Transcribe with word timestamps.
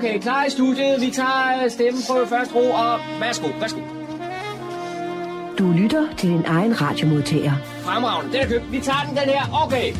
Okay, 0.00 0.20
klar 0.20 0.44
i 0.44 0.50
studiet. 0.50 1.00
Vi 1.00 1.10
tager 1.10 1.64
øh, 1.64 1.70
stemmen 1.70 2.02
på 2.08 2.26
første 2.28 2.54
ro, 2.54 2.70
og 2.70 3.00
værsgo, 3.20 3.48
værsgo. 3.60 3.80
Du 5.58 5.72
lytter 5.72 6.16
til 6.16 6.30
din 6.30 6.44
egen 6.46 6.80
radiomodtager. 6.80 7.52
Fremragende, 7.80 8.32
den 8.32 8.40
er 8.40 8.48
købt. 8.48 8.72
Vi 8.72 8.80
tager 8.80 9.04
den, 9.08 9.16
den 9.16 9.24
her. 9.24 9.64
Okay. 9.64 9.92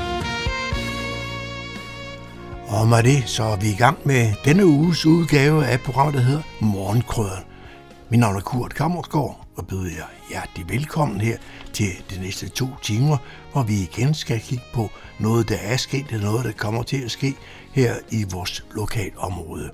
Og 2.68 2.88
med 2.88 3.02
det, 3.02 3.28
så 3.28 3.42
er 3.42 3.56
vi 3.56 3.68
i 3.70 3.76
gang 3.78 3.98
med 4.04 4.32
denne 4.44 4.66
uges 4.66 5.06
udgave 5.06 5.66
af 5.66 5.80
programmet, 5.80 6.14
der 6.14 6.20
hedder 6.20 6.42
Morgenkrøden. 6.60 7.44
Mit 8.10 8.20
navn 8.20 8.36
er 8.36 8.40
Kurt 8.40 8.74
Kammersgaard, 8.74 9.46
og 9.56 9.66
byder 9.66 9.90
jer 9.96 10.10
hjertelig 10.28 10.68
velkommen 10.68 11.20
her 11.20 11.36
til 11.72 11.88
de 12.10 12.20
næste 12.20 12.48
to 12.48 12.66
timer, 12.82 13.16
hvor 13.52 13.62
vi 13.62 13.74
igen 13.74 14.14
skal 14.14 14.40
kigge 14.40 14.64
på 14.74 14.90
noget, 15.18 15.48
der 15.48 15.56
er 15.62 15.76
sket, 15.76 16.06
eller 16.10 16.26
noget, 16.26 16.44
der 16.44 16.52
kommer 16.52 16.82
til 16.82 17.02
at 17.04 17.10
ske 17.10 17.34
her 17.72 17.94
i 18.10 18.24
vores 18.32 18.64
lokalområde. 18.74 19.70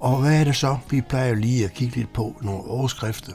Og 0.00 0.20
hvad 0.20 0.40
er 0.40 0.44
det 0.44 0.56
så? 0.56 0.76
Vi 0.90 1.00
plejer 1.00 1.34
lige 1.34 1.64
at 1.64 1.74
kigge 1.74 1.96
lidt 1.96 2.12
på 2.12 2.36
nogle 2.42 2.64
overskrifter. 2.64 3.32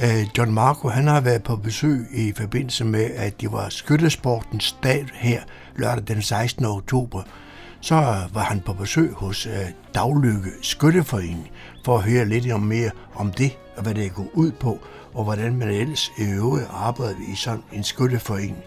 Øh, 0.00 0.26
John 0.38 0.52
Marco 0.52 0.88
han 0.88 1.06
har 1.06 1.20
været 1.20 1.42
på 1.42 1.56
besøg 1.56 2.06
i 2.12 2.32
forbindelse 2.36 2.84
med, 2.84 3.04
at 3.04 3.40
det 3.40 3.52
var 3.52 3.68
skyttesportens 3.68 4.76
dag 4.82 5.06
her 5.14 5.42
lørdag 5.76 6.04
den 6.08 6.22
16. 6.22 6.64
oktober. 6.64 7.22
Så 7.80 7.94
var 8.32 8.42
han 8.42 8.60
på 8.60 8.72
besøg 8.72 9.12
hos 9.12 9.46
øh, 9.46 9.52
Daglykke 9.94 10.50
Skytteforening 10.62 11.50
for 11.84 11.98
at 11.98 12.04
høre 12.04 12.24
lidt 12.24 12.52
om 12.52 12.60
mere 12.60 12.90
om 13.14 13.32
det, 13.32 13.58
og 13.76 13.82
hvad 13.82 13.94
det 13.94 14.14
går 14.14 14.30
ud 14.34 14.52
på, 14.52 14.78
og 15.14 15.24
hvordan 15.24 15.56
man 15.56 15.68
ellers 15.68 16.10
i 16.18 16.22
øvrigt 16.22 16.68
arbejder 16.70 17.32
i 17.32 17.34
sådan 17.34 17.62
en 17.72 17.84
skytteforening. 17.84 18.64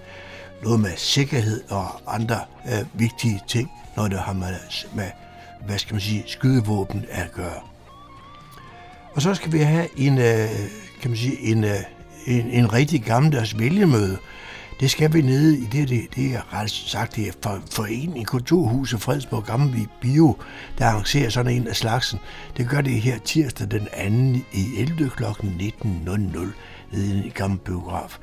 Noget 0.63 0.79
med 0.79 0.91
sikkerhed 0.97 1.63
og 1.69 2.15
andre 2.15 2.39
øh, 2.65 2.99
vigtige 2.99 3.41
ting, 3.47 3.71
når 3.97 4.07
det 4.07 4.19
har 4.19 4.33
med, 4.33 4.55
med 4.95 5.09
hvad 5.66 5.77
skal 5.77 5.94
man 5.94 6.02
sige, 6.02 6.23
skydevåben 6.27 7.05
at 7.09 7.31
gøre. 7.31 7.61
Og 9.13 9.21
så 9.21 9.33
skal 9.33 9.52
vi 9.52 9.59
have 9.59 9.88
en, 9.97 10.17
øh, 10.17 10.49
kan 11.02 11.11
man 11.11 11.17
sige, 11.17 11.39
en, 11.39 11.63
øh, 11.63 11.75
en, 12.25 12.52
en 12.52 12.73
rigtig 12.73 13.03
gammeldags 13.03 13.59
vælgemøde. 13.59 14.17
Det 14.80 14.91
skal 14.91 15.13
vi 15.13 15.22
nede 15.22 15.57
i 15.57 15.66
det, 15.66 15.89
det, 15.89 16.07
det 16.16 16.25
er 16.35 16.53
ret 16.53 16.72
sagt, 16.72 17.16
det 17.16 17.27
er 17.27 17.31
for, 17.44 17.61
forening 17.72 18.27
Kulturhuset 18.27 19.02
Fredsborg 19.02 19.44
Gammelvig 19.44 19.88
Bio, 20.02 20.38
der 20.77 20.85
arrangerer 20.85 21.30
sådan 21.30 21.52
en 21.52 21.67
af 21.67 21.75
slagsen. 21.75 22.19
Det 22.57 22.69
gør 22.69 22.81
det 22.81 23.01
her 23.01 23.18
tirsdag 23.19 23.72
den 23.72 23.88
2. 24.34 24.39
i 24.53 24.66
11. 24.78 25.09
kl. 25.09 25.23
19.00 25.23 26.39
nede 26.91 27.25
i 27.25 27.29
Gamle 27.29 27.57
Biograf. 27.57 28.18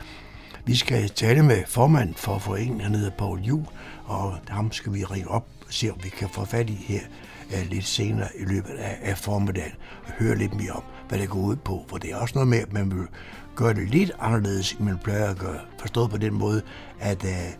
Vi 0.64 0.76
skal 0.76 1.08
tale 1.08 1.42
med 1.42 1.62
formanden 1.66 2.14
for 2.14 2.38
foreningen, 2.38 2.80
han 2.80 2.94
hedder 2.94 3.10
Paul 3.10 3.40
Juhl, 3.40 3.66
og 4.04 4.38
ham 4.48 4.72
skal 4.72 4.94
vi 4.94 5.04
ringe 5.04 5.28
op 5.28 5.46
og 5.66 5.72
se, 5.72 5.90
om 5.90 5.98
vi 6.02 6.08
kan 6.08 6.28
få 6.28 6.44
fat 6.44 6.70
i 6.70 6.84
her 6.88 7.00
øh, 7.54 7.70
lidt 7.70 7.86
senere 7.86 8.28
i 8.38 8.44
løbet 8.44 8.74
af, 8.74 8.98
af 9.02 9.18
formiddagen 9.18 9.72
og 10.06 10.12
høre 10.12 10.36
lidt 10.36 10.54
mere 10.54 10.72
om, 10.72 10.82
hvad 11.08 11.18
det 11.18 11.28
går 11.28 11.40
ud 11.40 11.56
på. 11.56 11.84
For 11.88 11.98
det 11.98 12.12
er 12.12 12.16
også 12.16 12.34
noget 12.34 12.48
med, 12.48 12.58
at 12.58 12.72
man 12.72 12.90
vil 12.90 13.06
gøre 13.54 13.74
det 13.74 13.90
lidt 13.90 14.10
anderledes, 14.20 14.72
end 14.72 14.80
man 14.80 14.98
plejer 15.04 15.30
at 15.30 15.38
gøre. 15.38 15.60
Forstået 15.78 16.10
på 16.10 16.16
den 16.16 16.34
måde, 16.34 16.62
at 17.00 17.24
øh, 17.24 17.54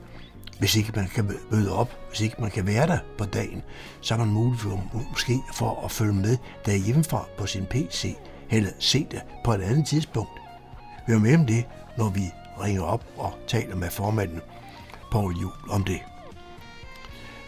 hvis 0.58 0.76
ikke 0.76 0.92
man 0.96 1.08
kan 1.08 1.30
møde 1.50 1.72
op, 1.72 1.90
hvis 2.08 2.20
ikke 2.20 2.36
man 2.38 2.50
kan 2.50 2.66
være 2.66 2.86
der 2.86 2.98
på 3.18 3.24
dagen, 3.24 3.62
så 4.00 4.14
er 4.14 4.18
man 4.18 4.28
mulig 4.28 4.60
for, 4.60 4.82
måske 5.10 5.38
for 5.54 5.84
at 5.84 5.90
følge 5.90 6.12
med 6.12 6.36
derhjemmefra 6.66 7.26
på 7.38 7.46
sin 7.46 7.66
PC, 7.66 8.16
eller 8.50 8.70
se 8.78 9.06
det 9.10 9.22
på 9.44 9.52
et 9.52 9.62
andet 9.62 9.86
tidspunkt. 9.86 10.30
Vi 11.06 11.12
er 11.12 11.18
med 11.18 11.34
om 11.34 11.46
det, 11.46 11.64
når 11.98 12.08
vi 12.08 12.22
ringer 12.62 12.82
op 12.82 13.04
og 13.16 13.32
taler 13.46 13.76
med 13.76 13.90
formanden 13.90 14.40
Paul 15.12 15.34
Juhl 15.40 15.70
om 15.70 15.84
det. 15.84 16.00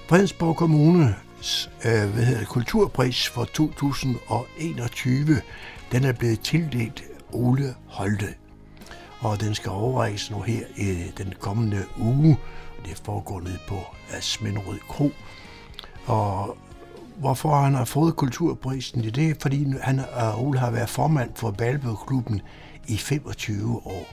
Fredensborg 0.09 0.57
Kommune 0.57 1.17
øh, 1.85 2.11
hvad 2.15 2.25
hedder 2.25 2.39
det, 2.39 2.49
kulturpris 2.49 3.29
for 3.29 3.45
2021, 3.45 5.41
den 5.93 6.05
er 6.05 6.13
blevet 6.13 6.41
tildelt 6.41 7.03
Ole 7.33 7.75
Holte. 7.87 8.35
Og 9.21 9.41
den 9.41 9.55
skal 9.55 9.71
overrækkes 9.71 10.31
nu 10.31 10.41
her 10.41 10.67
i 10.77 11.13
den 11.19 11.35
kommende 11.41 11.85
uge. 11.99 12.39
Det 12.85 13.03
foregår 13.05 13.41
ned 13.41 13.59
på 13.69 13.79
Asmenrød 14.13 14.79
Kro. 14.89 15.11
Og 16.07 16.57
hvorfor 17.17 17.57
han 17.57 17.75
har 17.75 17.85
fået 17.85 18.17
kulturprisen, 18.17 19.05
det 19.05 19.31
er 19.31 19.35
fordi 19.41 19.67
han, 19.83 19.99
øh, 19.99 20.43
Ole 20.43 20.59
har 20.59 20.71
været 20.71 20.89
formand 20.89 21.31
for 21.35 21.51
Balbøklubben 21.51 22.43
i 22.89 22.97
25 22.97 23.87
år. 23.87 24.07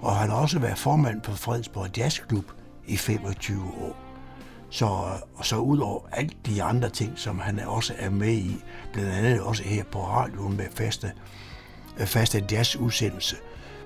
Og 0.00 0.16
han 0.16 0.30
har 0.30 0.36
også 0.36 0.58
været 0.58 0.78
formand 0.78 1.22
for 1.22 1.32
Fredsborg 1.32 1.98
Jazzklub 1.98 2.44
i 2.86 2.96
25 2.96 3.62
år. 3.80 4.05
Så, 4.76 4.86
og 5.34 5.46
så 5.46 5.56
ud 5.56 5.78
over 5.78 6.00
alt 6.12 6.46
de 6.46 6.62
andre 6.62 6.88
ting, 6.88 7.12
som 7.18 7.38
han 7.38 7.60
også 7.60 7.94
er 7.98 8.10
med 8.10 8.32
i, 8.32 8.64
blandt 8.92 9.10
andet 9.10 9.40
også 9.40 9.62
her 9.62 9.84
på 9.84 10.06
radioen 10.06 10.56
med 10.56 10.64
faste, 10.74 11.12
øh, 12.00 12.06
faste 12.06 12.44
jazzudsendelse. 12.50 13.36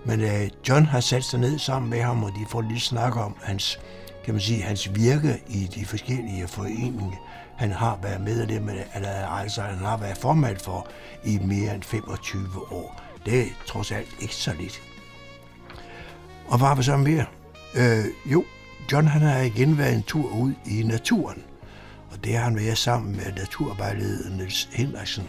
Men 0.04 0.20
øh, 0.20 0.48
John 0.68 0.86
har 0.86 1.00
sat 1.00 1.24
sig 1.24 1.40
ned 1.40 1.58
sammen 1.58 1.90
med 1.90 2.02
ham, 2.02 2.24
og 2.24 2.30
de 2.30 2.46
får 2.48 2.60
lige 2.60 2.80
snak 2.80 3.16
om 3.16 3.36
hans, 3.42 3.80
kan 4.24 4.34
man 4.34 4.40
sige, 4.40 4.62
hans 4.62 4.94
virke 4.94 5.42
i 5.48 5.64
de 5.74 5.86
forskellige 5.86 6.48
foreninger. 6.48 7.16
Han 7.56 7.72
har 7.72 7.98
været 8.02 8.20
medlem 8.20 8.68
af, 8.68 8.86
eller 8.94 9.26
altså 9.26 9.62
han 9.62 9.78
har 9.78 9.96
været 9.96 10.18
formand 10.18 10.58
for 10.58 10.86
i 11.24 11.38
mere 11.38 11.74
end 11.74 11.82
25 11.82 12.72
år. 12.72 13.00
Det 13.26 13.40
er 13.40 13.46
trods 13.66 13.92
alt 13.92 14.16
ikke 14.20 14.34
så 14.34 14.52
lidt. 14.60 14.82
Og 16.48 16.58
hvad 16.58 16.68
har 16.68 16.74
vi 16.74 16.82
så 16.82 16.96
mere? 16.96 17.24
Øh, 17.76 18.04
jo, 18.32 18.44
John 18.92 19.06
han 19.06 19.22
har 19.22 19.40
igen 19.40 19.78
været 19.78 19.94
en 19.94 20.02
tur 20.02 20.30
ud 20.32 20.52
i 20.66 20.82
naturen, 20.82 21.42
og 22.10 22.24
det 22.24 22.36
har 22.36 22.44
han 22.44 22.56
været 22.56 22.78
sammen 22.78 23.16
med 23.16 23.32
naturvejlederen 23.36 24.36
Niels 24.36 24.68
Henriksen. 24.72 25.28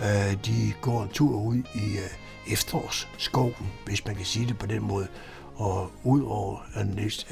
Øh, 0.00 0.44
de 0.46 0.72
går 0.80 1.02
en 1.02 1.08
tur 1.08 1.40
ud 1.40 1.56
i 1.56 1.96
øh, 1.96 2.52
efterårsskoven, 2.52 3.72
hvis 3.86 4.06
man 4.06 4.16
kan 4.16 4.24
sige 4.24 4.46
det 4.46 4.58
på 4.58 4.66
den 4.66 4.82
måde, 4.82 5.06
og 5.54 5.90
ud 6.04 6.22
over 6.22 6.66
øh, 6.76 6.94
Niels 6.94 7.26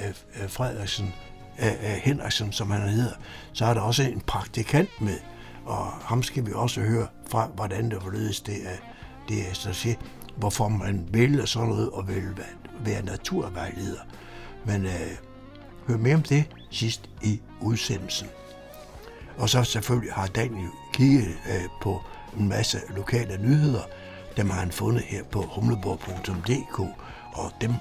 Frederiksen, 0.48 1.12
Henriksen, 2.02 2.52
som 2.52 2.70
han 2.70 2.88
hedder, 2.88 3.14
så 3.52 3.64
er 3.64 3.74
der 3.74 3.80
også 3.80 4.02
en 4.02 4.20
praktikant 4.20 5.00
med, 5.00 5.18
og 5.64 5.86
ham 5.86 6.22
skal 6.22 6.46
vi 6.46 6.52
også 6.54 6.80
høre 6.80 7.06
fra, 7.30 7.46
hvordan 7.54 7.90
det 7.90 8.02
forledes 8.02 8.40
det 8.40 8.56
er, 8.64 8.76
det 9.28 9.48
er 9.48 9.54
så 9.54 9.68
at 9.68 9.76
sige, 9.76 9.98
hvorfor 10.36 10.68
man 10.68 11.08
vælger 11.10 11.44
sådan 11.44 11.68
noget 11.68 11.90
og 11.90 12.08
vil 12.08 12.24
være 12.84 13.04
naturvejleder. 13.04 14.00
Men 14.66 14.86
øh, 14.86 15.16
hør 15.86 15.96
mere 15.96 16.14
om 16.14 16.22
det 16.22 16.44
sidst 16.70 17.10
i 17.22 17.40
udsendelsen. 17.60 18.28
Og 19.36 19.48
så 19.48 19.64
selvfølgelig 19.64 20.12
har 20.12 20.26
Daniel 20.26 20.68
kigget 20.92 21.28
øh, 21.48 21.64
på 21.82 22.02
en 22.38 22.48
masse 22.48 22.78
lokale 22.96 23.38
nyheder. 23.42 23.82
Dem 24.36 24.50
har 24.50 24.60
han 24.60 24.72
fundet 24.72 25.02
her 25.02 25.24
på 25.24 25.42
humleborg.dk, 25.42 26.80
og 27.32 27.52
dem 27.60 27.72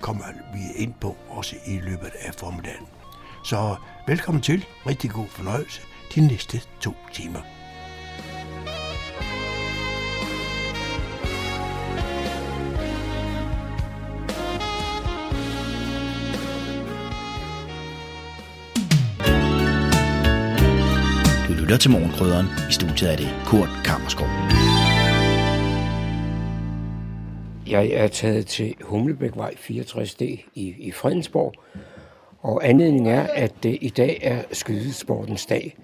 kommer 0.00 0.24
vi 0.52 0.82
ind 0.82 0.94
på 1.00 1.16
også 1.28 1.56
i 1.66 1.78
løbet 1.78 2.10
af 2.20 2.34
formiddagen. 2.34 2.86
Så 3.44 3.76
velkommen 4.06 4.42
til. 4.42 4.66
Rigtig 4.86 5.10
god 5.10 5.26
fornøjelse 5.28 5.80
de 6.14 6.26
næste 6.26 6.60
to 6.80 6.92
timer. 7.12 7.40
Lytter 21.68 21.78
til 21.78 21.90
Morgenkrydderen. 21.90 22.46
I 22.70 22.72
studiet 22.72 23.12
er 23.12 23.16
det 23.16 23.28
Kurt 23.46 23.68
Kammerskov. 23.84 24.26
Jeg 27.66 27.86
er 27.86 28.08
taget 28.08 28.46
til 28.46 28.74
Humlebækvej 28.80 29.54
64D 29.60 30.22
i, 30.54 30.74
i 30.78 30.92
Fredensborg, 30.92 31.54
og 32.42 32.68
anledningen 32.68 33.06
er, 33.06 33.26
at 33.34 33.62
det 33.62 33.78
i 33.80 33.88
dag 33.88 34.18
er 34.22 34.42
skydesportens 34.52 35.46
dag. 35.46 35.76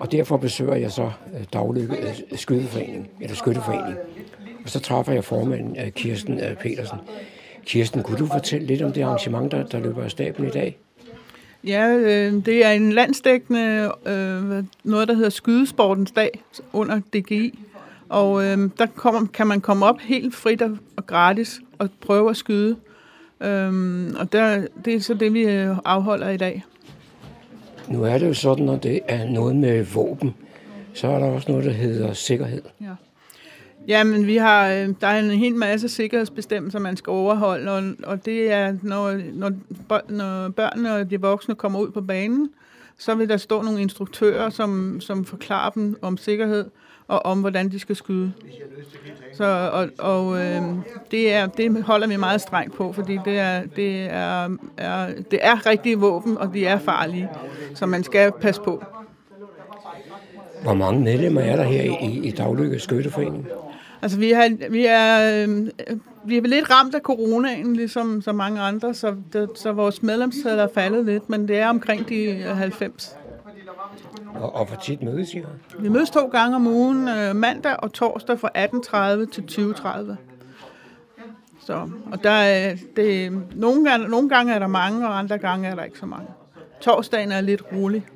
Og 0.00 0.12
derfor 0.12 0.36
besøger 0.36 0.74
jeg 0.74 0.92
så 0.92 1.10
øh, 1.34 1.44
daglig 1.52 1.90
øh, 1.90 2.38
Skydeforening, 2.38 3.10
eller 3.20 3.36
Skytteforening. 3.36 3.98
Og 4.64 4.70
så 4.70 4.80
træffer 4.80 5.12
jeg 5.12 5.24
formanden 5.24 5.76
øh, 5.80 5.90
Kirsten 5.90 6.40
Petersen. 6.60 6.98
Kirsten, 7.64 8.02
kunne 8.02 8.18
du 8.18 8.26
fortælle 8.26 8.66
lidt 8.66 8.82
om 8.82 8.92
det 8.92 9.02
arrangement, 9.02 9.52
der, 9.52 9.66
der 9.66 9.80
løber 9.80 10.04
af 10.04 10.10
staben 10.10 10.46
i 10.46 10.50
dag? 10.50 10.78
Ja, 11.66 11.88
øh, 11.88 12.46
det 12.46 12.64
er 12.64 12.70
en 12.70 12.92
landsdækkende 12.92 13.92
øh, 14.06 14.64
noget, 14.84 15.08
der 15.08 15.14
hedder 15.14 15.30
Skydesportens 15.30 16.10
dag 16.10 16.42
under 16.72 17.00
DGI. 17.00 17.58
Og 18.08 18.44
øh, 18.44 18.70
der 18.78 18.86
kommer, 18.86 19.26
kan 19.32 19.46
man 19.46 19.60
komme 19.60 19.86
op 19.86 20.00
helt 20.00 20.34
frit 20.34 20.62
og, 20.62 20.78
og 20.96 21.06
gratis 21.06 21.60
og 21.78 21.88
prøve 22.00 22.30
at 22.30 22.36
skyde. 22.36 22.76
Øh, 23.40 23.72
og 24.18 24.32
der, 24.32 24.66
det 24.84 24.94
er 24.94 25.00
så 25.00 25.14
det, 25.14 25.34
vi 25.34 25.42
øh, 25.42 25.76
afholder 25.84 26.28
i 26.28 26.36
dag. 26.36 26.64
Nu 27.88 28.02
er 28.02 28.18
det 28.18 28.28
jo 28.28 28.34
sådan, 28.34 28.64
når 28.64 28.76
det 28.76 29.00
er 29.08 29.30
noget 29.30 29.56
med 29.56 29.84
våben, 29.84 30.34
så 30.94 31.08
er 31.08 31.18
der 31.18 31.26
også 31.26 31.50
noget, 31.50 31.64
der 31.64 31.72
hedder 31.72 32.12
sikkerhed. 32.12 32.62
Ja. 32.80 32.86
Ja, 33.88 34.04
men 34.04 34.26
vi 34.26 34.36
har, 34.36 34.68
øh, 34.68 34.88
der 35.00 35.06
er 35.06 35.18
en 35.18 35.30
hel 35.30 35.54
masse 35.54 35.88
sikkerhedsbestemmelser, 35.88 36.78
man 36.78 36.96
skal 36.96 37.10
overholde, 37.10 37.72
og, 37.72 37.82
og 38.04 38.24
det 38.24 38.52
er, 38.52 38.76
når, 38.82 39.20
når, 39.32 39.50
når 40.08 40.48
børnene 40.48 40.94
og 40.94 41.10
de 41.10 41.20
voksne 41.20 41.54
kommer 41.54 41.78
ud 41.78 41.90
på 41.90 42.00
banen, 42.00 42.50
så 42.98 43.14
vil 43.14 43.28
der 43.28 43.36
stå 43.36 43.62
nogle 43.62 43.80
instruktører, 43.80 44.50
som, 44.50 45.00
som 45.00 45.24
forklarer 45.24 45.70
dem 45.70 45.96
om 46.02 46.16
sikkerhed 46.16 46.64
og 47.08 47.26
om, 47.26 47.40
hvordan 47.40 47.68
de 47.68 47.78
skal 47.78 47.96
skyde. 47.96 48.32
Så, 49.34 49.70
og 49.72 49.88
og 49.98 50.38
øh, 50.38 50.62
det, 51.10 51.32
er, 51.32 51.46
det 51.46 51.82
holder 51.82 52.06
vi 52.06 52.16
meget 52.16 52.40
strengt 52.40 52.74
på, 52.74 52.92
fordi 52.92 53.18
det 53.24 53.38
er, 53.38 53.62
det 53.76 54.00
er, 54.00 54.56
er, 54.76 55.12
det 55.30 55.38
er 55.42 55.66
rigtige 55.66 55.98
våben, 55.98 56.38
og 56.38 56.54
de 56.54 56.66
er 56.66 56.78
farlige, 56.78 57.28
så 57.74 57.86
man 57.86 58.04
skal 58.04 58.32
passe 58.40 58.60
på. 58.60 58.84
Hvor 60.62 60.74
mange 60.74 61.04
medlemmer 61.04 61.40
er 61.40 61.56
der 61.56 61.64
her 61.64 61.82
i, 61.82 62.20
i 62.28 62.30
Daglykke 62.30 62.78
Skytteforening? 62.78 63.48
Altså, 64.06 64.18
vi, 64.18 64.30
har, 64.30 64.70
vi, 64.70 64.86
er, 64.86 65.44
øh, 65.48 65.66
vi 66.24 66.36
er 66.36 66.42
lidt 66.42 66.70
ramt 66.70 66.94
af 66.94 67.00
coronaen, 67.00 67.76
ligesom 67.76 68.22
så 68.22 68.32
mange 68.32 68.60
andre, 68.60 68.94
så, 68.94 69.14
det, 69.32 69.48
så 69.54 69.72
vores 69.72 70.02
medlemstal 70.02 70.58
er 70.58 70.68
faldet 70.74 71.04
lidt, 71.04 71.30
men 71.30 71.48
det 71.48 71.58
er 71.58 71.68
omkring 71.68 72.08
de 72.08 72.42
90. 72.42 73.16
Og, 74.34 74.54
og 74.54 74.66
hvor 74.66 74.76
tit 74.76 75.02
mødes 75.02 75.34
I? 75.34 75.42
Vi 75.78 75.88
mødes 75.88 76.10
to 76.10 76.26
gange 76.26 76.56
om 76.56 76.66
ugen, 76.66 77.08
øh, 77.08 77.36
mandag 77.36 77.76
og 77.78 77.92
torsdag 77.92 78.38
fra 78.40 78.50
18.30 78.56 79.30
til 79.30 79.74
20.30. 79.74 80.14
Så, 81.60 81.88
og 82.12 82.22
der 82.22 82.30
er, 82.30 82.76
det, 82.96 83.32
nogle, 83.54 83.90
gange, 83.90 84.08
nogle 84.08 84.28
gange 84.28 84.54
er 84.54 84.58
der 84.58 84.66
mange, 84.66 85.08
og 85.08 85.18
andre 85.18 85.38
gange 85.38 85.68
er 85.68 85.74
der 85.74 85.84
ikke 85.84 85.98
så 85.98 86.06
mange. 86.06 86.28
Torsdagen 86.80 87.32
er 87.32 87.40
lidt 87.40 87.62
rolig. 87.72 88.06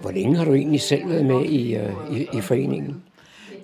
Hvor 0.00 0.10
længe 0.10 0.36
har 0.36 0.44
du 0.44 0.54
egentlig 0.54 0.80
selv 0.80 1.08
været 1.08 1.26
med 1.26 1.44
i, 1.44 1.76
uh, 1.76 2.16
i, 2.16 2.28
i 2.32 2.40
foreningen? 2.40 3.02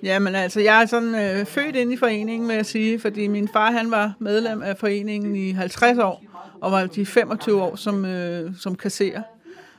Jamen 0.03 0.35
altså, 0.35 0.59
jeg 0.59 0.81
er 0.81 0.85
sådan 0.85 1.15
øh, 1.15 1.45
født 1.45 1.75
ind 1.75 1.93
i 1.93 1.97
foreningen, 1.97 2.47
vil 2.47 2.55
jeg 2.55 2.65
sige, 2.65 2.99
fordi 2.99 3.27
min 3.27 3.47
far 3.47 3.71
han 3.71 3.91
var 3.91 4.13
medlem 4.19 4.61
af 4.61 4.77
foreningen 4.77 5.35
i 5.35 5.51
50 5.51 5.99
år, 5.99 6.23
og 6.61 6.71
var 6.71 6.85
de 6.85 7.05
25 7.05 7.61
år 7.61 7.75
som, 7.75 8.05
øh, 8.05 8.51
som 8.59 8.75
kasserer. 8.75 9.21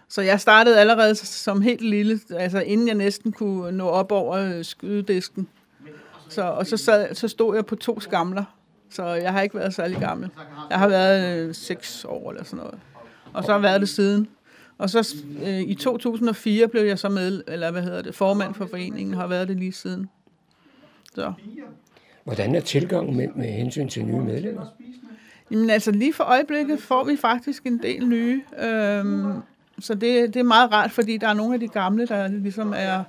Så 0.08 0.22
jeg 0.22 0.40
startede 0.40 0.80
allerede 0.80 1.14
som 1.14 1.62
helt 1.62 1.80
lille, 1.80 2.20
altså 2.36 2.60
inden 2.60 2.88
jeg 2.88 2.94
næsten 2.94 3.32
kunne 3.32 3.72
nå 3.72 3.88
op 3.88 4.12
over 4.12 4.36
øh, 4.36 4.64
skydedisken. 4.64 5.48
Så, 6.28 6.42
og 6.42 6.66
så, 6.66 6.76
sad, 6.76 7.14
så 7.14 7.28
stod 7.28 7.54
jeg 7.54 7.66
på 7.66 7.76
to 7.76 8.00
skamler, 8.00 8.44
så 8.90 9.04
jeg 9.04 9.32
har 9.32 9.40
ikke 9.40 9.54
været 9.54 9.74
særlig 9.74 9.98
gammel. 9.98 10.30
Jeg 10.70 10.78
har 10.78 10.88
været 10.88 11.38
øh, 11.38 11.54
6 11.54 12.04
år 12.08 12.30
eller 12.30 12.44
sådan 12.44 12.56
noget. 12.56 12.78
Og 13.32 13.44
så 13.44 13.50
har 13.50 13.58
jeg 13.58 13.62
været 13.62 13.80
det 13.80 13.88
siden. 13.88 14.28
Og 14.78 14.90
så 14.90 15.16
øh, 15.46 15.60
i 15.60 15.74
2004 15.74 16.68
blev 16.68 16.82
jeg 16.82 16.98
så 16.98 17.08
med, 17.08 17.42
eller 17.48 17.70
hvad 17.70 17.82
hedder 17.82 18.02
det, 18.02 18.14
formand 18.14 18.54
for 18.54 18.66
foreningen, 18.66 19.14
har 19.14 19.26
været 19.26 19.48
det 19.48 19.56
lige 19.56 19.72
siden. 19.72 20.08
Så. 21.14 21.32
Hvordan 22.24 22.54
er 22.54 22.60
tilgangen 22.60 23.16
med, 23.16 23.28
med 23.36 23.46
hensyn 23.46 23.88
til 23.88 24.04
nye 24.04 24.20
medlemmer? 24.20 24.66
Jamen 25.50 25.70
altså 25.70 25.90
lige 25.90 26.12
for 26.12 26.24
øjeblikket 26.24 26.82
får 26.82 27.04
vi 27.04 27.16
faktisk 27.16 27.66
en 27.66 27.78
del 27.82 28.08
nye. 28.08 28.42
Øhm, 28.62 29.32
så 29.80 29.94
det, 29.94 30.34
det 30.34 30.40
er 30.40 30.44
meget 30.44 30.72
rart, 30.72 30.90
fordi 30.90 31.16
der 31.16 31.28
er 31.28 31.34
nogle 31.34 31.54
af 31.54 31.60
de 31.60 31.68
gamle, 31.68 32.06
der 32.06 32.28
ligesom 32.28 32.74
er 32.76 33.04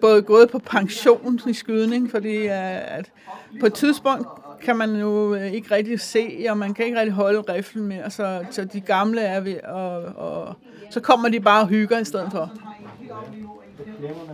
både 0.00 0.22
gået 0.22 0.50
på 0.50 0.58
pension 0.58 1.40
i 1.48 1.52
skydning, 1.52 2.10
fordi 2.10 2.36
øh, 2.36 2.96
at 2.98 3.12
på 3.60 3.66
et 3.66 3.74
tidspunkt 3.74 4.28
kan 4.62 4.76
man 4.76 4.96
jo 4.96 5.34
øh, 5.34 5.52
ikke 5.52 5.74
rigtig 5.74 6.00
se, 6.00 6.46
og 6.50 6.58
man 6.58 6.74
kan 6.74 6.84
ikke 6.84 6.98
rigtig 6.98 7.14
holde 7.14 7.40
riflen 7.40 7.86
mere, 7.86 8.10
så, 8.10 8.44
så 8.50 8.64
de 8.64 8.80
gamle 8.80 9.20
er 9.20 9.40
ved, 9.40 9.60
og, 9.64 10.02
og 10.02 10.56
så 10.92 11.00
kommer 11.00 11.28
de 11.28 11.40
bare 11.40 11.62
og 11.62 11.68
hygger 11.68 11.98
i 11.98 12.04
stedet 12.04 12.28
for. 12.32 12.52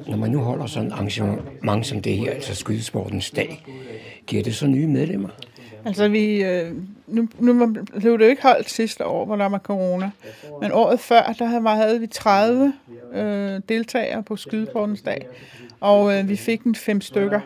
Når 0.06 0.16
man 0.16 0.31
nu 0.31 0.38
holder 0.38 0.66
sådan 0.66 0.87
en 0.87 0.93
arrangement 0.93 1.87
som 1.87 2.02
det 2.02 2.16
her, 2.16 2.31
altså 2.31 2.55
skydesportens 2.55 3.31
dag, 3.31 3.64
giver 4.26 4.43
det 4.43 4.55
så 4.55 4.66
nye 4.66 4.87
medlemmer? 4.87 5.28
Altså 5.84 6.08
vi, 6.08 6.44
øh, 6.44 6.72
nu, 7.06 7.28
nu 7.38 7.66
blev 7.96 8.19
det 8.19 8.25
jo 8.25 8.31
ikke 8.31 8.43
holdt 8.43 8.70
sidste 8.70 9.06
år, 9.06 9.25
hvor 9.25 9.37
der 9.37 9.49
var 9.49 9.58
corona, 9.58 10.10
men 10.60 10.72
året 10.72 11.00
før, 11.00 11.34
der 11.38 11.44
havde, 11.44 11.69
havde 11.69 12.00
vi 12.00 12.06
30 12.06 12.72
øh, 13.14 13.61
deltagere 13.69 14.22
på 14.22 14.37
skydesportens 14.37 15.02
dag, 15.02 15.26
og 15.81 16.19
øh, 16.19 16.28
vi 16.28 16.37
fik 16.37 16.62
en 16.62 16.75
fem 16.75 17.00
stykker. 17.00 17.40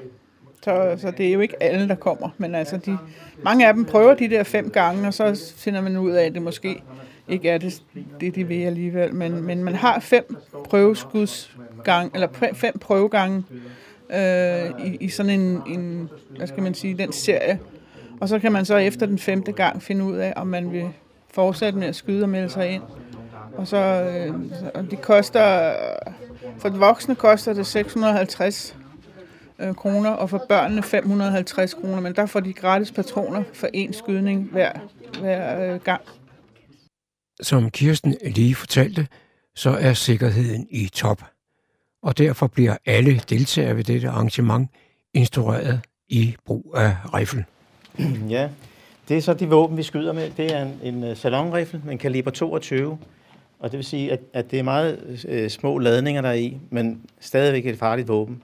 Så, 0.65 0.97
så 0.99 1.11
det 1.11 1.29
er 1.29 1.33
jo 1.33 1.41
ikke 1.41 1.63
alle, 1.63 1.89
der 1.89 1.95
kommer, 1.95 2.29
men 2.39 2.55
altså 2.55 2.77
de, 2.77 2.99
mange 3.43 3.67
af 3.67 3.75
dem 3.75 3.85
prøver 3.85 4.15
de 4.15 4.31
der 4.31 4.43
fem 4.43 4.71
gange, 4.71 5.09
og 5.09 5.15
så 5.15 5.55
finder 5.57 5.81
man 5.81 5.97
ud 5.97 6.11
af, 6.11 6.25
at 6.25 6.35
det 6.35 6.43
måske 6.43 6.83
ikke 7.33 7.49
er 7.49 7.59
det, 7.59 7.83
det 8.21 8.35
de 8.35 8.45
vil 8.45 8.63
alligevel. 8.63 9.15
Men, 9.15 9.43
men 9.43 9.65
man 9.65 9.75
har 9.75 10.01
fem 10.01 10.37
prøveskudsgang, 10.65 12.11
eller 12.15 12.29
fem 12.55 12.79
prøvegange 12.79 13.45
øh, 14.15 14.87
i, 14.87 14.97
i 15.01 15.09
sådan 15.09 15.41
en, 15.41 15.63
en, 15.67 16.11
hvad 16.37 16.47
skal 16.47 16.63
man 16.63 16.75
sige, 16.75 16.99
den 16.99 17.13
serie. 17.13 17.61
Og 18.21 18.29
så 18.29 18.39
kan 18.39 18.53
man 18.53 18.65
så 18.65 18.77
efter 18.77 19.07
den 19.07 19.19
femte 19.19 19.53
gang 19.53 19.83
finde 19.83 20.05
ud 20.05 20.17
af, 20.17 20.33
om 20.37 20.47
man 20.47 20.73
vil 20.73 20.89
fortsætte 21.31 21.79
med 21.79 21.87
at 21.87 21.97
skyde 21.97 22.23
og 22.23 22.29
melde 22.29 22.49
sig 22.49 22.69
ind. 22.69 22.83
Og 23.57 23.67
så, 23.67 23.77
øh, 23.77 24.35
og 24.75 24.91
det 24.91 25.03
koster, 25.03 25.73
for 26.59 26.69
de 26.69 26.79
voksne 26.79 27.15
koster 27.15 27.53
det 27.53 27.67
650 27.67 28.77
øh, 29.59 29.75
kroner, 29.75 30.11
og 30.11 30.31
for 30.31 30.45
børnene 30.49 30.83
550 30.83 31.75
kroner, 31.75 32.01
men 32.01 32.15
der 32.15 32.27
får 32.27 32.41
de 32.41 32.53
gratis 32.53 32.93
patroner 32.93 33.43
for 33.53 33.67
én 33.67 33.93
skydning 33.93 34.49
hver, 34.53 34.73
hver 35.21 35.73
øh, 35.75 35.81
gang. 35.81 36.03
Som 37.43 37.71
Kirsten 37.71 38.17
lige 38.25 38.55
fortalte, 38.55 39.07
så 39.55 39.71
er 39.71 39.93
sikkerheden 39.93 40.67
i 40.71 40.89
top, 40.89 41.23
og 42.03 42.19
derfor 42.19 42.47
bliver 42.47 42.77
alle 42.87 43.21
deltagere 43.31 43.77
ved 43.77 43.85
dette 43.85 44.09
arrangement 44.09 44.71
instrueret 45.15 45.81
i 46.09 46.35
brug 46.47 46.75
af 46.77 46.97
rifle. 47.15 47.45
Ja, 48.29 48.49
det 49.09 49.17
er 49.17 49.21
så 49.21 49.35
de 49.35 49.49
våben, 49.49 49.77
vi 49.77 49.83
skyder 49.83 50.13
med. 50.13 50.31
Det 50.31 50.55
er 50.55 50.63
en, 50.63 50.81
en 50.83 51.05
øh, 51.05 51.17
salonrifle 51.17 51.81
med 51.85 51.93
en 51.93 51.99
kaliber 51.99 52.31
22, 52.31 52.99
og 53.59 53.71
det 53.71 53.77
vil 53.77 53.85
sige, 53.85 54.13
at, 54.13 54.21
at 54.33 54.51
det 54.51 54.59
er 54.59 54.63
meget 54.63 55.25
øh, 55.29 55.51
små 55.51 55.79
ladninger 55.79 56.23
der 56.23 56.29
er 56.29 56.33
i, 56.33 56.59
men 56.71 57.03
stadigvæk 57.21 57.67
et 57.67 57.79
farligt 57.79 58.09
våben. 58.09 58.43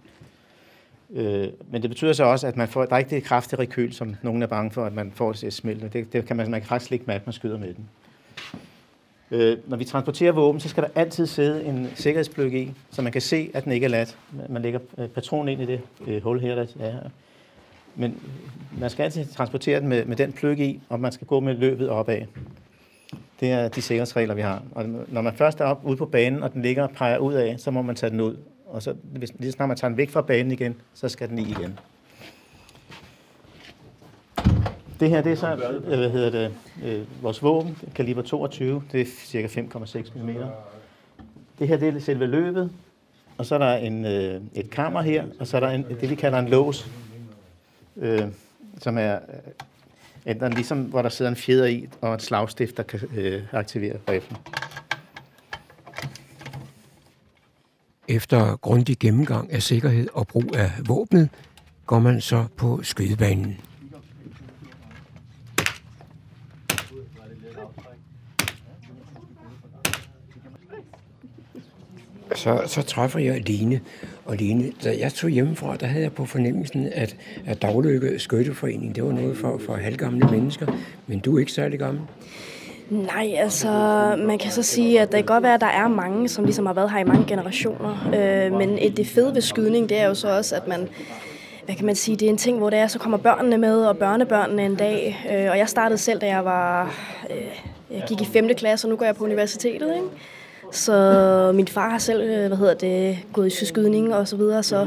Øh, 1.10 1.48
men 1.70 1.82
det 1.82 1.90
betyder 1.90 2.12
så 2.12 2.24
også, 2.24 2.46
at 2.46 2.56
man 2.56 2.68
får, 2.68 2.84
der 2.84 2.94
er 2.94 2.98
ikke 2.98 3.10
det 3.10 3.24
kraftige 3.24 3.60
rekyl, 3.60 3.92
som 3.92 4.14
nogen 4.22 4.42
er 4.42 4.46
bange 4.46 4.70
for, 4.70 4.84
at 4.84 4.92
man 4.92 5.12
får 5.14 5.32
det 5.32 5.52
smelt. 5.52 5.92
Det, 5.92 6.12
det 6.12 6.26
kan 6.26 6.36
man, 6.36 6.50
man 6.50 6.60
kan 6.60 6.68
faktisk 6.68 6.92
ikke 6.92 7.04
mærke, 7.06 7.20
at 7.20 7.26
man 7.26 7.32
skyder 7.32 7.58
med 7.58 7.74
den. 7.74 7.88
Øh, 9.30 9.58
når 9.66 9.76
vi 9.76 9.84
transporterer 9.84 10.32
våben, 10.32 10.60
så 10.60 10.68
skal 10.68 10.82
der 10.82 10.88
altid 10.94 11.26
sidde 11.26 11.64
en 11.64 11.88
sikkerhedspløk 11.94 12.52
i, 12.52 12.72
så 12.90 13.02
man 13.02 13.12
kan 13.12 13.22
se, 13.22 13.50
at 13.54 13.64
den 13.64 13.72
ikke 13.72 13.84
er 13.84 13.90
lat. 13.90 14.16
Man 14.48 14.62
lægger 14.62 14.80
øh, 14.98 15.08
patronen 15.08 15.48
ind 15.48 15.70
i 15.70 15.72
det 15.72 15.80
øh, 16.06 16.22
hul 16.22 16.40
her, 16.40 16.54
der 16.54 16.66
er 16.80 16.90
her. 16.90 17.00
Men 17.94 18.20
man 18.80 18.90
skal 18.90 19.02
altid 19.02 19.24
transportere 19.24 19.80
den 19.80 19.88
med, 19.88 20.04
med 20.04 20.16
den 20.16 20.32
pløk 20.32 20.58
i, 20.58 20.80
og 20.88 21.00
man 21.00 21.12
skal 21.12 21.26
gå 21.26 21.40
med 21.40 21.54
løbet 21.54 21.88
opad. 21.88 22.20
Det 23.40 23.50
er 23.50 23.68
de 23.68 23.82
sikkerhedsregler, 23.82 24.34
vi 24.34 24.42
har. 24.42 24.62
Og 24.74 24.84
når 25.08 25.20
man 25.20 25.34
først 25.34 25.60
er 25.60 25.64
op 25.64 25.80
ude 25.84 25.96
på 25.96 26.06
banen, 26.06 26.42
og 26.42 26.52
den 26.52 26.62
ligger 26.62 26.82
og 26.82 26.90
peger 26.90 27.18
ud 27.18 27.34
af, 27.34 27.54
så 27.58 27.70
må 27.70 27.82
man 27.82 27.96
tage 27.96 28.10
den 28.10 28.20
ud. 28.20 28.36
Og 28.66 28.82
så, 28.82 28.94
hvis, 29.02 29.32
lige 29.38 29.52
snart 29.52 29.68
man 29.68 29.76
tager 29.76 29.88
den 29.88 29.98
væk 29.98 30.10
fra 30.10 30.22
banen 30.22 30.52
igen, 30.52 30.74
så 30.94 31.08
skal 31.08 31.28
den 31.28 31.38
i 31.38 31.42
igen. 31.42 31.78
Det 35.00 35.10
her, 35.10 35.22
det 35.22 35.32
er 35.32 35.36
så, 35.36 35.54
øh, 35.54 35.82
hvad 35.98 36.10
hedder 36.10 36.30
det, 36.30 36.54
øh, 36.84 37.22
vores 37.22 37.42
våben, 37.42 37.78
kaliber 37.94 38.22
22, 38.22 38.82
det 38.92 39.00
er 39.00 39.04
cirka 39.24 39.46
5,6 39.46 40.18
mm. 40.18 40.34
Det 41.58 41.68
her, 41.68 41.76
det 41.76 41.96
er 41.96 42.00
selve 42.00 42.26
løbet, 42.26 42.70
og 43.38 43.46
så 43.46 43.54
er 43.54 43.58
der 43.58 43.74
en, 43.74 44.04
øh, 44.04 44.40
et 44.54 44.70
kammer 44.70 45.02
her, 45.02 45.24
og 45.40 45.46
så 45.46 45.56
er 45.56 45.60
der 45.60 45.68
en, 45.68 45.86
det, 46.00 46.10
vi 46.10 46.14
kalder 46.14 46.38
en 46.38 46.48
lås, 46.48 46.90
øh, 47.96 48.22
som 48.78 48.98
er 48.98 49.14
øh, 49.14 50.32
enten 50.32 50.52
ligesom, 50.52 50.82
hvor 50.82 51.02
der 51.02 51.08
sidder 51.08 51.30
en 51.30 51.36
fjeder 51.36 51.66
i, 51.66 51.88
og 52.00 52.14
et 52.14 52.22
slagstift, 52.22 52.76
der 52.76 52.82
kan 52.82 53.00
øh, 53.16 53.42
aktivere 53.52 53.96
riflen. 54.08 54.36
Efter 58.08 58.56
grundig 58.56 58.98
gennemgang 58.98 59.52
af 59.52 59.62
sikkerhed 59.62 60.08
og 60.14 60.26
brug 60.26 60.56
af 60.56 60.70
våbnet, 60.86 61.28
går 61.86 61.98
man 61.98 62.20
så 62.20 62.44
på 62.56 62.80
skydebanen. 62.82 63.67
Så, 72.38 72.62
så 72.66 72.82
træffer 72.82 73.18
jeg 73.18 73.40
Line. 73.40 73.80
Og 74.24 74.36
Line, 74.36 74.72
da 74.84 74.94
jeg 74.98 75.12
tog 75.12 75.30
hjemmefra, 75.30 75.76
der 75.76 75.86
havde 75.86 76.02
jeg 76.02 76.12
på 76.12 76.24
fornemmelsen, 76.24 76.88
at, 76.92 77.16
at 77.46 77.62
Daglykke 77.62 78.18
Skytteforening, 78.18 78.94
det 78.94 79.04
var 79.04 79.12
noget 79.12 79.36
for, 79.36 79.60
for 79.66 79.74
halvgamle 79.74 80.28
mennesker. 80.30 80.66
Men 81.06 81.18
du 81.18 81.36
er 81.36 81.40
ikke 81.40 81.52
særlig 81.52 81.78
gammel. 81.78 82.02
Nej, 82.90 83.34
altså 83.36 83.68
man 84.18 84.38
kan 84.38 84.50
så 84.50 84.62
sige, 84.62 85.00
at 85.00 85.08
det 85.08 85.16
kan 85.16 85.26
godt 85.26 85.42
være, 85.42 85.54
at 85.54 85.60
der 85.60 85.66
er 85.66 85.88
mange, 85.88 86.28
som 86.28 86.44
ligesom 86.44 86.66
har 86.66 86.72
været 86.72 86.90
her 86.90 86.98
i 86.98 87.04
mange 87.04 87.24
generationer. 87.28 88.10
Øh, 88.14 88.52
men 88.52 88.78
det 88.96 89.06
fede 89.06 89.34
ved 89.34 89.40
skydning, 89.40 89.88
det 89.88 90.00
er 90.00 90.06
jo 90.06 90.14
så 90.14 90.36
også, 90.36 90.56
at 90.56 90.68
man 90.68 90.88
hvad 91.64 91.76
kan 91.76 91.86
man 91.86 91.96
sige, 91.96 92.16
det 92.16 92.26
er 92.26 92.30
en 92.30 92.36
ting, 92.36 92.58
hvor 92.58 92.70
det 92.70 92.78
er, 92.78 92.86
så 92.86 92.98
kommer 92.98 93.18
børnene 93.18 93.58
med, 93.58 93.86
og 93.86 93.98
børnebørnene 93.98 94.64
en 94.64 94.74
dag. 94.74 95.26
Øh, 95.32 95.50
og 95.50 95.58
jeg 95.58 95.68
startede 95.68 95.98
selv, 95.98 96.20
da 96.20 96.26
jeg 96.26 96.44
var, 96.44 96.94
øh, 97.30 97.36
jeg 97.90 98.04
gik 98.08 98.20
i 98.20 98.24
5. 98.24 98.48
klasse, 98.54 98.86
og 98.86 98.90
nu 98.90 98.96
går 98.96 99.04
jeg 99.04 99.14
på 99.14 99.24
universitetet, 99.24 99.94
ikke? 99.94 100.06
Så 100.72 101.52
min 101.54 101.68
far 101.68 101.90
har 101.90 101.98
selv, 101.98 102.22
øh, 102.22 102.46
hvad 102.46 102.56
hedder 102.56 102.74
det, 102.74 103.18
gået 103.32 103.62
i 103.62 103.64
skydning 103.64 104.14
og 104.14 104.28
så 104.28 104.36
videre, 104.36 104.62
så 104.62 104.86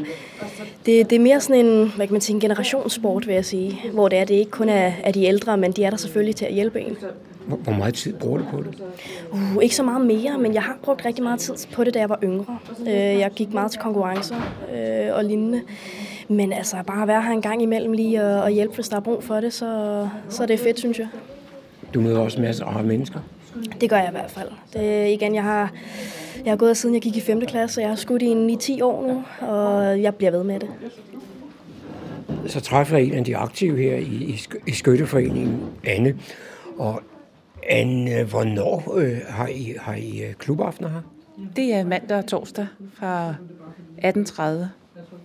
det, 0.86 1.10
det 1.10 1.16
er 1.16 1.20
mere 1.20 1.42
sådan 1.42 1.66
en, 1.66 1.92
hvad 1.96 2.08
kan 2.08 2.14
man 2.14 2.22
sige, 2.22 2.34
en 2.34 2.40
generationssport, 2.40 3.28
vil 3.28 3.34
jeg 3.34 3.46
sige, 3.46 3.82
hvor 3.94 4.08
det 4.08 4.20
er, 4.20 4.26
det 4.26 4.34
ikke 4.34 4.52
kun 4.52 4.70
er, 4.70 4.92
er 5.04 5.12
de 5.12 5.24
ældre, 5.24 5.58
men 5.58 5.72
de 5.72 5.84
er 5.84 5.90
der 5.90 5.98
selvfølgelig 5.98 6.36
til 6.36 6.46
at 6.46 6.54
hjælpe 6.54 6.82
en. 6.82 6.98
Hvor, 7.48 7.58
hvor 7.58 7.74
meget 7.74 7.94
tid 7.94 8.14
bruger 8.14 8.38
du 8.38 8.44
på 8.52 8.58
det? 8.58 8.84
Uh, 9.32 9.64
ikke 9.64 9.76
så 9.76 9.84
meget 9.84 10.06
mere, 10.06 10.38
men 10.38 10.54
jeg 10.54 10.64
har 10.64 10.78
brugt 10.84 11.06
rigtig 11.06 11.24
meget 11.24 11.40
tid 11.40 11.54
på 11.74 11.84
det, 11.84 11.94
da 11.94 12.00
jeg 12.00 12.10
var 12.10 12.20
yngre. 12.24 12.58
Uh, 12.80 12.88
jeg 12.88 13.32
gik 13.36 13.54
meget 13.54 13.72
til 13.72 13.80
konkurrencer 13.80 14.36
uh, 14.36 15.18
og 15.18 15.26
lignende. 15.26 15.62
Men 16.28 16.54
altså, 16.54 16.76
bare 16.88 17.02
at 17.02 17.08
være 17.08 17.22
her 17.22 17.32
en 17.32 17.42
gang 17.42 17.62
imellem 17.62 17.94
lige 17.94 18.24
og, 18.24 18.42
og 18.44 18.50
hjælpe, 18.50 18.76
hvis 18.76 18.90
der 18.90 18.96
er 18.96 19.02
brug 19.02 19.24
for 19.24 19.36
det, 19.36 19.54
så, 19.54 20.08
så 20.30 20.44
er 20.44 20.48
det 20.48 20.60
fedt, 20.60 20.80
synes 20.80 21.00
jeg. 21.00 21.08
Du 21.94 22.02
møder 22.02 22.20
også 22.20 22.42
masser 22.42 22.66
af 22.66 22.84
mennesker? 22.84 23.20
Det 23.82 23.90
gør 23.90 23.98
jeg 23.98 24.08
i 24.08 24.12
hvert 24.12 24.32
fald. 24.32 24.50
Det, 24.74 25.10
igen, 25.10 25.36
jeg 25.36 25.44
har, 25.44 25.72
jeg 26.46 26.52
har 26.52 26.58
gået 26.58 26.78
siden 26.78 26.96
jeg 26.96 27.02
gik 27.02 27.18
i 27.18 27.22
5. 27.22 27.46
klasse, 27.46 27.74
så 27.74 27.82
jeg 27.82 27.90
har 27.90 27.96
skudt 27.96 28.22
i 28.22 28.78
9-10 28.80 28.84
år 28.84 29.08
nu, 29.08 29.24
og 29.48 30.02
jeg 30.02 30.16
bliver 30.16 30.32
ved 30.32 30.44
med 30.44 30.60
det. 30.60 30.70
Så 32.48 32.60
træffer 32.60 32.98
jeg 32.98 33.08
en 33.08 33.14
af 33.14 33.26
de 33.26 33.38
aktive 33.38 33.78
her 33.78 33.96
i, 33.96 34.02
i, 34.04 34.42
i 34.68 34.72
Skytteforeningen, 34.72 35.60
Anne. 35.84 36.18
Og 36.78 37.02
Anne, 37.70 38.24
hvornår 38.24 38.94
øh, 38.98 39.18
har 39.28 39.48
I, 39.48 39.76
har 39.80 39.96
I 39.96 40.24
øh, 40.24 40.34
klubaftener 40.34 40.90
her? 40.90 41.02
Det 41.56 41.74
er 41.74 41.84
mandag 41.84 42.18
og 42.18 42.28
torsdag 42.28 42.68
fra 42.94 43.36
18.30 43.98 44.44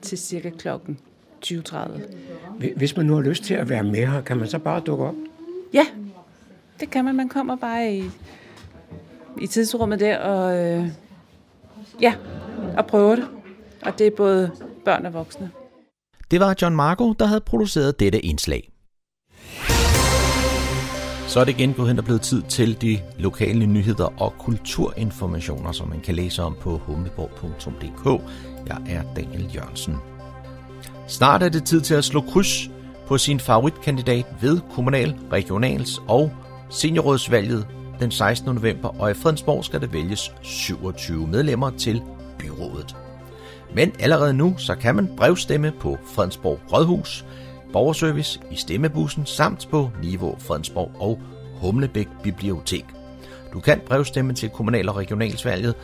til 0.02 0.18
cirka 0.18 0.50
klokken 0.50 0.98
20.30. 1.46 1.76
Hvis 2.76 2.96
man 2.96 3.06
nu 3.06 3.14
har 3.14 3.22
lyst 3.22 3.44
til 3.44 3.54
at 3.54 3.68
være 3.68 3.82
med 3.82 4.06
her, 4.06 4.20
kan 4.20 4.36
man 4.36 4.48
så 4.48 4.58
bare 4.58 4.80
dukke 4.80 5.04
op? 5.04 5.14
Ja, 5.74 5.86
det 6.80 6.90
kan 6.90 7.04
man. 7.04 7.16
Man 7.16 7.28
kommer 7.28 7.56
bare 7.56 7.92
i, 7.94 8.04
i 9.40 9.46
tidsrummet 9.46 10.00
der 10.00 10.18
og, 10.18 10.58
øh, 10.58 10.88
ja, 12.00 12.14
og 12.76 12.86
prøver 12.86 13.16
det. 13.16 13.28
Og 13.82 13.98
det 13.98 14.06
er 14.06 14.10
både 14.16 14.50
børn 14.84 15.06
og 15.06 15.12
voksne. 15.12 15.50
Det 16.30 16.40
var 16.40 16.54
John 16.62 16.76
Marco, 16.76 17.12
der 17.12 17.26
havde 17.26 17.40
produceret 17.40 18.00
dette 18.00 18.20
indslag. 18.20 18.72
Så 21.26 21.40
er 21.40 21.44
det 21.44 21.52
igen 21.52 21.72
gået 21.72 21.88
hen 21.88 21.98
og 21.98 22.04
blevet 22.04 22.22
tid 22.22 22.42
til 22.42 22.80
de 22.80 22.98
lokale 23.18 23.66
nyheder 23.66 24.22
og 24.22 24.34
kulturinformationer, 24.38 25.72
som 25.72 25.88
man 25.88 26.00
kan 26.00 26.14
læse 26.14 26.42
om 26.42 26.56
på 26.60 26.78
humleborg.dk. 26.78 28.22
Jeg 28.66 28.78
er 28.88 29.02
Daniel 29.16 29.54
Jørgensen. 29.54 29.96
Snart 31.08 31.42
er 31.42 31.48
det 31.48 31.64
tid 31.64 31.80
til 31.80 31.94
at 31.94 32.04
slå 32.04 32.20
kryds 32.20 32.70
på 33.06 33.18
sin 33.18 33.40
favoritkandidat 33.40 34.26
ved 34.40 34.60
kommunal, 34.74 35.16
regionals 35.32 36.00
og 36.08 36.30
seniorrådsvalget 36.70 37.66
den 38.00 38.10
16. 38.10 38.54
november, 38.54 39.00
og 39.00 39.10
i 39.10 39.14
Fredensborg 39.14 39.64
skal 39.64 39.80
der 39.80 39.86
vælges 39.86 40.32
27 40.42 41.26
medlemmer 41.26 41.70
til 41.70 42.02
byrådet. 42.38 42.96
Men 43.74 43.92
allerede 44.00 44.34
nu 44.34 44.54
så 44.58 44.74
kan 44.74 44.94
man 44.94 45.10
brevstemme 45.16 45.72
på 45.80 45.98
Fredensborg 46.14 46.60
Rådhus, 46.72 47.24
borgerservice 47.72 48.40
i 48.50 48.56
stemmebussen 48.56 49.26
samt 49.26 49.68
på 49.70 49.90
Niveau 50.02 50.36
Fredensborg 50.38 50.92
og 50.98 51.20
Humlebæk 51.60 52.08
Bibliotek. 52.22 52.84
Du 53.52 53.60
kan 53.60 53.80
brevstemme 53.86 54.34
til 54.34 54.50
kommunal- 54.50 54.88
og 54.88 54.96
regionalsvalget 54.96 55.74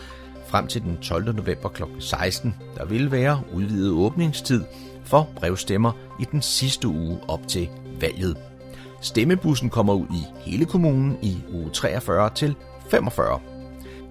frem 0.47 0.67
til 0.67 0.83
den 0.83 0.99
12. 0.99 1.35
november 1.35 1.69
kl. 1.69 1.83
16. 1.99 2.55
Der 2.77 2.85
vil 2.85 3.13
være 3.13 3.41
udvidet 3.53 3.93
åbningstid 3.93 4.65
for 5.05 5.29
brevstemmer 5.37 5.93
i 6.21 6.25
den 6.33 6.43
sidste 6.43 6.89
uge 6.89 7.21
op 7.29 7.49
til 7.49 7.69
valget. 8.01 8.52
Stemmebussen 9.03 9.71
kommer 9.71 9.95
ud 9.95 10.07
i 10.11 10.51
hele 10.51 10.65
kommunen 10.65 11.19
i 11.23 11.37
uge 11.53 11.71
43 11.71 12.31
til 12.35 12.55
45. 12.91 13.41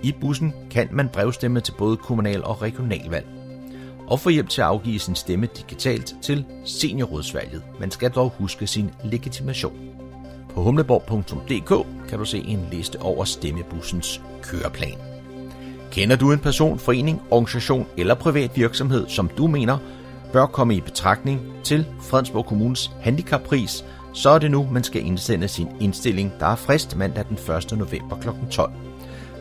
I 0.03 0.15
bussen 0.21 0.53
kan 0.71 0.87
man 0.91 1.09
brevstemme 1.09 1.59
til 1.59 1.73
både 1.77 1.97
kommunal- 1.97 2.43
og 2.43 2.61
regionalvalg 2.61 3.25
og 4.07 4.19
få 4.19 4.29
hjælp 4.29 4.49
til 4.49 4.61
at 4.61 4.67
afgive 4.67 4.99
sin 4.99 5.15
stemme 5.15 5.47
digitalt 5.57 6.15
til 6.21 6.45
seniorrådsvalget. 6.65 7.63
Man 7.79 7.91
skal 7.91 8.11
dog 8.11 8.33
huske 8.37 8.67
sin 8.67 8.89
legitimation. 9.03 9.79
På 10.53 10.61
humleborg.dk 10.61 11.87
kan 12.09 12.19
du 12.19 12.25
se 12.25 12.37
en 12.37 12.67
liste 12.71 13.01
over 13.01 13.23
stemmebussens 13.23 14.21
køreplan. 14.41 14.97
Kender 15.91 16.15
du 16.15 16.31
en 16.31 16.39
person, 16.39 16.79
forening, 16.79 17.21
organisation 17.31 17.87
eller 17.97 18.15
privat 18.15 18.51
virksomhed, 18.55 19.07
som 19.07 19.27
du 19.37 19.47
mener 19.47 19.77
bør 20.33 20.45
komme 20.45 20.75
i 20.75 20.81
betragtning 20.81 21.41
til 21.63 21.85
Fredensborg 22.01 22.45
Kommunes 22.45 22.91
handicappris, 23.01 23.85
så 24.13 24.29
er 24.29 24.39
det 24.39 24.51
nu, 24.51 24.67
man 24.71 24.83
skal 24.83 25.05
indsende 25.05 25.47
sin 25.47 25.67
indstilling, 25.79 26.33
der 26.39 26.45
er 26.45 26.55
frist 26.55 26.95
mandag 26.95 27.25
den 27.29 27.55
1. 27.55 27.77
november 27.77 28.17
kl. 28.21 28.29
12. 28.51 28.71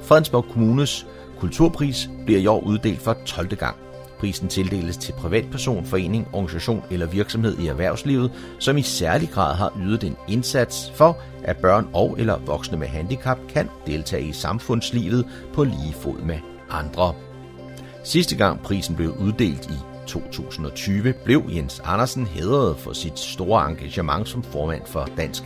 Fredensborg 0.02 0.44
Kommunes 0.44 1.06
kulturpris 1.38 2.10
bliver 2.24 2.40
i 2.40 2.46
år 2.46 2.60
uddelt 2.60 3.02
for 3.02 3.16
12. 3.26 3.56
gang. 3.56 3.76
Prisen 4.18 4.48
tildeles 4.48 4.96
til 4.96 5.12
privatperson, 5.12 5.84
forening, 5.84 6.28
organisation 6.32 6.82
eller 6.90 7.06
virksomhed 7.06 7.58
i 7.58 7.66
erhvervslivet, 7.66 8.32
som 8.58 8.78
i 8.78 8.82
særlig 8.82 9.30
grad 9.30 9.54
har 9.54 9.72
ydet 9.80 10.04
en 10.04 10.16
indsats 10.28 10.92
for, 10.94 11.18
at 11.44 11.56
børn 11.56 11.88
og 11.92 12.16
eller 12.18 12.38
voksne 12.38 12.78
med 12.78 12.86
handicap 12.86 13.38
kan 13.48 13.68
deltage 13.86 14.22
i 14.22 14.32
samfundslivet 14.32 15.26
på 15.54 15.64
lige 15.64 15.92
fod 15.92 16.18
med 16.18 16.38
andre. 16.70 17.14
Sidste 18.04 18.36
gang 18.36 18.62
prisen 18.62 18.96
blev 18.96 19.14
uddelt 19.20 19.70
i 19.70 19.89
2020, 20.10 21.14
blev 21.24 21.42
Jens 21.48 21.80
Andersen 21.84 22.26
hædret 22.26 22.76
for 22.76 22.92
sit 22.92 23.18
store 23.18 23.70
engagement 23.70 24.28
som 24.28 24.42
formand 24.42 24.82
for 24.86 25.08
Dansk 25.16 25.42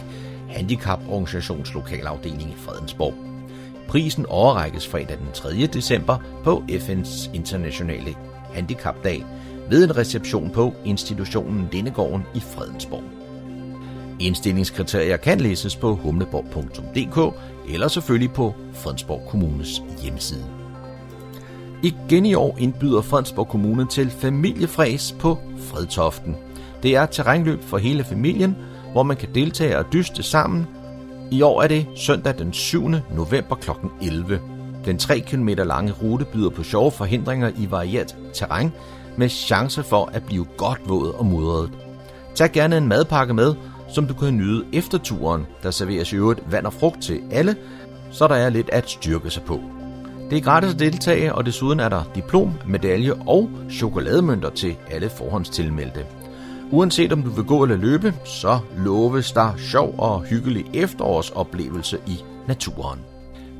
Handicaporganisations 0.51 1.75
lokalafdeling 1.75 2.51
i 2.51 2.57
Fredensborg. 2.57 3.15
Prisen 3.89 4.27
overrækkes 4.27 4.89
fredag 4.89 5.19
den 5.19 5.29
3. 5.35 5.67
december 5.67 6.19
på 6.45 6.63
FN's 6.69 7.35
internationale 7.35 8.15
handicapdag 8.55 9.25
ved 9.71 9.85
en 9.85 9.97
reception 9.97 10.51
på 10.51 10.75
institutionen 10.85 11.69
Lindegården 11.73 12.23
i 12.35 12.41
Fredensborg. 12.41 13.05
Indstillingskriterier 14.21 15.17
kan 15.17 15.41
læses 15.41 15.77
på 15.77 15.95
humleborg.dk 15.95 17.39
eller 17.69 17.89
selvfølgelig 17.89 18.33
på 18.33 18.55
Fredensborg 18.73 19.29
Kommunes 19.29 19.83
hjemmeside. 20.03 20.54
Igen 21.85 22.27
i 22.27 22.35
år 22.35 22.57
indbyder 22.59 23.03
Fredensborg 23.03 23.49
Kommune 23.49 23.87
til 23.87 24.11
familiefræs 24.11 25.15
på 25.19 25.39
Fredtoften. 25.59 26.37
Det 26.83 26.97
er 26.97 27.07
terrænløb 27.07 27.63
for 27.63 27.79
hele 27.79 28.05
familien, 28.05 28.57
hvor 28.93 29.03
man 29.03 29.17
kan 29.17 29.29
deltage 29.35 29.79
og 29.79 29.93
dyste 29.93 30.23
sammen. 30.23 30.67
I 31.31 31.43
år 31.43 31.63
er 31.63 31.69
det 31.69 31.87
søndag 31.97 32.39
den 32.39 32.53
7. 32.53 32.91
november 33.15 33.57
kl. 33.57 33.71
11. 34.03 34.41
Den 34.85 34.99
3 34.99 35.21
km 35.21 35.49
lange 35.49 35.93
rute 35.93 36.25
byder 36.25 36.51
på 36.51 36.63
sjove 36.63 36.91
forhindringer 36.91 37.51
i 37.57 37.71
varieret 37.71 38.17
terræn 38.35 38.73
med 39.17 39.29
chance 39.29 39.83
for 39.83 40.11
at 40.13 40.23
blive 40.23 40.47
godt 40.57 40.81
våd 40.87 41.15
og 41.19 41.27
mudret. 41.27 41.71
Tag 42.35 42.53
gerne 42.53 42.77
en 42.77 42.89
madpakke 42.89 43.35
med, 43.35 43.55
som 43.89 44.07
du 44.07 44.15
kan 44.15 44.37
nyde 44.37 44.65
efter 44.73 44.99
turen. 44.99 45.47
Der 45.63 45.71
serveres 45.71 46.13
i 46.13 46.17
øvrigt 46.17 46.53
vand 46.53 46.67
og 46.67 46.73
frugt 46.73 47.03
til 47.03 47.23
alle, 47.31 47.57
så 48.11 48.29
der 48.29 48.35
er 48.35 48.51
lidt 48.51 48.71
at 48.71 48.91
styrke 48.91 49.31
sig 49.31 49.43
på. 49.43 49.61
Det 50.31 50.39
er 50.39 50.43
gratis 50.43 50.73
at 50.73 50.79
deltage, 50.79 51.35
og 51.35 51.47
desuden 51.47 51.81
er 51.81 51.89
der 51.89 52.03
diplom, 52.15 52.53
medalje 52.67 53.13
og 53.27 53.51
chokolademønter 53.71 54.51
til 54.51 54.77
alle 54.91 55.11
forhåndstilmeldte. 55.11 56.07
Uanset 56.71 57.13
om 57.13 57.23
du 57.23 57.31
vil 57.31 57.45
gå 57.45 57.63
eller 57.63 57.77
løbe, 57.77 58.15
så 58.25 58.59
loves 58.77 59.33
der 59.33 59.57
sjov 59.57 59.95
og 59.99 60.23
hyggelig 60.23 60.67
efterårsoplevelse 60.75 61.99
i 62.07 62.25
naturen. 62.49 63.01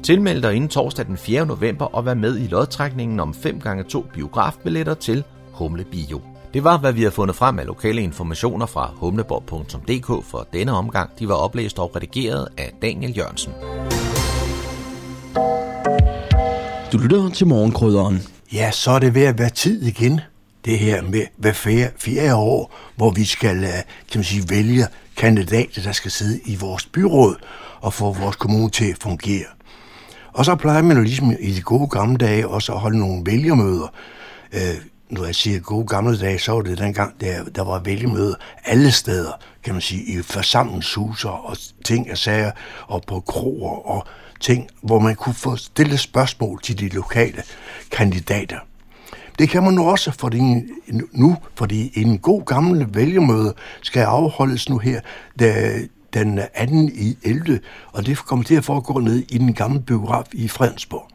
Tilmeld 0.03 0.43
dig 0.43 0.55
inden 0.55 0.69
torsdag 0.69 1.07
den 1.07 1.17
4. 1.17 1.47
november 1.47 1.85
og 1.85 2.07
vær 2.07 2.15
med 2.15 2.39
i 2.39 2.47
lodtrækningen 2.47 3.21
om 3.21 3.35
5x2 3.47 4.13
biografbilletter 4.13 4.95
til 4.95 5.25
Humle 5.53 5.85
Bio. 5.85 6.21
Det 6.55 6.65
var, 6.65 6.79
hvad 6.79 6.93
vi 6.93 7.03
har 7.03 7.11
fundet 7.11 7.37
frem 7.37 7.59
af 7.59 7.67
lokale 7.67 8.03
informationer 8.03 8.67
fra 8.67 8.91
humleborg.dk 8.97 10.25
for 10.25 10.47
denne 10.53 10.73
omgang. 10.73 11.11
De 11.19 11.29
var 11.29 11.35
oplæst 11.35 11.79
og 11.79 11.97
redigeret 11.97 12.49
af 12.59 12.73
Daniel 12.83 13.17
Jørgensen. 13.17 13.53
Du 16.95 16.99
lytter 16.99 17.31
til 17.31 17.47
morgenkrydderen. 17.47 18.23
Ja, 18.53 18.71
så 18.71 18.91
er 18.91 18.99
det 18.99 19.15
ved 19.15 19.23
at 19.23 19.39
være 19.39 19.51
tid 19.51 19.83
igen. 19.83 20.21
Det 20.65 20.79
her 20.79 21.03
med 21.03 21.27
hver 21.37 21.53
fjerde, 21.53 21.91
fjerde 21.99 22.35
år, 22.35 22.75
hvor 22.97 23.11
vi 23.11 23.25
skal 23.25 23.65
øh, 23.65 23.71
kan 23.71 23.85
man 24.15 24.25
sige, 24.25 24.45
vælge 24.51 24.87
kandidater, 25.17 25.83
der 25.83 25.93
skal 25.93 26.11
sidde 26.11 26.41
i 26.45 26.57
vores 26.57 26.87
byråd 26.87 27.37
og 27.81 27.93
få 27.93 28.13
vores 28.13 28.37
kommune 28.37 28.71
til 28.71 28.85
at 28.91 28.99
fungere. 29.01 29.45
Og 30.33 30.45
så 30.45 30.55
plejer 30.55 30.83
man 30.83 30.97
jo 30.97 31.03
ligesom 31.03 31.33
i 31.41 31.53
de 31.53 31.63
gode 31.63 31.89
gamle 31.89 32.17
dage 32.17 32.49
også 32.49 32.73
at 32.73 32.81
holde 32.81 32.99
nogle 32.99 33.23
vælgermøder. 33.27 33.93
Øh, 34.53 34.75
når 35.11 35.25
jeg 35.25 35.35
siger 35.35 35.61
gode 35.61 35.87
gamle 35.87 36.19
dage, 36.19 36.39
så 36.39 36.53
var 36.53 36.61
det 36.61 36.79
dengang, 36.79 37.21
der, 37.21 37.45
der 37.45 37.65
var 37.65 37.79
vælgermøder 37.79 38.35
alle 38.65 38.91
steder, 38.91 39.33
kan 39.65 39.75
man 39.75 39.83
sige, 39.83 40.03
i 40.03 40.23
forsamlingshuser 40.23 41.29
og 41.29 41.57
ting 41.85 42.11
og 42.11 42.19
sager, 42.19 42.51
og 42.87 43.03
på 43.07 43.21
kroer 43.21 43.89
og 43.89 44.07
ting, 44.45 44.69
hvor 44.83 44.99
man 44.99 45.15
kunne 45.15 45.35
få 45.35 45.57
stillet 45.57 46.01
spørgsmål 46.01 46.63
til 46.63 46.79
de 46.81 46.89
lokale 46.89 47.43
kandidater. 47.91 48.59
Det 49.39 49.49
kan 49.49 49.63
man 49.63 49.75
nu 49.75 49.91
også 49.91 50.13
fordi 50.19 50.41
nu, 51.13 51.37
fordi 51.55 51.93
en 51.95 52.19
god 52.19 52.45
gammel 52.45 52.87
vælgermøde 52.95 53.55
skal 53.83 54.03
afholdes 54.03 54.69
nu 54.69 54.79
her 54.79 55.01
da, 55.39 55.79
den 56.15 56.37
2. 56.37 56.43
i 56.95 57.19
11. 57.23 57.61
Og 57.93 58.07
det 58.07 58.19
kommer 58.19 58.45
til 58.45 58.55
at 58.55 58.65
foregå 58.65 58.99
ned 58.99 59.25
i 59.29 59.39
den 59.39 59.55
gamle 59.55 59.81
biograf 59.81 60.25
i 60.33 60.49
Fredensborg. 60.49 61.09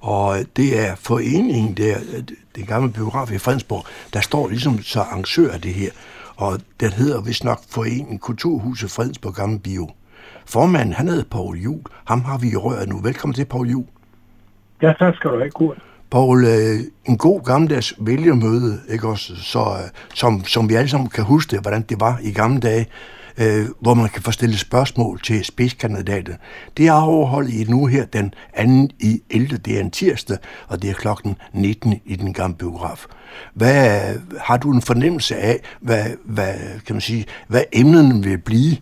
Og 0.00 0.44
det 0.56 0.80
er 0.80 0.94
foreningen 0.94 1.74
der, 1.74 1.98
den 2.56 2.66
gamle 2.66 2.92
biograf 2.92 3.30
i 3.32 3.38
Fredensborg, 3.38 3.84
der 4.12 4.20
står 4.20 4.48
ligesom 4.48 4.82
så 4.82 5.00
arrangør 5.00 5.52
af 5.52 5.60
det 5.60 5.74
her. 5.74 5.90
Og 6.36 6.60
den 6.80 6.92
hedder 6.92 7.20
vist 7.20 7.44
nok 7.44 7.62
Foreningen 7.68 8.18
Kulturhuset 8.18 8.90
Fredensborg 8.90 9.34
Gamle 9.34 9.58
Bio 9.58 9.90
formanden, 10.46 10.94
han 10.94 11.08
hedder 11.08 11.24
Poul 11.30 11.58
Jul. 11.58 11.80
Ham 12.04 12.20
har 12.24 12.38
vi 12.38 12.50
i 12.50 12.56
røret 12.56 12.88
nu. 12.88 13.00
Velkommen 13.02 13.34
til, 13.34 13.44
Poul 13.44 13.70
Jul. 13.70 13.84
Ja, 14.82 14.92
tak 14.98 15.14
skal 15.14 15.30
du 15.30 15.38
have, 15.38 15.50
Kurt. 15.50 15.78
Poul, 16.10 16.44
øh, 16.44 16.80
en 17.04 17.18
god 17.18 17.44
gammeldags 17.44 17.94
vælgermøde, 18.00 18.80
ikke 18.88 19.08
også, 19.08 19.36
så, 19.36 19.60
øh, 19.60 19.90
som, 20.14 20.44
som 20.44 20.68
vi 20.68 20.74
alle 20.74 20.88
sammen 20.88 21.08
kan 21.08 21.24
huske 21.24 21.50
det, 21.50 21.60
hvordan 21.60 21.82
det 21.82 22.00
var 22.00 22.18
i 22.22 22.32
gamle 22.32 22.60
dage, 22.60 22.86
øh, 23.38 23.66
hvor 23.80 23.94
man 23.94 24.08
kan 24.08 24.22
få 24.22 24.30
stillet 24.30 24.58
spørgsmål 24.58 25.20
til 25.20 25.44
spidskandidaten. 25.44 26.34
Det 26.76 26.86
er 26.86 26.92
overholdt 26.92 27.50
i 27.50 27.64
nu 27.64 27.86
her 27.86 28.04
den 28.04 28.34
2. 28.90 28.94
i 29.00 29.22
11. 29.30 29.56
Det 29.56 29.76
er 29.76 29.80
en 29.80 29.90
tirsdag, 29.90 30.36
og 30.68 30.82
det 30.82 30.90
er 30.90 30.94
klokken 30.94 31.36
19 31.52 32.00
i 32.04 32.16
den 32.16 32.32
gamle 32.32 32.56
biograf. 32.56 33.06
Hvad, 33.54 34.00
har 34.40 34.56
du 34.56 34.72
en 34.72 34.82
fornemmelse 34.82 35.36
af, 35.36 35.60
hvad, 35.80 36.04
hvad, 36.24 36.54
kan 36.86 36.94
man 36.94 37.00
sige, 37.00 37.24
hvad 37.48 37.62
emnerne 37.72 38.22
vil 38.22 38.38
blive? 38.38 38.76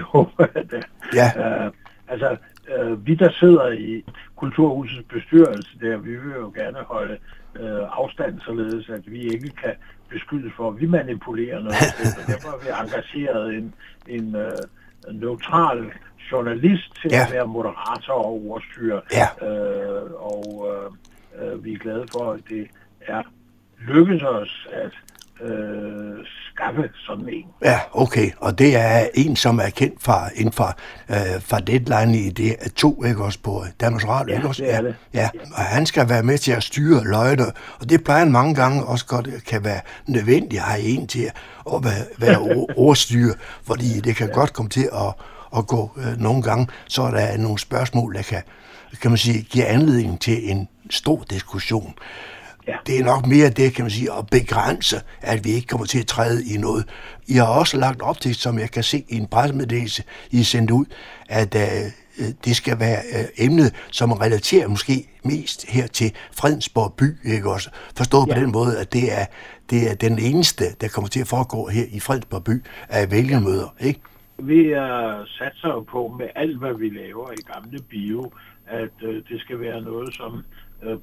Det 0.00 0.08
håber 0.08 0.46
jeg 0.54 0.70
da. 0.70 0.82
Ja. 1.14 1.66
Uh, 1.66 1.72
altså, 2.08 2.36
uh, 2.80 3.06
vi 3.06 3.14
der 3.14 3.30
sidder 3.30 3.70
i 3.70 4.04
Kulturhusets 4.36 5.08
bestyrelse 5.08 5.78
der, 5.80 5.96
vi 5.96 6.10
vil 6.16 6.32
jo 6.34 6.52
gerne 6.54 6.78
holde 6.86 7.18
uh, 7.60 7.98
afstand, 8.00 8.40
således 8.40 8.88
at 8.88 9.12
vi 9.12 9.20
ikke 9.20 9.50
kan 9.50 9.74
beskyldes 10.10 10.52
for, 10.56 10.68
at 10.68 10.80
vi 10.80 10.86
manipulerer 10.86 11.60
noget. 11.60 11.94
derfor 12.32 12.48
har 12.48 12.58
vi 12.64 12.68
engageret 12.84 13.54
en, 13.54 13.74
en 14.06 14.36
uh, 14.36 15.20
neutral 15.20 15.92
journalist 16.32 16.96
til 17.02 17.10
ja. 17.10 17.26
at 17.26 17.32
være 17.32 17.46
moderator 17.46 18.14
og 18.14 18.42
ordstyre. 18.48 19.00
Ja. 19.12 19.28
Uh, 19.42 20.12
og 20.12 20.44
uh, 20.54 21.52
uh, 21.52 21.64
vi 21.64 21.72
er 21.72 21.78
glade 21.78 22.06
for, 22.12 22.32
at 22.32 22.40
det 22.48 22.66
er 23.00 23.22
lykkedes 23.88 24.22
os 24.22 24.68
at 24.72 24.92
øh, 25.42 26.26
skaffe 26.54 26.82
sådan 27.06 27.28
en. 27.28 27.44
Ja, 27.64 27.80
okay. 27.92 28.30
Og 28.38 28.58
det 28.58 28.76
er 28.76 29.08
en, 29.14 29.36
som 29.36 29.58
er 29.58 29.70
kendt 29.70 30.02
fra, 30.02 30.30
inden 30.34 30.52
for, 30.52 30.76
øh, 31.08 31.42
fra 31.42 31.60
Deadline 31.60 32.18
i 32.18 32.30
det 32.30 32.56
er 32.60 32.68
to, 32.76 33.04
ikke 33.04 33.24
også, 33.24 33.38
på 33.42 33.64
Danmarks 33.80 34.08
Radio, 34.08 34.32
ja, 34.32 34.38
ikke 34.38 34.48
også? 34.48 34.62
det 34.62 34.74
er 34.74 34.82
det. 34.82 34.94
Ja, 35.14 35.28
og 35.54 35.62
han 35.62 35.86
skal 35.86 36.08
være 36.08 36.22
med 36.22 36.38
til 36.38 36.52
at 36.52 36.62
styre 36.62 37.04
løgne, 37.04 37.46
og 37.80 37.90
det 37.90 38.04
plejer 38.04 38.18
han 38.18 38.32
mange 38.32 38.54
gange 38.54 38.84
også 38.84 39.06
godt 39.06 39.28
kan 39.46 39.64
være 39.64 39.80
nødvendigt 40.06 40.62
at 40.62 40.68
have 40.68 40.82
en 40.82 41.06
til 41.06 41.30
at 41.74 41.84
være, 41.84 42.04
være 42.18 42.38
ordstyre, 42.86 43.34
fordi 43.62 44.00
det 44.00 44.16
kan 44.16 44.26
ja. 44.26 44.34
godt 44.34 44.52
komme 44.52 44.68
til 44.68 44.88
at, 44.92 45.14
at 45.56 45.66
gå 45.66 45.90
øh, 45.96 46.20
nogle 46.20 46.42
gange, 46.42 46.66
så 46.88 47.02
er 47.02 47.10
der 47.10 47.36
nogle 47.36 47.58
spørgsmål, 47.58 48.14
der 48.14 48.22
kan, 48.22 48.42
kan 49.02 49.10
man 49.10 49.18
sige, 49.18 49.42
give 49.42 49.64
anledning 49.64 50.20
til 50.20 50.50
en 50.50 50.68
stor 50.90 51.24
diskussion. 51.30 51.94
Ja. 52.70 52.76
Det 52.86 53.00
er 53.00 53.04
nok 53.04 53.26
mere 53.26 53.48
det, 53.48 53.74
kan 53.74 53.84
man 53.84 53.90
sige, 53.90 54.12
at 54.18 54.26
begrænse, 54.30 54.96
at 55.20 55.44
vi 55.44 55.50
ikke 55.50 55.66
kommer 55.66 55.86
til 55.86 56.00
at 56.00 56.06
træde 56.06 56.54
i 56.54 56.58
noget. 56.58 56.84
I 57.28 57.34
har 57.34 57.46
også 57.46 57.76
lagt 57.76 58.02
op 58.02 58.20
til, 58.20 58.34
som 58.34 58.58
jeg 58.58 58.70
kan 58.70 58.82
se 58.82 59.04
i 59.08 59.16
en 59.16 59.26
pressemeddelelse, 59.26 60.02
I 60.30 60.40
er 60.40 60.44
sendt 60.44 60.70
ud, 60.70 60.84
at 61.28 61.54
uh, 61.54 62.24
det 62.44 62.56
skal 62.56 62.80
være 62.80 63.00
uh, 63.14 63.44
emnet, 63.44 63.74
som 63.90 64.12
relaterer 64.12 64.68
måske 64.68 65.08
mest 65.24 65.70
her 65.70 65.86
til 65.86 66.12
Fredensborg 66.32 66.94
by, 66.94 67.34
ikke 67.34 67.50
også? 67.50 67.70
Forstået 67.96 68.28
ja. 68.28 68.34
på 68.34 68.40
den 68.40 68.52
måde, 68.52 68.78
at 68.78 68.92
det 68.92 69.12
er, 69.20 69.26
det 69.70 69.90
er 69.90 69.94
den 69.94 70.18
eneste, 70.18 70.64
der 70.80 70.88
kommer 70.88 71.08
til 71.08 71.20
at 71.20 71.26
foregå 71.26 71.68
her 71.68 71.84
i 71.92 72.00
Fredensborg 72.00 72.44
by 72.44 72.62
af 72.88 73.10
vælgermøder, 73.10 73.74
ikke? 73.80 74.00
Vi 74.38 74.72
er 74.72 75.24
satser 75.38 75.68
jo 75.68 75.80
på 75.80 76.14
med 76.18 76.28
alt, 76.36 76.58
hvad 76.58 76.74
vi 76.74 76.88
laver 76.88 77.32
i 77.32 77.42
gamle 77.52 77.78
bio, 77.90 78.32
at 78.66 78.96
uh, 79.02 79.14
det 79.14 79.40
skal 79.40 79.60
være 79.60 79.80
noget, 79.80 80.14
som 80.14 80.44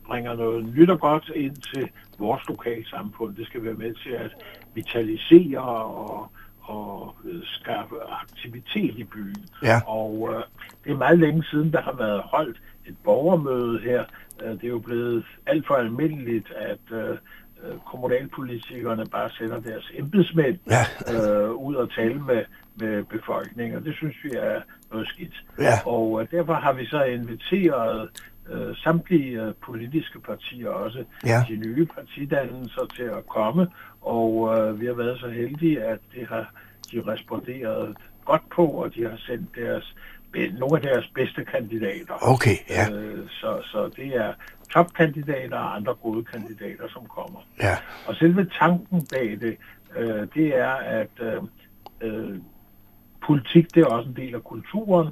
bringer 0.07 0.35
noget 0.35 0.75
nyt 0.75 0.89
og 0.89 0.99
godt 0.99 1.31
ind 1.35 1.55
til 1.55 1.89
vores 2.19 2.47
lokalsamfund. 2.47 3.35
Det 3.35 3.45
skal 3.45 3.63
være 3.63 3.73
med 3.73 3.93
til 3.93 4.09
at 4.11 4.31
vitalisere 4.73 5.61
og, 5.61 6.31
og 6.61 7.15
skabe 7.43 7.95
aktivitet 8.09 8.97
i 8.97 9.03
byen. 9.03 9.45
Ja. 9.63 9.81
Og 9.87 10.29
øh, 10.33 10.43
det 10.83 10.91
er 10.91 10.97
meget 10.97 11.19
længe 11.19 11.43
siden, 11.43 11.73
der 11.73 11.81
har 11.81 11.95
været 11.97 12.21
holdt 12.21 12.61
et 12.85 12.95
borgermøde 13.03 13.79
her. 13.79 14.03
Det 14.39 14.63
er 14.63 14.67
jo 14.67 14.79
blevet 14.79 15.25
alt 15.45 15.67
for 15.67 15.73
almindeligt, 15.73 16.51
at 16.55 16.91
øh, 16.91 17.17
kommunalpolitikerne 17.85 19.05
bare 19.11 19.29
sender 19.29 19.59
deres 19.59 19.91
embedsmænd 19.95 20.57
ja. 20.67 20.83
øh, 21.13 21.51
ud 21.51 21.75
og 21.75 21.91
tale 21.91 22.19
med, 22.19 22.43
med 22.75 23.03
befolkningen, 23.03 23.77
og 23.77 23.85
det 23.85 23.95
synes 23.95 24.15
vi 24.23 24.29
er 24.29 24.61
noget 24.91 25.07
skidt. 25.07 25.43
Ja. 25.59 25.73
Og 25.85 26.21
øh, 26.21 26.27
derfor 26.31 26.53
har 26.53 26.73
vi 26.73 26.85
så 26.85 27.03
inviteret 27.03 28.09
øh, 28.51 28.75
samtlige 28.75 29.41
øh, 29.41 29.53
politiske 29.65 30.19
partier, 30.19 30.69
også 30.69 31.03
ja. 31.25 31.45
de 31.49 31.55
nye 31.55 31.85
partidannelser 31.85 32.85
til 32.95 33.03
at 33.03 33.27
komme, 33.27 33.67
og 34.01 34.57
øh, 34.57 34.81
vi 34.81 34.85
har 34.85 34.93
været 34.93 35.19
så 35.19 35.29
heldige, 35.29 35.83
at 35.83 35.99
det 36.15 36.27
har 36.27 36.53
de 36.91 37.01
responderet 37.07 37.97
godt 38.25 38.49
på, 38.55 38.65
og 38.65 38.95
de 38.95 39.03
har 39.03 39.17
sendt 39.27 39.55
deres 39.55 39.95
nogle 40.59 40.75
af 40.77 40.81
deres 40.81 41.11
bedste 41.15 41.45
kandidater. 41.45 42.13
Okay, 42.21 42.57
ja. 42.69 42.91
Øh, 42.91 43.29
så, 43.29 43.61
så 43.63 43.89
det 43.95 44.15
er 44.15 44.33
topkandidater 44.73 45.57
og 45.57 45.75
andre 45.75 45.93
gode 45.95 46.23
kandidater, 46.23 46.87
som 46.89 47.05
kommer. 47.05 47.39
Ja. 47.61 47.75
Og 48.07 48.15
selve 48.15 48.49
tanken 48.59 49.07
bag 49.13 49.37
det, 49.41 49.57
øh, 49.97 50.27
det 50.33 50.57
er, 50.57 50.73
at 51.01 51.11
øh, 51.19 51.41
øh, 52.01 52.37
politik, 53.27 53.75
det 53.75 53.81
er 53.83 53.87
også 53.87 54.09
en 54.09 54.15
del 54.15 54.35
af 54.35 54.43
kulturen, 54.43 55.07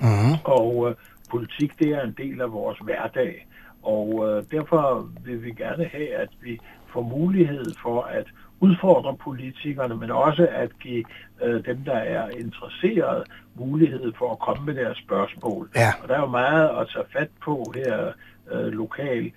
mm-hmm. 0.00 0.34
og 0.44 0.88
øh, 0.88 0.94
politik, 1.30 1.78
det 1.78 1.88
er 1.88 2.02
en 2.02 2.14
del 2.18 2.40
af 2.40 2.52
vores 2.52 2.78
hverdag. 2.78 3.46
Og 3.82 4.08
øh, 4.28 4.44
derfor 4.50 5.08
vil 5.24 5.44
vi 5.44 5.50
gerne 5.50 5.84
have, 5.84 6.14
at 6.14 6.28
vi 6.42 6.60
får 6.92 7.02
mulighed 7.02 7.64
for 7.82 8.02
at 8.02 8.26
udfordre 8.60 9.16
politikerne, 9.16 9.96
men 9.96 10.10
også 10.10 10.48
at 10.50 10.78
give 10.78 11.04
øh, 11.42 11.64
dem, 11.64 11.84
der 11.84 11.96
er 11.96 12.28
interesseret, 12.28 13.24
mulighed 13.54 14.12
for 14.18 14.32
at 14.32 14.38
komme 14.38 14.66
med 14.66 14.74
deres 14.74 14.98
spørgsmål. 14.98 15.70
Ja. 15.74 15.92
Og 16.02 16.08
der 16.08 16.14
er 16.14 16.20
jo 16.20 16.26
meget 16.26 16.68
at 16.80 16.88
tage 16.92 17.04
fat 17.12 17.30
på 17.44 17.72
her 17.74 18.12
øh, 18.52 18.66
lokalt. 18.66 19.34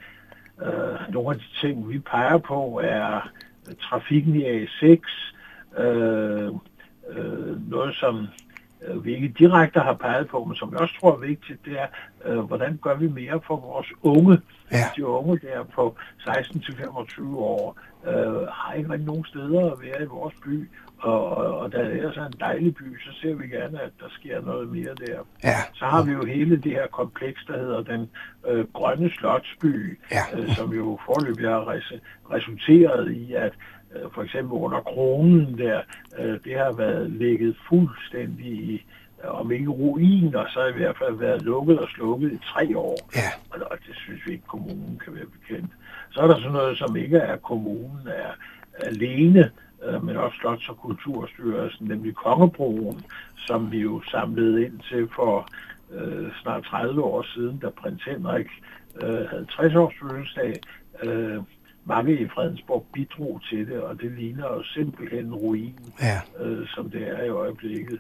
Øh, 0.62 1.14
nogle 1.14 1.30
af 1.30 1.40
de 1.40 1.68
ting, 1.68 1.90
vi 1.90 2.00
peger 2.00 2.38
på, 2.38 2.80
er 2.84 3.30
trafikken 3.82 4.36
i 4.36 4.66
A6, 4.66 5.02
øh, 5.82 6.52
øh, 7.10 7.70
noget 7.70 7.96
som 7.96 8.28
øh, 8.88 9.06
vi 9.06 9.16
ikke 9.16 9.28
direkte 9.28 9.80
har 9.80 9.94
peget 9.94 10.28
på, 10.28 10.44
men 10.44 10.56
som 10.56 10.72
jeg 10.72 10.80
også 10.82 10.96
tror 11.00 11.14
er 11.14 11.20
vigtigt, 11.20 11.66
det 11.66 11.80
er, 11.80 11.88
øh, 12.26 12.40
hvordan 12.40 12.80
gør 12.82 12.96
vi 12.96 13.08
mere 13.08 13.40
for 13.48 13.56
vores 13.56 13.88
unge? 14.02 14.42
Ja. 14.72 14.84
De 14.96 15.06
unge 15.06 15.40
der 15.40 15.64
på 15.64 15.96
16-25 16.20 17.36
år 17.36 17.78
øh, 18.08 18.48
har 18.48 18.74
ikke 18.74 18.90
rigtig 18.90 19.08
nogen 19.08 19.26
steder 19.26 19.72
at 19.72 19.82
være 19.82 20.04
i 20.04 20.06
vores 20.06 20.36
by, 20.46 20.70
og, 21.00 21.38
og, 21.38 21.60
og 21.60 21.72
da 21.72 21.78
det 21.78 22.04
er 22.04 22.12
så 22.12 22.22
en 22.22 22.34
dejlig 22.40 22.76
by, 22.76 23.00
så 23.00 23.10
ser 23.22 23.34
vi 23.36 23.48
gerne, 23.48 23.82
at 23.82 23.92
der 24.00 24.10
sker 24.10 24.42
noget 24.42 24.70
mere 24.70 24.96
der. 25.08 25.20
Ja. 25.44 25.58
Så 25.74 25.86
har 25.86 26.04
vi 26.04 26.12
jo 26.12 26.26
hele 26.26 26.58
det 26.58 26.72
her 26.72 26.88
kompleks, 26.88 27.46
der 27.48 27.58
hedder 27.58 27.82
den 27.84 28.10
øh, 28.48 28.66
grønne 28.74 29.10
slotsby, 29.10 30.00
ja. 30.12 30.40
øh, 30.40 30.56
som 30.56 30.74
jo 30.74 31.00
forløbig 31.06 31.50
har 31.50 31.74
res- 31.74 32.00
resulteret 32.32 33.12
i, 33.12 33.34
at 33.34 33.54
øh, 33.96 34.12
for 34.14 34.24
eksempel 34.24 34.54
under 34.54 34.82
kronen 34.82 35.58
der, 35.58 35.82
øh, 36.20 36.40
det 36.44 36.58
har 36.58 36.72
været 36.72 37.12
ligget 37.12 37.56
fuldstændig 37.70 38.48
i, 38.48 38.86
om 39.24 39.52
ikke 39.52 39.70
ruiner, 39.70 40.46
så 40.50 40.66
i 40.66 40.72
hvert 40.72 40.98
fald 40.98 41.16
været 41.16 41.42
lukket 41.42 41.80
og 41.80 41.88
slukket 41.90 42.32
i 42.32 42.38
tre 42.54 42.78
år. 42.78 42.98
Ja. 43.16 43.56
Og 43.66 43.78
det 43.88 43.96
synes 43.96 44.22
vi 44.26 44.32
ikke, 44.32 44.48
kommunen 44.48 45.02
kan 45.04 45.16
være 45.16 45.26
bekendt. 45.26 45.72
Så 46.10 46.20
er 46.20 46.28
der 46.28 46.38
sådan 46.38 46.52
noget, 46.52 46.78
som 46.78 46.96
ikke 46.96 47.18
er 47.18 47.38
kommunen 47.38 48.08
er 48.08 48.32
alene, 48.80 49.52
øh, 49.84 50.06
men 50.06 50.16
også 50.16 50.38
Slots- 50.38 50.70
og 50.70 50.78
Kulturstyrelsen, 50.78 51.88
nemlig 51.88 52.16
Kongebroen, 52.16 53.02
som 53.38 53.72
vi 53.72 53.80
jo 53.80 54.02
samlede 54.12 54.66
ind 54.66 54.80
til 54.90 55.10
for 55.16 55.48
øh, 55.92 56.32
snart 56.42 56.64
30 56.64 57.04
år 57.04 57.26
siden, 57.34 57.58
da 57.58 57.70
prins 57.70 58.04
Henrik 58.04 58.48
øh, 59.02 59.26
havde 59.30 59.46
60 59.46 59.76
års 59.76 59.94
fødselsdag. 60.02 60.54
Øh, 61.04 61.38
mange 61.88 62.20
i 62.20 62.28
Fredensborg 62.28 62.86
bidrog 62.94 63.42
til 63.50 63.68
det, 63.68 63.82
og 63.82 64.02
det 64.02 64.12
ligner 64.12 64.48
jo 64.48 64.64
simpelthen 64.64 65.26
en 65.26 65.36
ruin, 65.36 65.80
ja. 66.02 66.46
øh, 66.46 66.68
som 66.68 66.90
det 66.90 67.08
er 67.08 67.24
i 67.24 67.30
øjeblikket. 67.30 68.00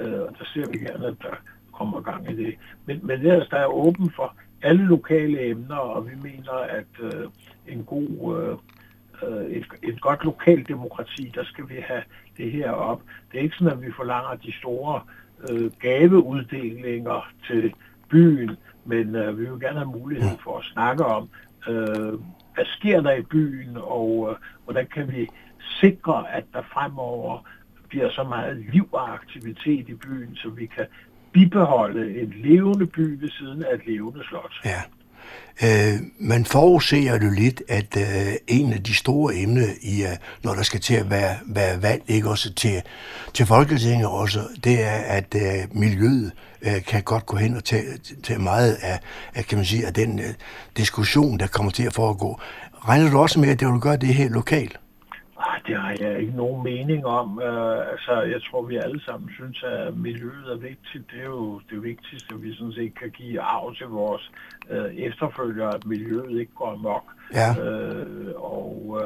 Øh, 0.00 0.20
og 0.20 0.36
der 0.38 0.44
ser 0.54 0.70
vi 0.70 0.78
gerne, 0.78 1.06
at 1.06 1.14
der 1.22 1.36
kommer 1.72 2.00
gang 2.00 2.30
i 2.30 2.36
det. 2.36 2.54
Men, 2.86 3.00
men 3.02 3.20
ellers, 3.20 3.48
der 3.48 3.56
er 3.56 3.66
åben 3.66 4.10
for 4.10 4.36
alle 4.62 4.84
lokale 4.84 5.46
emner, 5.50 5.76
og 5.76 6.06
vi 6.10 6.14
mener, 6.22 6.52
at 6.52 6.92
øh, 7.02 7.28
en 7.68 7.84
god, 7.84 8.58
øh, 9.22 9.44
et, 9.46 9.66
et 9.82 10.00
godt 10.00 10.24
lokalt 10.24 10.68
demokrati, 10.68 11.32
der 11.34 11.44
skal 11.44 11.68
vi 11.68 11.74
have 11.88 12.02
det 12.36 12.52
her 12.52 12.70
op. 12.70 13.02
Det 13.32 13.38
er 13.38 13.42
ikke 13.42 13.56
sådan, 13.56 13.72
at 13.72 13.82
vi 13.82 13.92
forlanger 13.96 14.34
de 14.34 14.52
store 14.52 15.00
øh, 15.50 15.70
gaveuddelinger 15.80 17.32
til 17.46 17.74
byen, 18.08 18.56
men 18.84 19.14
øh, 19.14 19.38
vi 19.38 19.50
vil 19.50 19.60
gerne 19.60 19.78
have 19.78 19.98
mulighed 20.00 20.38
for 20.44 20.58
at 20.58 20.64
snakke 20.64 21.04
om, 21.04 21.28
øh, 21.68 22.12
hvad 22.54 22.64
sker 22.64 23.00
der 23.00 23.12
i 23.12 23.22
byen, 23.22 23.76
og 23.76 24.28
øh, 24.30 24.36
hvordan 24.64 24.86
kan 24.86 25.12
vi 25.12 25.28
sikre, 25.80 26.32
at 26.32 26.44
der 26.52 26.62
fremover 26.62 27.48
bliver 27.88 28.10
så 28.10 28.24
meget 28.24 28.66
liv 28.72 28.88
og 28.92 29.14
aktivitet 29.14 29.88
i 29.88 29.94
byen, 29.94 30.36
så 30.36 30.48
vi 30.48 30.66
kan 30.66 30.86
bibeholde 31.32 32.20
en 32.20 32.34
levende 32.36 32.86
by 32.86 33.20
ved 33.20 33.30
siden 33.30 33.64
af 33.64 33.74
et 33.74 33.86
levende 33.86 34.24
slot. 34.24 34.52
Ja. 34.64 34.82
Øh, 35.62 36.00
man 36.18 36.44
forudser 36.44 37.18
jo 37.22 37.30
lidt, 37.30 37.62
at 37.68 37.96
øh, 37.96 38.34
en 38.46 38.72
af 38.72 38.82
de 38.82 38.94
store 38.94 39.36
emner, 39.36 39.66
i, 39.82 40.02
øh, 40.02 40.16
når 40.42 40.54
der 40.54 40.62
skal 40.62 40.80
til 40.80 40.94
at 40.94 41.10
være, 41.10 41.36
være 41.46 41.82
valg, 41.82 42.02
ikke 42.08 42.30
også 42.30 42.54
til, 42.54 42.82
til 43.34 43.46
Folketinget 43.46 44.06
også, 44.06 44.40
det 44.64 44.82
er, 44.82 44.96
at 44.96 45.34
øh, 45.34 45.64
miljøet 45.72 46.32
øh, 46.62 46.84
kan 46.84 47.02
godt 47.02 47.26
gå 47.26 47.36
hen 47.36 47.56
og 47.56 47.64
tage, 47.64 47.84
tage 48.22 48.38
meget 48.38 48.72
af, 48.72 49.00
af, 49.34 49.46
kan 49.46 49.58
man 49.58 49.64
sige, 49.64 49.86
af 49.86 49.94
den 49.94 50.18
øh, 50.18 50.34
diskussion, 50.76 51.38
der 51.38 51.46
kommer 51.46 51.72
til 51.72 51.82
at 51.82 51.92
foregå. 51.92 52.40
Regner 52.88 53.10
du 53.10 53.18
også 53.18 53.40
med, 53.40 53.48
at 53.48 53.60
det 53.60 53.68
vil 53.68 53.80
gøre 53.80 53.96
det 53.96 54.14
her 54.14 54.28
lokalt? 54.28 54.78
Ah, 55.54 55.60
det 55.66 55.76
har 55.76 55.96
jeg 56.00 56.20
ikke 56.20 56.36
nogen 56.36 56.64
mening 56.64 57.06
om. 57.06 57.38
Uh, 57.38 57.90
altså, 57.92 58.22
jeg 58.22 58.40
tror, 58.42 58.62
vi 58.62 58.76
alle 58.76 59.00
sammen 59.04 59.30
synes, 59.34 59.62
at 59.62 59.96
miljøet 59.96 60.52
er 60.52 60.56
vigtigt. 60.56 61.10
Det 61.10 61.20
er 61.20 61.24
jo 61.24 61.60
det 61.70 61.82
vigtigste, 61.82 62.40
vi 62.40 62.54
sådan 62.54 62.72
set 62.72 62.98
kan 62.98 63.10
give 63.10 63.40
arv 63.40 63.74
til 63.74 63.86
vores 63.86 64.30
uh, 64.70 64.94
efterfølgere, 64.94 65.74
at 65.74 65.86
miljøet 65.86 66.40
ikke 66.40 66.52
går 66.54 66.70
amok. 66.70 67.04
Ja. 67.34 67.50
Uh, 67.50 68.52
og 68.54 69.00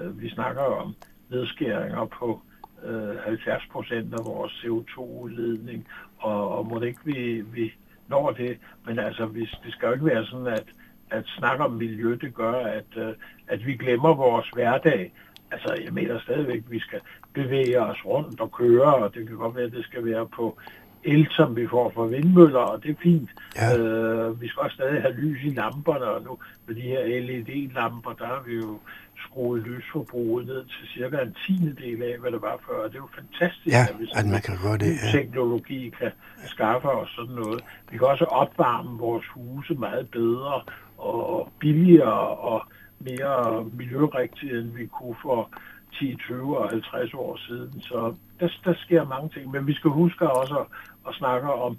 uh, 0.00 0.22
vi 0.22 0.30
snakker 0.30 0.62
om 0.62 0.94
nedskæringer 1.30 2.04
på 2.04 2.40
uh, 2.88 3.16
70 3.24 3.62
procent 3.72 4.14
af 4.14 4.24
vores 4.24 4.52
CO2-udledning, 4.52 5.86
og, 6.18 6.58
og 6.58 6.66
må 6.66 6.78
det 6.78 6.86
ikke 6.86 7.04
vi, 7.04 7.40
vi 7.40 7.72
når 8.08 8.30
det. 8.30 8.58
Men 8.86 8.98
altså, 8.98 9.26
hvis, 9.26 9.50
det 9.64 9.72
skal 9.72 9.86
jo 9.86 9.92
ikke 9.92 10.06
være 10.06 10.26
sådan, 10.26 10.46
at 10.46 10.64
at 11.10 11.24
snakke 11.38 11.64
om 11.64 11.70
miljø, 11.70 12.18
det 12.20 12.34
gør, 12.34 12.52
at, 12.52 12.96
uh, 12.96 13.12
at 13.48 13.66
vi 13.66 13.76
glemmer 13.76 14.14
vores 14.14 14.50
hverdag. 14.54 15.12
Altså, 15.50 15.74
jeg 15.84 15.92
mener 15.92 16.20
stadigvæk, 16.20 16.58
at 16.58 16.70
vi 16.70 16.80
skal 16.80 17.00
bevæge 17.34 17.80
os 17.80 18.04
rundt 18.04 18.40
og 18.40 18.52
køre, 18.52 18.94
og 18.94 19.14
det 19.14 19.28
kan 19.28 19.36
godt 19.36 19.56
være, 19.56 19.64
at 19.64 19.72
det 19.72 19.84
skal 19.84 20.04
være 20.04 20.26
på 20.26 20.58
el, 21.04 21.26
som 21.30 21.56
vi 21.56 21.66
får 21.66 21.92
fra 21.94 22.06
vindmøller, 22.06 22.58
og 22.58 22.82
det 22.82 22.90
er 22.90 22.94
fint. 23.02 23.30
Ja. 23.56 23.78
Øh, 23.78 24.40
vi 24.40 24.48
skal 24.48 24.60
også 24.60 24.74
stadig 24.74 25.02
have 25.02 25.14
lys 25.14 25.44
i 25.44 25.48
lamperne, 25.48 26.04
og 26.04 26.22
nu 26.22 26.38
med 26.66 26.74
de 26.74 26.80
her 26.80 27.02
LED-lamper, 27.26 28.12
der 28.12 28.26
har 28.26 28.42
vi 28.46 28.54
jo 28.54 28.78
skruet 29.24 29.62
lysforbruget 29.62 30.46
ned 30.46 30.64
til 30.64 30.88
cirka 30.94 31.16
en 31.22 31.36
tiende 31.46 31.74
del 31.82 32.02
af, 32.02 32.18
hvad 32.18 32.30
det 32.30 32.42
var 32.42 32.60
før. 32.68 32.82
Det 32.86 32.94
er 32.94 32.98
jo 32.98 33.08
fantastisk, 33.14 33.74
ja, 33.76 33.86
at 33.90 33.98
vi 33.98 34.08
at 34.16 34.26
man 34.26 34.42
kan 34.42 34.56
gøre 34.62 34.78
det, 34.78 34.92
ja. 35.02 35.18
teknologi 35.18 35.92
kan 35.98 36.10
skaffe 36.46 36.88
os 36.88 37.10
sådan 37.10 37.34
noget. 37.34 37.60
Vi 37.90 37.98
kan 37.98 38.06
også 38.06 38.24
opvarme 38.24 38.98
vores 38.98 39.26
huse 39.26 39.74
meget 39.74 40.10
bedre 40.10 40.62
og 40.98 41.52
billigere 41.60 42.28
og 42.52 42.62
mere 43.00 43.64
miljørigtigt, 43.64 44.52
end 44.52 44.72
vi 44.72 44.86
kunne 44.86 45.16
for 45.22 45.50
10, 45.92 46.16
20 46.16 46.58
og 46.58 46.70
50 46.70 47.14
år 47.14 47.36
siden. 47.46 47.80
Så 47.80 48.14
der, 48.40 48.48
der 48.64 48.74
sker 48.76 49.04
mange 49.04 49.28
ting. 49.28 49.50
Men 49.50 49.66
vi 49.66 49.74
skal 49.74 49.90
huske 49.90 50.30
også 50.30 50.56
at, 50.58 50.66
at 51.08 51.14
snakke 51.14 51.52
om 51.52 51.78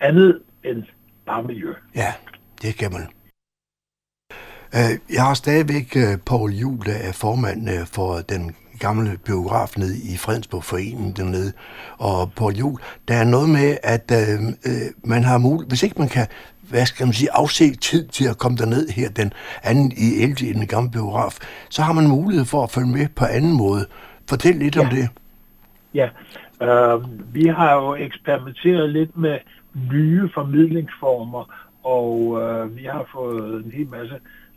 andet 0.00 0.42
end 0.64 0.82
bare 1.26 1.42
miljø. 1.42 1.74
Ja, 1.94 2.12
det 2.62 2.74
kan 2.78 2.92
man. 2.92 3.06
Øh, 4.74 5.14
jeg 5.14 5.22
har 5.22 5.34
stadigvæk 5.34 5.96
øh, 5.96 6.18
Paul 6.26 6.50
Juhl, 6.52 6.86
der 6.86 6.98
er 7.08 7.12
formand 7.12 7.70
øh, 7.70 7.86
for 7.86 8.18
den 8.18 8.54
gamle 8.78 9.18
biograf 9.24 9.76
nede 9.76 9.96
i 10.12 10.16
Fredensborg 10.16 10.64
Foreningen 10.64 11.12
dernede. 11.12 11.52
Og 11.98 12.32
Paul 12.36 12.54
Juhl, 12.54 12.80
der 13.08 13.14
er 13.14 13.24
noget 13.24 13.48
med, 13.48 13.76
at 13.82 14.10
øh, 14.10 14.38
man 15.04 15.24
har 15.24 15.38
mulighed, 15.38 15.68
hvis 15.68 15.82
ikke 15.82 15.98
man 15.98 16.08
kan 16.08 16.26
hvad 16.70 16.86
skal 16.86 17.06
man 17.06 17.12
sige, 17.12 17.32
afse 17.32 17.74
tid 17.74 18.08
til 18.08 18.28
at 18.28 18.38
komme 18.38 18.56
derned 18.58 18.88
her 18.88 19.08
den 19.10 19.32
anden 19.62 19.92
i 19.92 20.22
11. 20.22 20.48
i 20.50 20.52
den 20.52 20.66
gamle 20.66 20.90
biograf, 20.90 21.34
så 21.70 21.82
har 21.82 21.92
man 21.92 22.08
mulighed 22.08 22.44
for 22.44 22.62
at 22.62 22.70
følge 22.70 22.88
med 22.88 23.06
på 23.16 23.24
anden 23.24 23.56
måde. 23.56 23.86
Fortæl 24.28 24.56
lidt 24.56 24.76
ja. 24.76 24.80
om 24.80 24.86
det. 24.88 25.08
Ja, 25.94 26.08
øh, 26.62 27.34
vi 27.34 27.46
har 27.46 27.74
jo 27.74 27.94
eksperimenteret 27.94 28.90
lidt 28.90 29.16
med 29.16 29.38
nye 29.92 30.28
formidlingsformer, 30.34 31.44
og 31.82 32.40
øh, 32.42 32.76
vi 32.76 32.84
har 32.84 33.08
fået 33.12 33.64
en 33.64 33.72
hel 33.72 33.88
masse 33.90 34.14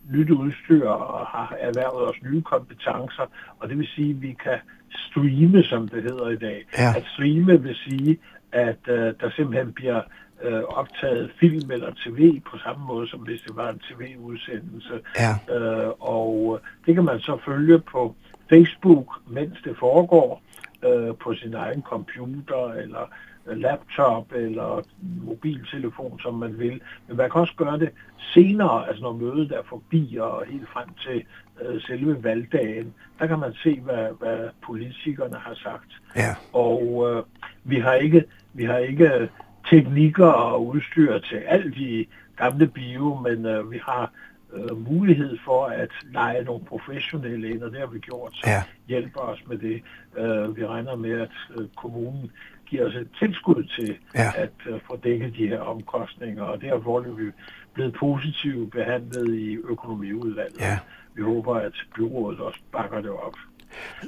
nyt 0.10 0.30
udstyr 0.30 0.88
og 0.89 1.26
har 1.28 1.56
erhvervet 1.60 2.10
os 2.10 2.15
nye 2.23 2.41
kompetencer, 2.41 3.26
og 3.60 3.69
det 3.69 3.78
vil 3.78 3.88
sige, 3.95 4.10
at 4.10 4.21
vi 4.21 4.36
kan 4.43 4.58
streame, 4.93 5.63
som 5.63 5.88
det 5.88 6.04
hedder 6.04 6.30
i 6.30 6.36
dag. 6.36 6.65
Ja. 6.78 6.93
At 6.97 7.04
streame 7.13 7.62
vil 7.62 7.76
sige, 7.76 8.17
at 8.52 8.80
øh, 8.88 9.13
der 9.19 9.30
simpelthen 9.36 9.73
bliver 9.73 10.02
øh, 10.43 10.63
optaget 10.63 11.32
film 11.39 11.71
eller 11.71 11.91
tv 12.06 12.41
på 12.51 12.58
samme 12.58 12.86
måde, 12.86 13.08
som 13.08 13.19
hvis 13.19 13.41
det 13.41 13.56
var 13.56 13.69
en 13.69 13.79
tv-udsendelse. 13.79 14.99
Ja. 15.19 15.56
Øh, 15.56 15.91
og 15.99 16.60
det 16.86 16.95
kan 16.95 17.03
man 17.03 17.19
så 17.19 17.38
følge 17.45 17.79
på 17.79 18.15
Facebook, 18.49 19.08
mens 19.27 19.58
det 19.63 19.77
foregår, 19.79 20.41
øh, 20.86 21.15
på 21.15 21.34
sin 21.34 21.53
egen 21.53 21.82
computer 21.82 22.73
eller 22.73 23.10
laptop 23.45 24.34
eller 24.36 24.82
mobiltelefon, 25.25 26.19
som 26.19 26.34
man 26.34 26.60
vil. 26.60 26.82
Men 27.08 27.17
man 27.17 27.32
kan 27.32 27.41
også 27.41 27.53
gøre 27.58 27.79
det 27.79 27.89
senere, 28.34 28.88
altså 28.88 29.03
når 29.03 29.13
mødet 29.13 29.51
er 29.51 29.62
forbi 29.69 30.17
og 30.21 30.43
helt 30.47 30.69
frem 30.73 30.89
til 31.06 31.23
øh, 31.62 31.82
selve 31.82 32.23
valgdagen. 32.23 32.93
Der 33.19 33.27
kan 33.27 33.39
man 33.39 33.53
se, 33.63 33.79
hvad, 33.79 34.08
hvad 34.19 34.49
politikerne 34.65 35.36
har 35.36 35.53
sagt. 35.53 35.91
Ja. 36.15 36.36
Og 36.53 37.10
øh, 37.10 37.23
vi 37.63 37.79
har 37.79 37.93
ikke, 37.93 38.23
vi 38.53 38.63
har 38.63 38.77
ikke 38.77 39.29
teknikker 39.73 40.27
og 40.27 40.67
udstyr 40.67 41.19
til 41.19 41.36
alt 41.36 41.75
de 41.75 42.05
gamle 42.38 42.67
bio, 42.67 43.15
men 43.15 43.45
øh, 43.45 43.71
vi 43.71 43.79
har 43.86 44.12
øh, 44.53 44.77
mulighed 44.91 45.38
for 45.45 45.65
at 45.65 45.89
lege 46.12 46.43
nogle 46.43 46.65
professionelle 46.65 47.49
ind, 47.49 47.63
og 47.63 47.71
det 47.71 47.79
har 47.79 47.88
vi 47.88 47.99
gjort, 47.99 48.31
så 48.33 48.49
ja. 48.49 48.63
hjælper 48.88 49.19
os 49.19 49.43
med 49.47 49.57
det. 49.57 49.81
Øh, 50.17 50.57
vi 50.57 50.65
regner 50.65 50.95
med, 50.95 51.21
at 51.21 51.36
øh, 51.55 51.67
kommunen 51.75 52.31
giver 52.65 52.88
os 52.88 52.95
et 52.95 53.07
tilskud 53.19 53.63
til 53.63 53.95
ja. 54.15 54.31
at 54.36 54.53
øh, 54.69 54.79
få 54.88 54.99
dækket 55.03 55.36
de 55.38 55.47
her 55.47 55.59
omkostninger, 55.59 56.43
og 56.43 56.62
det 56.62 56.69
er 56.69 57.15
vi 57.15 57.31
blevet 57.73 57.93
positivt 57.93 58.71
behandlet 58.71 59.36
i 59.36 59.55
økonomiudvalget. 59.55 60.59
Ja. 60.59 60.79
Vi 61.15 61.21
håber, 61.21 61.55
at 61.55 61.73
byrådet 61.95 62.39
også 62.39 62.59
bakker 62.71 63.01
det 63.01 63.12
op. 63.12 63.36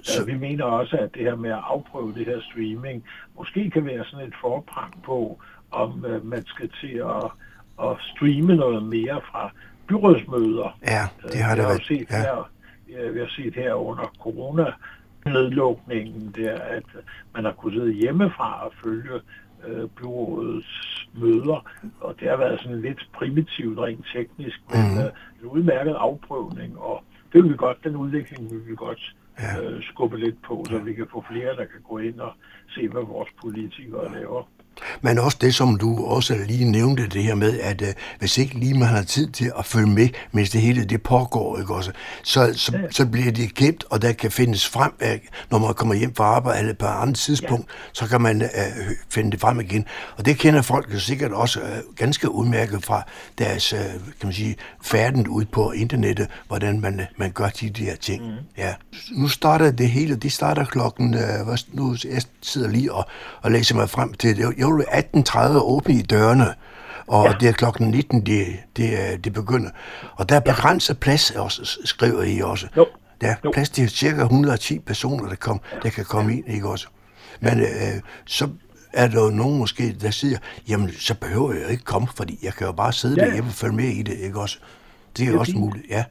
Så... 0.03 0.25
Vi 0.25 0.33
mener 0.33 0.63
også, 0.63 0.97
at 0.97 1.13
det 1.13 1.21
her 1.21 1.35
med 1.35 1.49
at 1.49 1.63
afprøve 1.63 2.13
det 2.13 2.25
her 2.25 2.41
streaming, 2.41 3.03
måske 3.37 3.69
kan 3.69 3.85
være 3.85 4.05
sådan 4.05 4.27
et 4.27 4.33
forprang 4.41 5.03
på, 5.03 5.41
om 5.71 6.05
øh, 6.05 6.25
man 6.25 6.45
skal 6.45 6.69
til 6.81 6.97
at, 6.97 7.31
at 7.89 7.97
streame 8.15 8.55
noget 8.55 8.83
mere 8.83 9.21
fra 9.31 9.51
byrådsmøder. 9.87 10.77
Ja, 10.87 11.03
det 11.31 11.39
har 11.41 11.51
øh, 11.51 11.57
det 11.57 11.65
været. 11.67 11.85
Set 11.87 12.07
ja. 12.11 12.17
her, 12.17 13.11
vi 13.11 13.19
har 13.19 13.27
set 13.35 13.53
her 13.55 13.73
under 13.73 14.03
corona 14.19 14.65
nedlukningen 15.25 16.33
der, 16.35 16.53
at 16.59 16.83
man 17.35 17.45
har 17.45 17.51
kunnet 17.51 17.73
sidde 17.81 17.93
hjemmefra 17.93 18.65
og 18.65 18.73
følge 18.83 19.13
øh, 19.67 19.89
byrådets 19.89 21.07
møder, 21.13 21.65
og 22.01 22.15
det 22.19 22.29
har 22.29 22.37
været 22.37 22.59
sådan 22.61 22.81
lidt 22.81 23.09
primitivt 23.13 23.79
rent 23.79 24.05
teknisk, 24.15 24.59
men 24.73 24.81
Mhm. 24.91 24.97
øh, 24.99 25.11
en 25.41 25.47
udmærket 25.47 25.93
afprøvning, 25.93 26.79
og 26.79 27.03
det 27.33 27.43
vil 27.43 27.51
vi 27.51 27.57
godt, 27.57 27.83
den 27.83 27.95
udvikling 27.95 28.51
vil 28.51 28.67
vi 28.67 28.75
godt 28.75 29.15
Ja. 29.39 29.61
øh, 29.61 29.83
skubbe 29.83 30.17
lidt 30.17 30.41
på, 30.47 30.65
så 30.69 30.77
vi 30.77 30.93
kan 30.93 31.07
få 31.11 31.25
flere, 31.31 31.55
der 31.55 31.65
kan 31.65 31.81
gå 31.89 31.97
ind 31.97 32.19
og 32.19 32.33
se, 32.67 32.87
hvad 32.87 33.01
vores 33.01 33.29
politikere 33.41 34.13
laver. 34.13 34.43
Men 35.01 35.19
også 35.19 35.37
det, 35.41 35.55
som 35.55 35.77
du 35.77 36.05
også 36.05 36.35
lige 36.47 36.71
nævnte, 36.71 37.07
det 37.07 37.23
her 37.23 37.35
med, 37.35 37.59
at 37.59 37.81
uh, 37.81 37.87
hvis 38.19 38.37
ikke 38.37 38.59
lige 38.59 38.73
man 38.73 38.87
har 38.87 39.03
tid 39.03 39.27
til 39.27 39.51
at 39.59 39.65
følge 39.65 39.87
med, 39.87 40.09
mens 40.31 40.49
det 40.49 40.61
hele 40.61 40.85
det 40.85 41.03
pågår, 41.03 41.59
ikke 41.59 41.73
også, 41.73 41.91
så, 42.23 42.53
så, 42.55 42.77
ja. 42.77 42.91
så 42.91 43.05
bliver 43.05 43.31
det 43.31 43.55
gemt, 43.55 43.83
og 43.89 44.01
der 44.01 44.11
kan 44.11 44.31
findes 44.31 44.67
frem, 44.67 44.91
uh, 45.01 45.07
når 45.51 45.59
man 45.59 45.73
kommer 45.73 45.95
hjem 45.95 46.15
fra 46.15 46.23
arbejde 46.23 46.59
eller 46.59 46.73
på 46.73 46.85
et 46.85 46.89
andet 47.01 47.15
tidspunkt, 47.15 47.67
ja. 47.69 47.73
så 47.93 48.07
kan 48.07 48.21
man 48.21 48.41
uh, 48.41 48.49
finde 49.09 49.31
det 49.31 49.39
frem 49.39 49.59
igen. 49.59 49.85
Og 50.17 50.25
det 50.25 50.37
kender 50.37 50.61
folk 50.61 50.93
jo 50.93 50.99
sikkert 50.99 51.31
også 51.31 51.59
uh, 51.61 51.95
ganske 51.95 52.31
udmærket 52.31 52.85
fra 52.85 53.03
deres, 53.37 53.73
uh, 53.73 53.79
kan 53.79 54.23
man 54.23 54.33
sige, 54.33 54.55
færden 54.81 55.27
ud 55.27 55.45
på 55.45 55.71
internettet, 55.71 56.27
hvordan 56.47 56.81
man, 56.81 57.01
man 57.17 57.31
gør 57.31 57.49
de 57.49 57.69
der 57.69 57.95
ting. 57.95 58.25
Mm. 58.25 58.31
Ja. 58.57 58.73
Nu 59.11 59.27
starter 59.27 59.71
det 59.71 59.89
hele, 59.89 60.15
det 60.15 60.31
starter 60.31 60.65
klokken, 60.65 61.13
hvad, 61.13 61.57
nu 61.73 61.95
jeg 62.11 62.21
sidder 62.41 62.69
lige 62.69 62.93
og, 62.93 63.05
og 63.41 63.51
læser 63.51 63.75
mig 63.75 63.89
frem 63.89 64.13
til 64.13 64.37
det, 64.37 64.53
jo 64.65 64.81
18.30 64.81 65.57
åbne 65.57 65.93
i 65.93 66.01
dørene, 66.01 66.53
og 67.07 67.25
ja. 67.25 67.33
det 67.39 67.49
er 67.49 67.53
klokken 67.53 67.87
19, 67.87 68.25
det, 68.25 68.47
det, 68.77 69.23
det 69.23 69.33
begynder. 69.33 69.69
Og 70.15 70.29
der 70.29 70.35
er 70.35 70.39
begrænset 70.39 70.99
plads, 70.99 71.31
også, 71.31 71.79
skriver 71.85 72.23
I 72.23 72.41
også. 72.41 72.67
Jo. 72.77 72.87
Der 73.21 73.27
er 73.27 73.35
jo. 73.45 73.51
plads 73.51 73.69
til 73.69 73.89
cirka 73.89 74.21
110 74.21 74.79
personer, 74.79 75.29
der, 75.29 75.35
kom, 75.35 75.61
der 75.83 75.89
kan 75.89 76.05
komme 76.05 76.37
ind, 76.37 76.43
ikke 76.47 76.69
også? 76.69 76.87
Men 77.39 77.59
øh, 77.59 78.01
så 78.25 78.49
er 78.93 79.07
der 79.07 79.23
jo 79.23 79.29
nogen 79.29 79.57
måske, 79.57 79.93
der 80.01 80.11
siger, 80.11 80.37
jamen 80.67 80.91
så 80.99 81.15
behøver 81.15 81.53
jeg 81.53 81.69
ikke 81.69 81.83
komme, 81.83 82.07
fordi 82.15 82.39
jeg 82.43 82.53
kan 82.53 82.67
jo 82.67 82.73
bare 82.73 82.93
sidde 82.93 83.15
ja. 83.21 83.25
derhjemme 83.25 83.49
og 83.49 83.53
følge 83.53 83.75
med 83.75 83.85
i 83.85 84.01
det, 84.01 84.17
ikke 84.17 84.39
også? 84.39 84.59
Det 85.17 85.23
er, 85.23 85.27
det 85.27 85.35
er 85.35 85.39
også 85.39 85.51
fint. 85.51 85.61
muligt, 85.61 85.85
ja. 85.89 86.03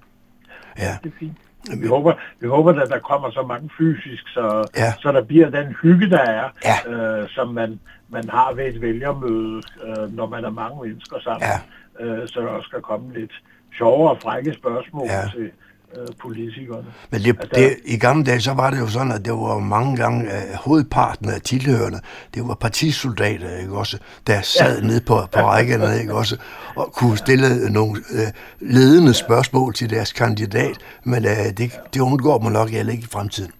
Ja, 0.78 0.96
det 1.02 1.12
er 1.12 1.16
fint. 1.18 1.36
Vi 1.80 1.86
håber, 1.86 2.12
vi 2.40 2.46
håber 2.46 2.82
at 2.82 2.88
der 2.88 2.98
kommer 2.98 3.30
så 3.30 3.42
mange 3.42 3.70
fysisk, 3.78 4.28
så, 4.28 4.68
ja. 4.76 4.92
så 5.00 5.12
der 5.12 5.22
bliver 5.22 5.50
den 5.50 5.76
hygge, 5.82 6.10
der 6.10 6.18
er, 6.18 6.48
ja. 6.64 6.92
øh, 6.92 7.28
som 7.28 7.48
man, 7.48 7.80
man 8.08 8.28
har 8.28 8.52
ved 8.52 8.64
et 8.64 8.80
vælgermøde, 8.80 9.62
øh, 9.84 10.16
når 10.16 10.26
man 10.26 10.44
er 10.44 10.50
mange 10.50 10.82
mennesker 10.82 11.20
sammen. 11.20 11.48
Ja. 11.48 12.04
Øh, 12.04 12.28
så 12.28 12.40
der 12.40 12.46
også 12.46 12.66
skal 12.66 12.80
komme 12.80 13.14
lidt 13.14 13.32
sjovere 13.78 14.10
og 14.10 14.18
frække 14.22 14.52
spørgsmål 14.54 15.06
ja. 15.06 15.28
til 15.34 15.50
øh, 15.98 16.08
politikerne. 16.22 16.84
Men 17.10 17.20
det, 17.20 17.36
At 17.40 17.50
det, 17.54 17.76
i 17.84 17.96
gamle 17.98 18.24
dage, 18.24 18.40
så 18.40 18.52
var 18.52 18.70
det 18.70 18.78
jo 18.78 18.86
sådan, 18.86 19.12
at 19.12 19.24
det 19.24 19.32
var 19.32 19.58
mange 19.58 19.96
gange 19.96 20.24
uh, 20.24 20.54
hovedparten 20.54 21.28
af 21.28 21.40
tilhørende, 21.40 22.00
det 22.34 22.48
var 22.48 22.54
partisoldater, 22.54 23.58
ikke 23.58 23.72
også, 23.72 23.98
der 24.26 24.40
sad 24.42 24.80
ja. 24.80 24.86
nede 24.86 25.00
på, 25.00 25.14
på 25.32 25.40
rækkerne, 25.54 26.00
ikke 26.00 26.14
også, 26.14 26.36
og 26.76 26.92
kunne 26.92 27.16
stille 27.18 27.72
nogle 27.72 27.90
uh, 27.90 28.28
ledende 28.60 29.14
spørgsmål 29.14 29.74
til 29.74 29.90
deres 29.90 30.12
kandidat, 30.12 30.76
men 31.04 31.24
uh, 31.24 31.30
det, 31.30 31.72
det 31.94 32.00
undgår 32.00 32.38
man 32.38 32.52
nok 32.52 32.70
heller 32.70 32.92
ikke 32.92 33.04
i 33.04 33.12
fremtiden. 33.12 33.52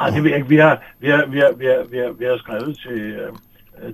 Ej, 0.00 0.10
det 0.10 0.22
ved 0.24 0.30
jeg 0.30 0.38
ikke. 0.38 0.48
Vi 0.48 0.56
har, 0.56 0.82
vi 1.00 1.08
har, 1.08 1.26
vi 1.26 1.38
har, 1.38 1.52
vi 1.52 1.66
har, 1.66 1.84
vi 1.90 1.98
har, 1.98 2.12
vi 2.12 2.24
har 2.24 2.38
skrevet 2.38 2.78
til 2.78 3.00
øh, 3.00 3.32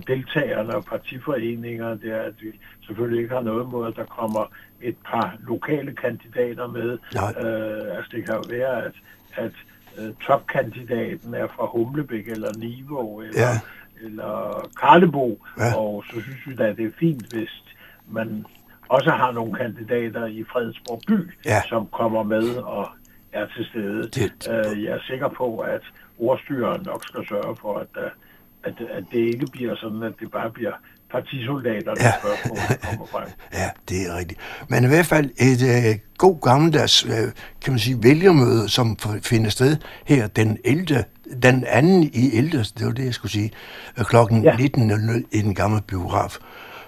deltagerne 0.07 0.75
og 0.75 0.85
partiforeninger, 0.85 1.89
det 1.95 2.11
er, 2.11 2.21
at 2.21 2.33
vi 2.41 2.47
selvfølgelig 2.87 3.21
ikke 3.23 3.35
har 3.35 3.41
noget 3.41 3.69
mod, 3.69 3.87
at 3.87 3.95
der 3.95 4.05
kommer 4.05 4.51
et 4.81 4.95
par 5.05 5.35
lokale 5.47 5.95
kandidater 5.95 6.67
med. 6.67 6.91
Øh, 7.45 7.97
altså 7.97 8.09
det 8.11 8.25
kan 8.25 8.35
jo 8.35 8.43
være, 8.49 8.83
at, 8.85 8.93
at 9.35 9.51
øh, 9.99 10.13
topkandidaten 10.21 11.33
er 11.33 11.47
fra 11.47 11.65
Humlebæk 11.65 12.27
eller 12.27 12.57
Niveau 12.57 13.21
eller, 13.21 13.41
Ja. 13.41 13.59
eller 14.05 14.61
Karlebo, 14.79 15.39
Ja. 15.57 15.75
og 15.77 16.03
så 16.09 16.21
synes 16.21 16.47
vi 16.47 16.55
da, 16.55 16.63
at 16.63 16.77
det 16.77 16.85
er 16.85 16.91
fint, 16.99 17.33
hvis 17.33 17.63
man 18.09 18.45
også 18.89 19.09
har 19.09 19.31
nogle 19.31 19.53
kandidater 19.53 20.25
i 20.25 20.43
Fredensborg 20.43 21.01
by, 21.07 21.31
Ja. 21.45 21.61
som 21.69 21.87
kommer 21.87 22.23
med 22.23 22.55
og 22.55 22.87
er 23.31 23.45
til 23.55 23.65
stede. 23.65 24.01
Det- 24.03 24.47
Øh, 24.49 24.83
jeg 24.83 24.91
er 24.93 24.99
sikker 25.07 25.27
på, 25.27 25.59
at 25.59 25.81
ordstyreren 26.19 26.81
nok 26.85 27.03
skal 27.03 27.27
sørge 27.27 27.55
for, 27.61 27.77
at, 27.79 28.11
at, 28.63 28.73
at 28.89 29.03
det 29.11 29.19
ikke 29.19 29.45
bliver 29.51 29.75
sådan, 29.75 30.03
at 30.03 30.13
det 30.19 30.31
bare 30.31 30.49
bliver 30.51 30.73
partisoldater, 31.11 31.93
Ja. 31.99 32.11
spørgsmål 32.21 32.57
kommer 32.89 33.05
frem. 33.05 33.27
Ja, 33.59 33.69
det 33.89 34.01
er 34.09 34.17
rigtigt. 34.17 34.39
Men 34.67 34.83
i 34.83 34.87
hvert 34.87 35.05
fald 35.05 35.29
et 35.37 35.61
øh, 35.89 35.95
god 36.17 36.41
gammeldags, 36.41 37.05
øh, 37.05 37.11
kan 37.63 37.73
man 37.73 37.79
sige, 37.79 38.03
vælgermøde, 38.03 38.69
som 38.69 38.97
finder 39.23 39.49
sted 39.49 39.77
her 40.05 40.27
den 40.27 40.57
11. 40.65 41.03
Den 41.41 41.63
anden 41.67 42.03
i 42.13 42.37
11. 42.37 42.63
Det 42.77 42.85
var 42.85 42.91
det, 42.91 43.05
jeg 43.05 43.13
skulle 43.13 43.31
sige. 43.31 43.51
øh, 43.99 44.05
Klokken 44.05 44.43
Ja. 44.43 44.51
19.00 44.51 45.23
i 45.31 45.41
den 45.41 45.55
gamle 45.55 45.81
biograf. 45.87 46.37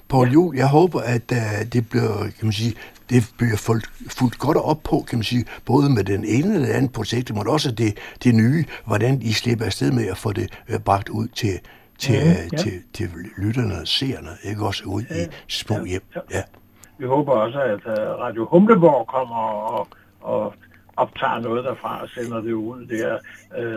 Paul 0.10 0.32
Juhl, 0.32 0.58
jeg 0.58 0.68
håber, 0.68 1.02
at 1.02 1.22
uh, 1.32 1.38
det 1.74 1.90
bliver, 1.90 2.18
kan 2.24 2.32
man 2.42 2.52
sige, 2.54 2.74
det 3.10 3.30
bliver 3.38 3.58
fuldt, 3.58 3.86
fuldt 4.08 4.38
godt 4.40 4.58
op 4.58 4.84
på, 4.84 5.06
kan 5.10 5.18
man 5.18 5.24
sige, 5.24 5.46
både 5.66 5.90
med 5.90 6.04
den 6.04 6.26
ene 6.26 6.56
og 6.56 6.62
den 6.62 6.72
anden 6.72 6.90
projekt, 6.90 7.36
men 7.36 7.48
også 7.48 7.72
det, 7.72 7.98
det 8.24 8.36
nye, 8.36 8.66
hvordan 8.86 9.22
I 9.22 9.32
slipper 9.34 9.66
afsted 9.66 9.92
med 9.92 10.08
at 10.08 10.18
få 10.18 10.34
det 10.34 10.50
uh, 10.74 10.80
bragt 10.80 11.10
ud 11.10 11.28
til, 11.28 11.60
til, 12.00 12.14
Mhm, 12.20 12.30
ja, 12.30 12.42
ja. 12.52 12.58
til, 12.58 12.74
til 12.94 13.10
lytterne 13.38 13.74
og 13.82 13.88
seerne, 13.88 14.30
ikke 14.44 14.66
også 14.66 14.84
ud 14.86 15.02
i 15.02 15.24
små 15.48 15.86
hjem. 15.86 16.02
Ja. 16.32 16.42
Vi 17.00 17.06
håber 17.06 17.32
også, 17.32 17.60
at 17.62 17.80
uh, 17.86 18.20
Radio 18.20 18.46
Humleborg 18.52 19.08
kommer 19.08 19.36
og, 19.36 19.88
og 20.22 20.54
optager 20.98 21.40
noget 21.40 21.64
derfra 21.64 22.02
og 22.02 22.10
sender 22.10 22.42
det 22.42 22.54
ud 22.54 22.86
der. 22.86 23.18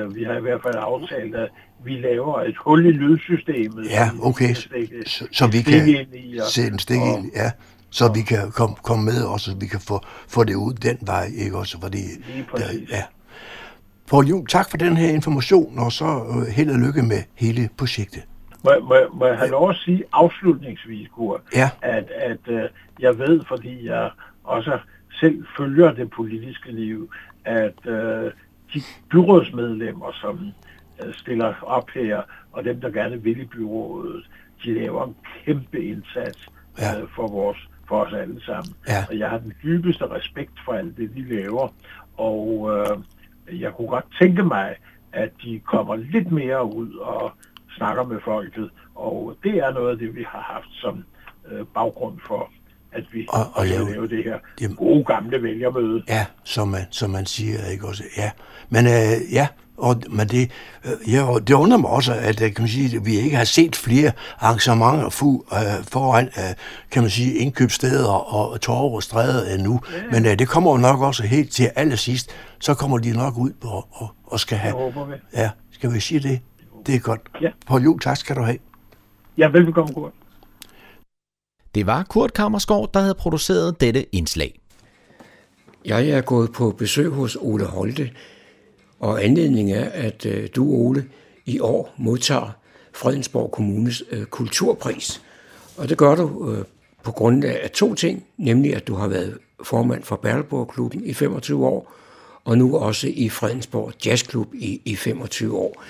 Uh, 0.05 0.15
vi 0.17 0.25
har 0.25 0.35
i 0.37 0.41
hvert 0.41 0.61
fald 0.63 0.75
aftalt, 0.79 1.35
at 1.35 1.49
vi 1.85 1.95
laver 2.01 2.41
et 2.41 2.57
hul 2.57 2.87
i 2.87 2.91
lydsystemet. 2.91 3.85
Ja, 3.91 4.09
som 4.09 4.17
vi 4.17 4.23
okay. 4.23 4.47
kan 4.55 5.07
Så, 5.07 5.27
så 5.33 5.47
vi 5.47 5.63
kan 5.63 5.89
ind 5.89 6.15
i, 6.15 6.39
og- 6.39 6.47
sætte 6.47 6.71
en 6.73 6.79
stik 6.79 6.97
ind, 6.97 7.31
ja. 7.37 7.51
Så 7.91 8.13
vi 8.13 8.21
kan 8.23 8.51
komme 8.51 8.77
kom 8.83 8.99
med 8.99 9.23
også, 9.25 9.51
så 9.51 9.57
vi 9.61 9.67
kan 9.67 9.81
få, 9.81 10.01
få 10.29 10.45
det 10.45 10.55
ud 10.55 10.73
den 10.75 10.99
vej, 11.07 11.31
ikke 11.37 11.57
også? 11.59 11.81
Fordi, 11.81 11.99
præcis. 12.51 12.91
ja. 12.91 13.03
Paul 14.13 14.27
Juhl, 14.29 14.47
tak 14.47 14.71
for 14.71 14.77
den 14.77 14.97
her 14.97 15.09
information, 15.09 15.79
og 15.79 15.93
så 15.93 16.05
øh, 16.05 16.55
held 16.57 16.71
og 16.71 16.79
lykke 16.79 17.03
med 17.03 17.23
hele 17.35 17.69
projektet. 17.79 18.23
Må, 18.65 18.71
må, 18.83 18.95
må 19.13 19.27
jeg 19.27 19.37
have 19.39 19.51
lov 19.51 19.71
at 19.71 19.77
sige 19.77 20.05
afslutningsvis, 20.13 21.09
Kurt, 21.09 21.41
Ja. 21.55 21.71
at, 21.83 22.11
at 22.11 22.39
uh, 22.49 22.61
jeg 23.01 23.19
ved, 23.19 23.41
fordi 23.49 23.87
jeg 23.87 24.11
også 24.45 24.79
selv 25.21 25.45
følger 25.59 25.93
det 25.93 26.11
politiske 26.11 26.73
liv, 26.73 27.11
at 27.45 27.75
uh, 27.87 27.93
de 28.75 28.81
byrådsmedlemmer, 29.11 30.13
som 30.21 30.41
uh, 31.05 31.13
stiller 31.15 31.55
op 31.63 31.91
her, 31.95 32.23
og 32.53 32.65
dem, 32.65 32.81
der 32.81 32.91
gerne 32.91 33.23
vil 33.23 33.41
i 33.41 33.45
byrådet, 33.45 34.25
de 34.65 34.75
laver 34.75 35.07
en 35.07 35.17
kæmpe 35.45 35.85
indsats 35.85 36.49
Ja. 36.79 37.03
uh, 37.03 37.09
for, 37.17 37.29
vores, 37.29 37.59
for 37.89 38.05
os 38.05 38.13
alle 38.13 38.45
sammen. 38.45 38.75
Ja. 38.89 39.05
Og 39.11 39.19
jeg 39.19 39.31
har 39.31 39.39
den 39.39 39.53
dybeste 39.63 40.07
respekt 40.11 40.53
for 40.65 40.73
alt 40.73 40.97
det, 40.97 41.11
de 41.17 41.35
laver, 41.35 41.69
og 42.17 42.61
uh, 42.61 43.03
jeg 43.61 43.73
kunne 43.73 43.89
godt 43.89 44.05
tænke 44.21 44.43
mig, 44.43 44.75
at 45.13 45.31
de 45.45 45.61
kommer 45.67 45.97
lidt 45.97 46.33
mere 46.33 46.75
ud 46.77 46.95
og 46.95 47.33
snakker 47.77 48.05
med 48.05 48.19
folket, 48.25 48.71
og 48.95 49.37
det 49.45 49.55
er 49.57 49.73
noget 49.73 49.91
af 49.91 49.99
det, 49.99 50.15
vi 50.17 50.25
har 50.29 50.41
haft 50.55 50.69
som 50.71 51.05
øh, 51.53 51.67
baggrund 51.75 52.19
for, 52.27 52.51
at 52.93 53.05
vi 53.13 53.27
Og- 53.29 53.47
og 53.55 53.67
lave- 53.67 53.91
lave 53.91 54.09
det 54.09 54.25
her 54.25 54.39
Jamen- 54.61 54.77
gode 54.77 55.05
gamle 55.05 55.43
vælgermøde. 55.43 56.03
Ja, 56.09 56.27
som 56.45 56.69
man, 56.69 56.81
som 56.91 57.11
man 57.11 57.27
siger, 57.27 57.59
ikke 57.73 57.87
også? 57.87 58.05
Ja, 58.17 58.31
men 58.71 58.87
øh, 58.87 59.33
ja, 59.33 59.49
og, 59.77 60.03
men 60.11 60.29
det, 60.29 60.51
øh, 60.85 61.13
ja, 61.15 61.23
og 61.23 61.49
det 61.49 61.55
undrer 61.55 61.79
mig 61.79 61.91
også, 61.91 62.15
at 62.15 62.43
øh, 62.43 62.55
kan 62.55 62.63
man 62.63 62.69
sige, 62.69 62.97
at 62.97 63.07
vi 63.07 63.17
ikke 63.17 63.37
har 63.37 63.45
set 63.45 63.77
flere 63.77 64.13
arrangementer 64.39 65.09
fu, 65.11 65.45
øh, 65.53 65.85
foran, 65.85 66.27
øh, 66.27 66.55
kan 66.91 67.03
man 67.03 67.11
sige, 67.11 67.35
indkøbssteder 67.35 68.09
og 68.09 68.61
torv 68.61 68.95
og 68.95 69.03
stræder 69.03 69.55
endnu. 69.55 69.81
Ja. 69.93 70.03
Men 70.11 70.27
øh, 70.27 70.39
det 70.39 70.49
kommer 70.49 70.71
jo 70.71 70.77
nok 70.77 71.01
også 71.01 71.23
helt 71.23 71.53
til 71.53 71.71
allersidst, 71.77 72.31
så 72.61 72.75
kommer 72.75 72.99
de 72.99 73.13
nok 73.17 73.39
ud 73.39 73.51
og, 73.63 73.87
og, 73.91 74.09
og 74.27 74.41
skal 74.41 74.59
have... 74.59 74.95
Ja, 75.35 75.51
skal 75.71 75.93
vi 75.93 76.01
sige 76.01 76.21
det? 76.21 76.41
Det 76.87 76.95
er 76.95 76.99
godt. 76.99 77.21
Ja. 77.41 77.51
Paul 77.67 77.83
Juhl, 77.83 78.01
tak 78.01 78.17
skal 78.17 78.37
du 78.37 78.43
have. 78.43 78.59
Ja, 79.39 79.49
velbekomme, 79.49 79.95
Kurt. 79.95 80.13
Det 81.75 81.87
var 81.87 82.03
Kurt 82.03 82.33
Kammersgaard, 82.33 82.91
der 82.95 83.01
havde 83.01 83.15
produceret 83.15 83.81
dette 83.81 84.15
indslag. 84.15 84.59
Jeg 85.85 86.09
er 86.09 86.21
gået 86.21 86.53
på 86.53 86.71
besøg 86.79 87.11
hos 87.11 87.37
Ole 87.41 87.65
Holte, 87.65 88.11
og 89.03 89.25
anledningen 89.25 89.77
er, 89.77 89.85
at 89.85 90.27
øh, 90.27 90.49
du, 90.57 90.71
Ole, 90.71 91.05
i 91.47 91.61
år 91.61 91.95
modtager 91.99 92.57
Fredensborg 92.93 93.53
Kommunes 93.53 94.03
øh, 94.11 94.25
kulturpris. 94.25 95.23
Og 95.77 95.89
det 95.89 95.99
gør 95.99 96.15
du 96.15 96.53
øh, 96.53 96.65
på 97.03 97.13
grund 97.13 97.45
af 97.45 97.71
to 97.71 97.95
ting, 97.95 98.25
nemlig 98.39 98.77
at 98.77 98.87
du 98.87 98.95
har 98.95 99.09
været 99.09 99.39
formand 99.63 100.03
for 100.03 100.17
Berleborg-klubben 100.17 101.05
i 101.05 101.15
25 101.15 101.67
år, 101.67 101.93
og 102.45 102.59
nu 102.59 102.77
også 102.77 103.09
i 103.15 103.29
Fredensborg 103.29 103.93
Jazzklub 104.07 104.55
i, 104.55 104.81
i 104.85 104.97
25 104.97 105.57
år. 105.57 105.83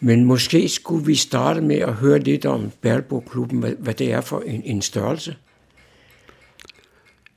Men 0.00 0.24
måske 0.24 0.68
skulle 0.68 1.06
vi 1.06 1.14
starte 1.14 1.60
med 1.60 1.76
at 1.76 1.94
høre 1.94 2.18
lidt 2.18 2.46
om 2.46 2.70
Berleborg-klubben, 2.80 3.58
hvad, 3.58 3.72
hvad 3.78 3.94
det 3.94 4.12
er 4.12 4.20
for 4.20 4.40
en, 4.40 4.62
en 4.64 4.82
størrelse. 4.82 5.36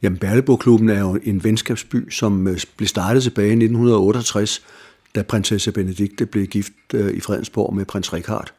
Jamen, 0.01 0.19
Berleborg-klubben 0.19 0.89
er 0.89 0.99
jo 0.99 1.19
en 1.23 1.43
venskabsby, 1.43 2.09
som 2.09 2.47
øh, 2.47 2.59
blev 2.77 2.87
startet 2.87 3.23
tilbage 3.23 3.47
i 3.47 3.51
1968, 3.51 4.61
da 5.17 5.21
prinsesse 5.23 5.71
Benedikte 5.71 6.25
blev 6.25 6.47
gift 6.47 6.73
øh, 6.93 7.13
i 7.13 7.19
Fredensborg 7.19 7.75
med 7.75 7.85
prins 7.85 8.13
Richard, 8.13 8.53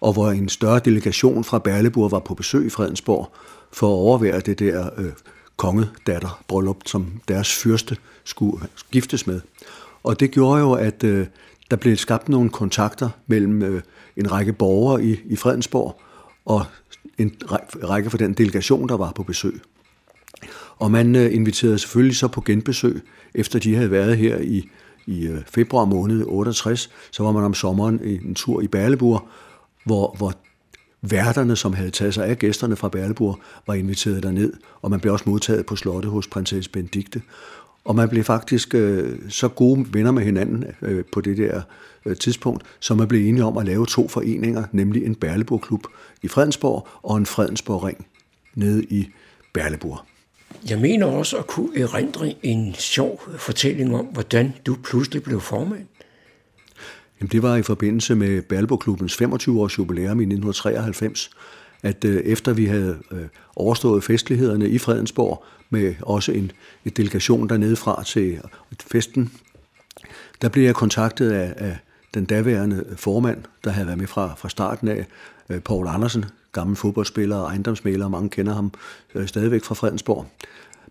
og 0.00 0.12
hvor 0.12 0.30
en 0.30 0.48
større 0.48 0.78
delegation 0.78 1.44
fra 1.44 1.58
Berleburg 1.58 2.10
var 2.10 2.18
på 2.18 2.34
besøg 2.34 2.66
i 2.66 2.70
Fredensborg 2.70 3.32
for 3.72 3.86
at 3.86 3.98
overvære 3.98 4.40
det 4.40 4.58
der 4.58 4.90
øh, 4.98 5.12
kongedatter-bryllup, 5.56 6.76
som 6.86 7.20
deres 7.28 7.54
fyrste 7.54 7.96
skulle 8.24 8.66
giftes 8.90 9.26
med. 9.26 9.40
Og 10.02 10.20
det 10.20 10.30
gjorde 10.30 10.60
jo, 10.60 10.72
at 10.72 11.04
øh, 11.04 11.26
der 11.70 11.76
blev 11.76 11.96
skabt 11.96 12.28
nogle 12.28 12.50
kontakter 12.50 13.08
mellem 13.26 13.62
øh, 13.62 13.82
en 14.16 14.32
række 14.32 14.52
borgere 14.52 15.04
i, 15.04 15.20
i 15.24 15.36
Fredensborg 15.36 16.00
og 16.44 16.64
en 17.18 17.36
række 17.84 18.10
fra 18.10 18.18
den 18.18 18.32
delegation, 18.32 18.88
der 18.88 18.96
var 18.96 19.12
på 19.12 19.22
besøg. 19.22 19.60
Og 20.78 20.90
man 20.90 21.16
øh, 21.16 21.34
inviterede 21.34 21.78
selvfølgelig 21.78 22.16
så 22.16 22.28
på 22.28 22.40
genbesøg, 22.40 23.02
efter 23.34 23.58
de 23.58 23.74
havde 23.74 23.90
været 23.90 24.16
her 24.16 24.38
i, 24.38 24.68
i 25.06 25.26
øh, 25.26 25.40
februar 25.46 25.84
måned 25.84 26.24
68, 26.26 26.90
så 27.10 27.22
var 27.22 27.32
man 27.32 27.44
om 27.44 27.54
sommeren 27.54 28.00
en 28.04 28.34
tur 28.34 28.60
i 28.60 28.66
Berleburg, 28.66 29.28
hvor, 29.84 30.14
hvor 30.18 30.32
værterne, 31.10 31.56
som 31.56 31.72
havde 31.72 31.90
taget 31.90 32.14
sig 32.14 32.26
af 32.26 32.38
gæsterne 32.38 32.76
fra 32.76 32.88
Berleburg, 32.88 33.38
var 33.66 33.74
inviteret 33.74 34.22
derned, 34.22 34.52
og 34.82 34.90
man 34.90 35.00
blev 35.00 35.12
også 35.12 35.24
modtaget 35.28 35.66
på 35.66 35.76
slottet 35.76 36.10
hos 36.10 36.28
prinsesse 36.28 36.70
Benedikte. 36.70 37.22
Og 37.84 37.96
man 37.96 38.08
blev 38.08 38.24
faktisk 38.24 38.74
øh, 38.74 39.18
så 39.28 39.48
gode 39.48 39.86
venner 39.92 40.10
med 40.10 40.22
hinanden 40.22 40.64
øh, 40.82 41.04
på 41.12 41.20
det 41.20 41.36
der 41.36 41.62
øh, 42.06 42.16
tidspunkt, 42.16 42.62
så 42.80 42.94
man 42.94 43.08
blev 43.08 43.28
enige 43.28 43.44
om 43.44 43.56
at 43.56 43.66
lave 43.66 43.86
to 43.86 44.08
foreninger, 44.08 44.64
nemlig 44.72 45.04
en 45.04 45.14
Berleburg-klub 45.14 45.86
i 46.22 46.28
Fredensborg 46.28 46.88
og 47.02 47.16
en 47.16 47.26
Fredensborg-ring 47.26 48.06
nede 48.54 48.84
i 48.84 49.08
Berleburg. 49.52 49.98
Jeg 50.68 50.78
mener 50.78 51.06
også 51.06 51.36
at 51.36 51.46
kunne 51.46 51.80
erindre 51.80 52.34
en 52.42 52.74
sjov 52.74 53.22
fortælling 53.36 53.96
om, 53.96 54.06
hvordan 54.06 54.52
du 54.66 54.76
pludselig 54.84 55.22
blev 55.22 55.40
formand. 55.40 55.86
Jamen, 57.20 57.30
det 57.32 57.42
var 57.42 57.56
i 57.56 57.62
forbindelse 57.62 58.14
med 58.14 58.42
Balbo-klubbens 58.42 59.22
25-års 59.22 59.78
jubilæum 59.78 60.20
i 60.20 60.24
1993, 60.24 61.30
at 61.82 62.04
øh, 62.04 62.22
efter 62.24 62.52
vi 62.52 62.66
havde 62.66 62.98
øh, 63.10 63.26
overstået 63.56 64.04
festlighederne 64.04 64.68
i 64.68 64.78
Fredensborg, 64.78 65.44
med 65.70 65.94
også 66.02 66.32
en, 66.32 66.52
en 66.84 66.92
delegation 66.96 67.48
dernede 67.48 67.76
fra 67.76 68.04
til 68.04 68.40
festen, 68.80 69.32
der 70.42 70.48
blev 70.48 70.64
jeg 70.64 70.74
kontaktet 70.74 71.30
af, 71.30 71.54
af 71.56 71.78
den 72.14 72.24
daværende 72.24 72.84
formand, 72.96 73.38
der 73.64 73.70
havde 73.70 73.86
været 73.86 73.98
med 73.98 74.06
fra, 74.06 74.34
fra 74.38 74.48
starten 74.48 74.88
af, 74.88 75.06
øh, 75.48 75.60
Paul 75.60 75.86
Andersen, 75.86 76.24
gammel 76.54 76.76
fodboldspiller 76.76 77.36
og 77.36 77.46
ejendomsmaler, 77.46 78.08
mange 78.08 78.28
kender 78.28 78.54
ham 78.54 78.72
øh, 79.14 79.26
stadigvæk 79.28 79.64
fra 79.64 79.74
Fredensborg. 79.74 80.26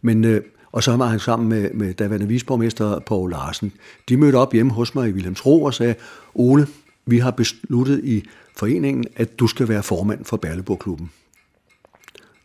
Men, 0.01 0.25
øh, 0.25 0.41
Og 0.71 0.83
så 0.83 0.97
var 0.97 1.07
han 1.07 1.19
sammen 1.19 1.49
med, 1.49 1.71
med 1.73 1.93
daværende 1.93 2.27
visborgmester 2.27 2.99
Poul 2.99 3.31
Larsen. 3.31 3.73
De 4.09 4.17
mødte 4.17 4.35
op 4.35 4.53
hjemme 4.53 4.71
hos 4.71 4.95
mig 4.95 5.09
i 5.09 5.11
Wilhelmsro 5.11 5.63
og 5.63 5.73
sagde, 5.73 5.95
Ole, 6.35 6.67
vi 7.05 7.17
har 7.17 7.31
besluttet 7.31 8.01
i 8.03 8.23
foreningen, 8.57 9.05
at 9.15 9.39
du 9.39 9.47
skal 9.47 9.67
være 9.67 9.83
formand 9.83 10.25
for 10.25 10.37
Berleborg-klubben. 10.37 11.11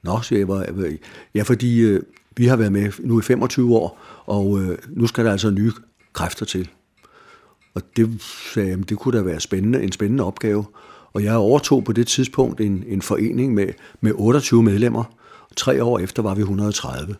Nå, 0.02 0.20
siger 0.22 0.66
jeg, 0.78 0.98
ja, 1.35 1.42
fordi 1.42 1.81
øh, 1.81 2.02
vi 2.37 2.46
har 2.46 2.57
været 2.57 2.72
med 2.72 2.92
nu 3.00 3.20
i 3.20 3.22
25 3.22 3.76
år, 3.76 4.00
og 4.26 4.61
øh, 4.61 4.78
nu 4.88 5.07
skal 5.07 5.24
der 5.24 5.33
altså 5.33 5.50
nye 5.50 5.72
kræfter 6.12 6.46
til. 6.46 6.68
Og 7.74 7.83
det 7.96 8.22
sagde 8.54 8.68
jeg, 8.68 8.88
det 8.88 8.98
kunne 8.98 9.18
da 9.18 9.22
være 9.22 9.40
spændende, 9.40 9.83
en 9.83 9.92
spændende 9.92 10.24
opgave. 10.24 10.64
Og 11.12 11.25
jeg 11.25 11.37
overtog 11.37 11.85
på 11.85 11.92
det 11.92 12.07
tidspunkt 12.07 12.61
en, 12.61 12.85
en 12.87 13.03
forening 13.03 13.55
med, 13.55 13.68
med 14.01 14.12
28 14.14 14.62
medlemmer. 14.62 15.05
Tre 15.57 15.85
år 15.85 15.99
efter 15.99 16.23
var 16.23 16.35
vi 16.35 16.40
130. 16.40 17.16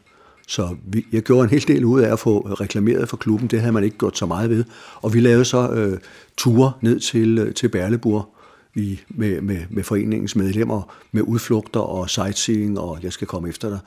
Så 0.49 0.77
vi, 0.87 1.07
jeg 1.13 1.23
gjorde 1.23 1.45
en 1.45 1.51
hel 1.51 1.69
del 1.69 1.85
ud 1.85 2.01
af 2.01 2.13
at 2.13 2.19
få 2.19 2.41
reklameret 2.41 3.09
for 3.09 3.17
klubben. 3.17 3.49
Det 3.49 3.61
havde 3.61 3.73
man 3.73 3.85
ikke 3.85 3.99
gjort 3.99 4.19
så 4.19 4.27
meget 4.27 4.51
ved. 4.51 4.65
Og 4.95 5.15
vi 5.15 5.21
lavede 5.21 5.45
så 5.45 5.71
øh, 5.71 5.99
ture 6.37 6.73
ned 6.81 7.01
til, 7.01 7.39
øh, 7.39 7.55
til 7.55 7.69
Berleburg 7.69 8.35
i, 8.75 9.01
med, 9.09 9.41
med, 9.41 9.59
med 9.71 9.85
foreningens 9.85 10.37
medlemmer, 10.37 10.95
med 11.13 11.23
udflugter 11.23 11.81
og 11.81 12.11
sightseeing, 12.11 12.79
og 12.79 12.99
jeg 13.03 13.13
skal 13.13 13.27
komme 13.27 13.49
efter 13.49 13.69
dig. 13.69 13.79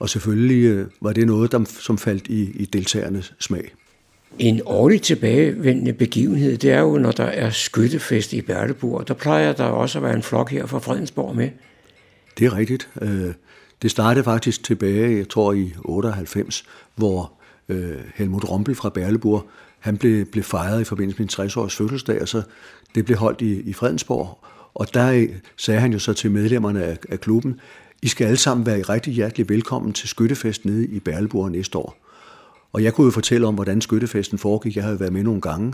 Og 0.00 0.08
selvfølgelig 0.08 0.64
øh, 0.64 0.86
var 1.00 1.12
det 1.12 1.26
noget, 1.26 1.52
der, 1.52 1.64
som 1.64 1.98
faldt 1.98 2.26
i, 2.26 2.50
i 2.50 2.64
deltagernes 2.64 3.34
smag. 3.40 3.74
En 4.38 4.60
årligt 4.64 5.02
tilbagevendende 5.02 5.92
begivenhed, 5.92 6.58
det 6.58 6.70
er 6.70 6.80
jo, 6.80 6.98
når 6.98 7.10
der 7.10 7.24
er 7.24 7.50
skyttefest 7.50 8.32
i 8.32 8.40
Berleburg. 8.40 9.08
Der 9.08 9.14
plejer 9.14 9.52
der 9.52 9.64
også 9.64 9.98
at 9.98 10.02
være 10.02 10.14
en 10.14 10.22
flok 10.22 10.50
her 10.50 10.66
fra 10.66 10.78
Fredensborg 10.78 11.36
med. 11.36 11.50
Det 12.38 12.46
er 12.46 12.56
rigtigt. 12.56 12.88
Øh, 13.02 13.32
det 13.82 13.90
startede 13.90 14.24
faktisk 14.24 14.64
tilbage, 14.64 15.16
jeg 15.16 15.28
tror 15.28 15.52
i 15.52 15.72
98, 15.84 16.64
hvor 16.94 17.32
øh, 17.68 17.96
Helmut 18.14 18.50
Rompel 18.50 18.74
fra 18.74 18.88
Berleburg, 18.88 19.50
han 19.78 19.96
blev, 19.96 20.26
blev 20.26 20.44
fejret 20.44 20.80
i 20.80 20.84
forbindelse 20.84 21.22
med 21.22 21.38
en 21.38 21.44
60-års 21.44 21.76
fødselsdag, 21.76 22.22
og 22.22 22.28
så 22.28 22.42
det 22.94 23.04
blev 23.04 23.18
holdt 23.18 23.40
i, 23.40 23.60
i 23.60 23.72
Fredensborg. 23.72 24.38
Og 24.74 24.94
der 24.94 25.12
øh, 25.12 25.28
sagde 25.56 25.80
han 25.80 25.92
jo 25.92 25.98
så 25.98 26.12
til 26.12 26.30
medlemmerne 26.30 26.84
af, 26.84 26.98
af 27.08 27.20
klubben, 27.20 27.60
I 28.02 28.08
skal 28.08 28.24
alle 28.24 28.36
sammen 28.36 28.66
være 28.66 28.82
rigtig 28.82 29.12
hjertelig 29.12 29.48
velkommen 29.48 29.92
til 29.92 30.08
skyttefest 30.08 30.64
nede 30.64 30.86
i 30.86 31.00
Berleburg 31.00 31.50
næste 31.50 31.78
år. 31.78 32.07
Og 32.72 32.82
jeg 32.82 32.94
kunne 32.94 33.04
jo 33.04 33.10
fortælle 33.10 33.46
om, 33.46 33.54
hvordan 33.54 33.80
skyttefesten 33.80 34.38
foregik. 34.38 34.76
Jeg 34.76 34.84
havde 34.84 35.00
været 35.00 35.12
med 35.12 35.22
nogle 35.22 35.40
gange. 35.40 35.72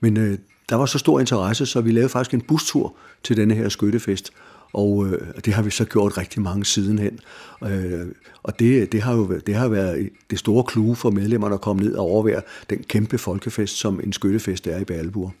Men 0.00 0.16
øh, 0.16 0.38
der 0.68 0.76
var 0.76 0.86
så 0.86 0.98
stor 0.98 1.20
interesse, 1.20 1.66
så 1.66 1.80
vi 1.80 1.92
lavede 1.92 2.08
faktisk 2.08 2.34
en 2.34 2.40
bustur 2.40 2.94
til 3.22 3.36
denne 3.36 3.54
her 3.54 3.68
skyttefest. 3.68 4.30
Og 4.72 5.06
øh, 5.06 5.20
det 5.44 5.54
har 5.54 5.62
vi 5.62 5.70
så 5.70 5.84
gjort 5.84 6.18
rigtig 6.18 6.42
mange 6.42 6.64
sidenhen. 6.64 7.20
Øh, 7.64 8.06
og 8.42 8.58
det, 8.58 8.92
det, 8.92 9.02
har 9.02 9.14
jo 9.14 9.38
det 9.46 9.54
har 9.54 9.68
været 9.68 10.10
det 10.30 10.38
store 10.38 10.64
klue 10.64 10.96
for 10.96 11.10
medlemmerne 11.10 11.54
at 11.54 11.60
komme 11.60 11.82
ned 11.82 11.94
og 11.94 12.04
overvære 12.04 12.42
den 12.70 12.82
kæmpe 12.82 13.18
folkefest, 13.18 13.76
som 13.76 14.00
en 14.04 14.12
skyttefest 14.12 14.66
er 14.66 14.78
i 14.78 14.84
Berleburg. 14.84 15.32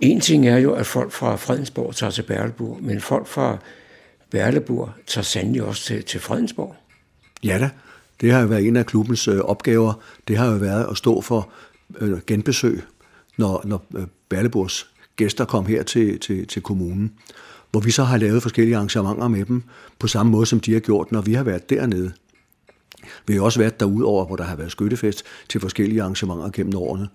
En 0.00 0.20
ting 0.20 0.48
er 0.48 0.58
jo, 0.58 0.72
at 0.72 0.86
folk 0.86 1.12
fra 1.12 1.36
Fredensborg 1.36 1.94
tager 1.94 2.10
til 2.10 2.22
Berleburg, 2.22 2.78
men 2.82 3.00
folk 3.00 3.26
fra 3.26 3.58
Berleburg 4.30 4.90
tager 5.06 5.22
sandelig 5.22 5.62
også 5.62 5.84
til, 5.84 6.04
til 6.04 6.20
Fredensborg. 6.20 6.76
Ja 7.44 7.58
da, 7.58 7.70
det 8.20 8.32
har 8.32 8.40
jo 8.40 8.46
været 8.46 8.66
en 8.66 8.76
af 8.76 8.86
klubbens 8.86 9.28
øh, 9.28 9.38
opgaver. 9.38 9.92
Det 10.28 10.36
har 10.36 10.46
jo 10.46 10.56
været 10.56 10.86
at 10.90 10.96
stå 10.96 11.20
for 11.20 11.50
øh, 12.00 12.18
genbesøg, 12.26 12.82
når, 13.36 13.62
når 13.64 13.86
øh, 13.96 14.02
Berleburgs 14.28 14.90
gæster 15.16 15.44
kom 15.44 15.66
her 15.66 15.82
til, 15.82 16.20
til, 16.20 16.46
til 16.46 16.62
kommunen. 16.62 17.12
Hvor 17.70 17.80
vi 17.80 17.90
så 17.90 18.04
har 18.04 18.16
lavet 18.16 18.42
forskellige 18.42 18.76
arrangementer 18.76 19.28
med 19.28 19.44
dem, 19.44 19.62
på 19.98 20.08
samme 20.08 20.32
måde 20.32 20.46
som 20.46 20.60
de 20.60 20.72
har 20.72 20.80
gjort, 20.80 21.12
når 21.12 21.20
vi 21.20 21.34
har 21.34 21.42
været 21.42 21.70
dernede. 21.70 22.12
Vi 23.26 23.34
har 23.34 23.42
også 23.42 23.58
været 23.58 23.80
derudover, 23.80 24.26
hvor 24.26 24.36
der 24.36 24.44
har 24.44 24.56
været 24.56 24.70
skyttefest 24.70 25.24
til 25.48 25.60
forskellige 25.60 26.02
arrangementer 26.02 26.50
gennem 26.50 26.74
årene. 26.76 27.08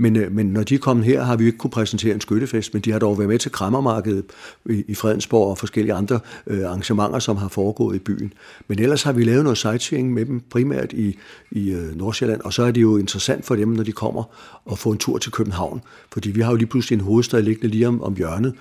Men, 0.00 0.16
øh, 0.16 0.32
men 0.32 0.46
når 0.46 0.62
de 0.62 0.74
er 0.74 0.78
kommet 0.78 1.06
her, 1.06 1.22
har 1.22 1.36
vi 1.36 1.46
ikke 1.46 1.58
kunne 1.58 1.70
præsentere 1.70 2.14
en 2.14 2.20
skyttefest, 2.20 2.74
men 2.74 2.82
de 2.82 2.92
har 2.92 2.98
dog 2.98 3.18
været 3.18 3.28
med 3.28 3.38
til 3.38 3.52
krammermarkedet 3.52 4.24
i, 4.70 4.84
i 4.88 4.94
Fredensborg 4.94 5.50
og 5.50 5.58
forskellige 5.58 5.94
andre 5.94 6.20
øh, 6.46 6.64
arrangementer, 6.64 7.18
som 7.18 7.36
har 7.36 7.48
foregået 7.48 7.96
i 7.96 7.98
byen. 7.98 8.32
Men 8.68 8.78
ellers 8.78 9.02
har 9.02 9.12
vi 9.12 9.24
lavet 9.24 9.42
noget 9.42 9.58
sightseeing 9.58 10.12
med 10.12 10.26
dem, 10.26 10.40
primært 10.50 10.92
i, 10.92 11.18
i 11.50 11.70
øh, 11.70 11.96
Nordsjælland, 11.96 12.40
og 12.40 12.52
så 12.52 12.62
er 12.62 12.70
det 12.70 12.82
jo 12.82 12.96
interessant 12.96 13.44
for 13.44 13.56
dem, 13.56 13.68
når 13.68 13.82
de 13.82 13.92
kommer 13.92 14.22
og 14.64 14.78
får 14.78 14.92
en 14.92 14.98
tur 14.98 15.18
til 15.18 15.32
København, 15.32 15.80
fordi 16.12 16.30
vi 16.30 16.40
har 16.40 16.50
jo 16.50 16.56
lige 16.56 16.66
pludselig 16.66 16.96
en 16.96 17.04
hovedstad 17.04 17.42
liggende 17.42 17.68
lige 17.68 17.88
om, 17.88 18.02
om 18.02 18.16
hjørnet, 18.16 18.54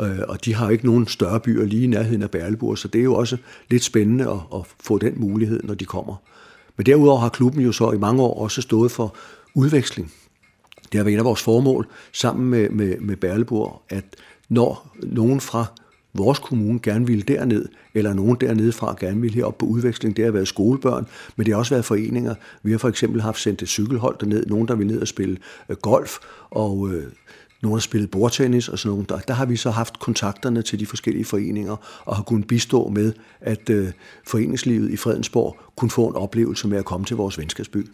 øh, 0.00 0.18
og 0.28 0.44
de 0.44 0.54
har 0.54 0.70
ikke 0.70 0.86
nogen 0.86 1.06
større 1.06 1.40
byer 1.40 1.64
lige 1.64 1.84
i 1.84 1.86
nærheden 1.86 2.22
af 2.22 2.30
Berleburg, 2.30 2.78
så 2.78 2.88
det 2.88 2.98
er 2.98 3.04
jo 3.04 3.14
også 3.14 3.36
lidt 3.70 3.84
spændende 3.84 4.24
at, 4.30 4.38
at 4.54 4.60
få 4.80 4.98
den 4.98 5.14
mulighed, 5.16 5.60
når 5.64 5.74
de 5.74 5.84
kommer. 5.84 6.14
Men 6.76 6.86
derudover 6.86 7.20
har 7.20 7.28
klubben 7.28 7.62
jo 7.62 7.72
så 7.72 7.92
i 7.92 7.98
mange 7.98 8.22
år 8.22 8.42
også 8.42 8.62
stået 8.62 8.90
for 8.90 9.16
udveksling. 9.54 10.12
Det 10.94 10.98
har 10.98 11.04
været 11.04 11.14
et 11.14 11.18
af 11.18 11.24
vores 11.24 11.42
formål 11.42 11.88
sammen 12.12 12.50
med, 12.50 12.70
med, 12.70 12.98
med 13.00 13.16
Berleborg, 13.16 13.82
at 13.88 14.04
når 14.48 14.96
nogen 15.02 15.40
fra 15.40 15.66
vores 16.14 16.38
kommune 16.38 16.80
gerne 16.82 17.06
ville 17.06 17.22
derned, 17.22 17.68
eller 17.94 18.12
nogen 18.12 18.36
dernede 18.40 18.72
fra 18.72 18.96
gerne 19.00 19.20
ville 19.20 19.34
herop 19.34 19.58
på 19.58 19.66
udveksling. 19.66 20.16
Det 20.16 20.24
har 20.24 20.32
været 20.32 20.48
skolebørn, 20.48 21.06
men 21.36 21.46
det 21.46 21.52
har 21.52 21.58
også 21.58 21.74
været 21.74 21.84
foreninger. 21.84 22.34
Vi 22.62 22.70
har 22.70 22.78
for 22.78 22.88
eksempel 22.88 23.20
haft 23.20 23.40
sendt 23.40 23.62
et 23.62 23.68
cykelhold 23.68 24.18
derned, 24.18 24.46
nogen 24.46 24.68
der 24.68 24.74
vil 24.74 24.86
ned 24.86 25.00
og 25.00 25.08
spille 25.08 25.36
øh, 25.68 25.76
golf, 25.76 26.18
og 26.50 26.88
øh, 26.92 27.12
nogen 27.62 27.76
har 27.76 27.80
spillet 27.80 28.10
bordtennis 28.10 28.68
og 28.68 28.78
sådan 28.78 28.92
noget. 28.92 29.08
Der, 29.08 29.18
der 29.18 29.34
har 29.34 29.46
vi 29.46 29.56
så 29.56 29.70
haft 29.70 29.98
kontakterne 29.98 30.62
til 30.62 30.80
de 30.80 30.86
forskellige 30.86 31.24
foreninger, 31.24 32.02
og 32.04 32.16
har 32.16 32.22
kunnet 32.22 32.46
bistå 32.46 32.88
med, 32.88 33.12
at 33.40 33.70
øh, 33.70 33.88
foreningslivet 34.26 34.90
i 34.90 34.96
Fredensborg 34.96 35.56
kunne 35.76 35.90
få 35.90 36.06
en 36.08 36.16
oplevelse 36.16 36.68
med 36.68 36.78
at 36.78 36.84
komme 36.84 37.06
til 37.06 37.16
vores 37.16 37.38
venskabsby. 37.38 37.86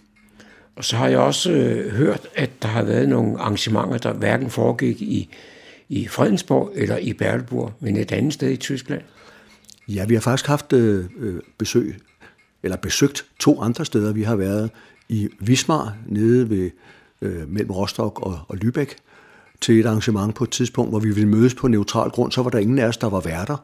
Og 0.76 0.84
så 0.84 0.96
har 0.96 1.08
jeg 1.08 1.18
også 1.18 1.52
øh, 1.52 1.92
hørt, 1.92 2.28
at 2.34 2.50
der 2.62 2.68
har 2.68 2.82
været 2.82 3.08
nogle 3.08 3.38
arrangementer, 3.38 3.98
der 3.98 4.12
hverken 4.12 4.50
foregik 4.50 5.02
i, 5.02 5.28
i 5.88 6.08
Fredensborg 6.08 6.72
eller 6.74 6.96
i 6.96 7.12
Berleburg, 7.12 7.72
men 7.80 7.96
et 7.96 8.12
andet 8.12 8.32
sted 8.32 8.50
i 8.50 8.56
Tyskland. 8.56 9.02
Ja, 9.88 10.04
vi 10.04 10.14
har 10.14 10.20
faktisk 10.20 10.46
haft 10.46 10.72
øh, 10.72 11.04
øh 11.18 11.40
besøg, 11.58 12.00
eller 12.62 12.76
besøgt 12.76 13.24
to 13.38 13.60
andre 13.60 13.84
steder. 13.84 14.12
Vi 14.12 14.22
har 14.22 14.36
været 14.36 14.70
i 15.08 15.28
Vismar, 15.40 15.96
nede 16.06 16.50
ved, 16.50 16.70
øh, 17.22 17.48
mellem 17.48 17.70
Rostock 17.70 18.20
og, 18.20 18.38
og 18.48 18.56
Lübeck, 18.64 18.94
til 19.60 19.80
et 19.80 19.86
arrangement 19.86 20.34
på 20.34 20.44
et 20.44 20.50
tidspunkt, 20.50 20.90
hvor 20.90 20.98
vi 20.98 21.10
ville 21.10 21.28
mødes 21.28 21.54
på 21.54 21.68
neutral 21.68 22.10
grund. 22.10 22.32
Så 22.32 22.42
var 22.42 22.50
der 22.50 22.58
ingen 22.58 22.78
af 22.78 22.86
os, 22.86 22.96
der 22.96 23.10
var 23.10 23.20
værter. 23.20 23.56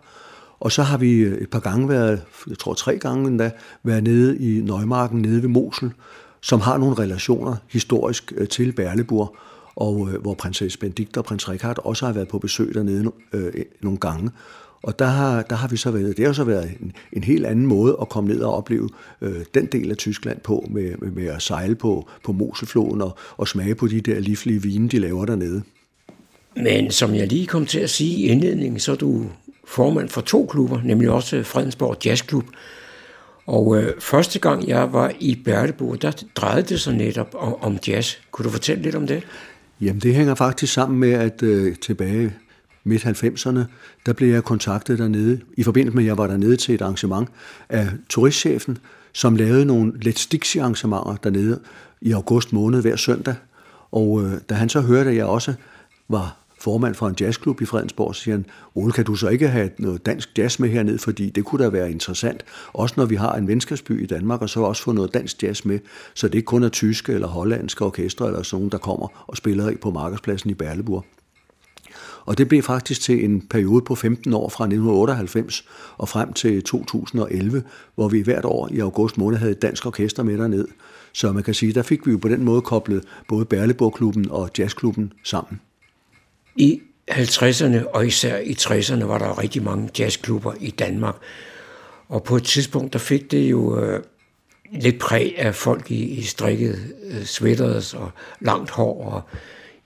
Og 0.60 0.72
så 0.72 0.82
har 0.82 0.98
vi 0.98 1.12
øh, 1.12 1.38
et 1.38 1.50
par 1.50 1.60
gange 1.60 1.88
været, 1.88 2.22
jeg 2.48 2.58
tror 2.58 2.74
tre 2.74 2.98
gange 2.98 3.28
endda, 3.28 3.50
været 3.82 4.02
nede 4.02 4.38
i 4.38 4.60
Neumarken, 4.60 5.22
nede 5.22 5.42
ved 5.42 5.48
Mosel, 5.48 5.92
som 6.40 6.60
har 6.60 6.78
nogle 6.78 6.98
relationer 6.98 7.56
historisk 7.70 8.32
øh, 8.36 8.48
til 8.48 8.72
Berleburg, 8.72 9.36
og 9.76 10.08
øh, 10.12 10.20
hvor 10.20 10.34
prinsesse 10.34 10.78
Benedikt 10.78 11.16
og 11.16 11.24
prins 11.24 11.48
Richard 11.48 11.78
også 11.84 12.06
har 12.06 12.12
været 12.12 12.28
på 12.28 12.38
besøg 12.38 12.74
dernede 12.74 13.12
øh, 13.32 13.52
nogle 13.80 13.98
gange. 13.98 14.30
Og 14.82 14.98
der 14.98 15.06
har, 15.06 15.42
der 15.42 15.56
har 15.56 15.68
vi 15.68 15.76
så 15.76 15.90
været, 15.90 16.16
det 16.16 16.26
har 16.26 16.32
så 16.32 16.44
været 16.44 16.70
en, 16.80 16.92
en 17.12 17.24
helt 17.24 17.46
anden 17.46 17.66
måde 17.66 17.96
at 18.00 18.08
komme 18.08 18.28
ned 18.28 18.40
og 18.40 18.54
opleve 18.54 18.88
øh, 19.20 19.44
den 19.54 19.66
del 19.66 19.90
af 19.90 19.96
Tyskland 19.96 20.40
på, 20.40 20.66
med, 20.70 20.96
med, 20.98 21.10
med 21.10 21.26
at 21.26 21.42
sejle 21.42 21.74
på, 21.74 22.08
på 22.24 22.32
Moselfloden 22.32 23.02
og, 23.02 23.16
og 23.36 23.48
smage 23.48 23.74
på 23.74 23.86
de 23.86 24.00
der 24.00 24.20
livlige 24.20 24.62
vine, 24.62 24.88
de 24.88 24.98
laver 24.98 25.24
dernede. 25.24 25.62
Men 26.56 26.90
som 26.90 27.14
jeg 27.14 27.26
lige 27.26 27.46
kom 27.46 27.66
til 27.66 27.78
at 27.78 27.90
sige 27.90 28.16
i 28.16 28.28
indledningen, 28.28 28.80
så 28.80 28.92
er 28.92 28.96
du 28.96 29.26
formand 29.66 30.08
for 30.08 30.20
to 30.20 30.46
klubber, 30.46 30.80
nemlig 30.84 31.10
også 31.10 31.42
Fredensborg 31.42 32.06
Jazzklub, 32.06 32.44
og 33.46 33.76
øh, 33.76 34.00
første 34.00 34.38
gang 34.38 34.68
jeg 34.68 34.92
var 34.92 35.12
i 35.20 35.42
Berleburg, 35.44 36.02
der 36.02 36.12
drejede 36.34 36.62
det 36.62 36.80
sig 36.80 36.94
netop 36.94 37.34
om, 37.38 37.54
om 37.60 37.78
jazz. 37.88 38.14
Kunne 38.30 38.44
du 38.44 38.50
fortælle 38.50 38.82
lidt 38.82 38.94
om 38.94 39.06
det? 39.06 39.22
Jamen 39.80 40.00
det 40.00 40.14
hænger 40.14 40.34
faktisk 40.34 40.72
sammen 40.72 40.98
med, 40.98 41.12
at 41.12 41.42
øh, 41.42 41.76
tilbage 41.76 42.34
midt 42.84 43.04
90'erne, 43.04 43.60
der 44.06 44.12
blev 44.12 44.32
jeg 44.32 44.44
kontaktet 44.44 44.98
dernede, 44.98 45.40
i 45.56 45.62
forbindelse 45.62 45.96
med, 45.96 46.04
at 46.04 46.08
jeg 46.08 46.18
var 46.18 46.26
dernede 46.26 46.56
til 46.56 46.74
et 46.74 46.82
arrangement 46.82 47.28
af 47.68 47.88
turistchefen, 48.08 48.78
som 49.12 49.36
lavede 49.36 49.64
nogle 49.64 49.92
lidt 50.00 50.18
stixi 50.18 50.58
arrangementer 50.58 51.16
dernede 51.22 51.60
i 52.00 52.12
august 52.12 52.52
måned 52.52 52.82
hver 52.82 52.96
søndag. 52.96 53.34
Og 53.92 54.22
øh, 54.22 54.32
da 54.48 54.54
han 54.54 54.68
så 54.68 54.80
hørte, 54.80 55.10
at 55.10 55.16
jeg 55.16 55.24
også 55.24 55.54
var 56.08 56.45
formand 56.66 56.94
for 56.94 57.08
en 57.08 57.14
jazzklub 57.20 57.60
i 57.60 57.64
Fredensborg, 57.64 58.14
så 58.14 58.22
siger 58.22 58.34
han, 58.34 58.46
Ole, 58.74 58.92
kan 58.92 59.04
du 59.04 59.14
så 59.14 59.28
ikke 59.28 59.48
have 59.48 59.70
noget 59.78 60.06
dansk 60.06 60.38
jazz 60.38 60.58
med 60.58 60.68
herned, 60.68 60.98
fordi 60.98 61.30
det 61.30 61.44
kunne 61.44 61.64
da 61.64 61.70
være 61.70 61.90
interessant, 61.90 62.44
også 62.72 62.94
når 62.96 63.04
vi 63.04 63.14
har 63.14 63.34
en 63.34 63.48
venskabsby 63.48 64.02
i 64.02 64.06
Danmark, 64.06 64.42
og 64.42 64.48
så 64.48 64.60
også 64.60 64.82
få 64.82 64.92
noget 64.92 65.14
dansk 65.14 65.42
jazz 65.42 65.64
med, 65.64 65.78
så 66.14 66.28
det 66.28 66.34
ikke 66.34 66.46
kun 66.46 66.62
er 66.62 66.68
tyske 66.68 67.12
eller 67.12 67.26
hollandske 67.26 67.84
orkestre 67.84 68.26
eller 68.26 68.42
sådan 68.42 68.68
der 68.68 68.78
kommer 68.78 69.24
og 69.26 69.36
spiller 69.36 69.76
på 69.82 69.90
markedspladsen 69.90 70.50
i 70.50 70.54
Berleburg. 70.54 71.04
Og 72.24 72.38
det 72.38 72.48
blev 72.48 72.62
faktisk 72.62 73.00
til 73.00 73.24
en 73.24 73.40
periode 73.40 73.84
på 73.84 73.94
15 73.94 74.34
år 74.34 74.48
fra 74.48 74.64
1998 74.64 75.64
og 75.96 76.08
frem 76.08 76.32
til 76.32 76.62
2011, 76.62 77.62
hvor 77.94 78.08
vi 78.08 78.20
hvert 78.20 78.44
år 78.44 78.68
i 78.72 78.78
august 78.78 79.18
måned 79.18 79.38
havde 79.38 79.52
et 79.52 79.62
dansk 79.62 79.86
orkester 79.86 80.22
med 80.22 80.38
derned. 80.38 80.68
Så 81.12 81.32
man 81.32 81.42
kan 81.42 81.54
sige, 81.54 81.72
der 81.72 81.82
fik 81.82 82.06
vi 82.06 82.10
jo 82.12 82.18
på 82.18 82.28
den 82.28 82.44
måde 82.44 82.60
koblet 82.60 83.04
både 83.28 83.44
Berleburg-klubben 83.44 84.30
og 84.30 84.50
jazzklubben 84.58 85.12
sammen. 85.24 85.60
I 86.56 86.80
50'erne 87.10 87.86
og 87.94 88.06
især 88.06 88.38
i 88.38 88.56
60'erne 88.60 89.04
var 89.04 89.18
der 89.18 89.38
rigtig 89.38 89.62
mange 89.62 89.90
jazzklubber 89.98 90.52
i 90.60 90.70
Danmark. 90.70 91.14
Og 92.08 92.22
på 92.22 92.36
et 92.36 92.42
tidspunkt, 92.42 92.92
der 92.92 92.98
fik 92.98 93.30
det 93.30 93.50
jo 93.50 93.80
øh, 93.80 94.02
lidt 94.72 94.98
præg 94.98 95.34
af 95.38 95.54
folk 95.54 95.90
i, 95.90 96.04
i 96.04 96.22
strikket 96.22 96.94
øh, 97.10 97.24
sweaters 97.24 97.94
og 97.94 98.10
langt 98.40 98.70
hår 98.70 99.04
og 99.04 99.22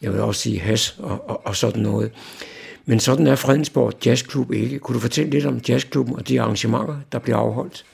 jeg 0.02 0.12
vil 0.12 0.20
også 0.20 0.40
sige 0.40 0.60
has 0.60 0.96
og, 0.98 1.30
og, 1.30 1.46
og 1.46 1.56
sådan 1.56 1.82
noget. 1.82 2.12
Men 2.86 3.00
sådan 3.00 3.26
er 3.26 3.36
Fredensborg 3.36 4.06
Jazzklub 4.06 4.52
ikke. 4.52 4.78
Kunne 4.78 4.94
du 4.94 5.00
fortælle 5.00 5.30
lidt 5.30 5.46
om 5.46 5.60
jazzklubben 5.68 6.16
og 6.16 6.28
de 6.28 6.40
arrangementer, 6.40 6.96
der 7.12 7.18
bliver 7.18 7.36
afholdt? 7.36 7.84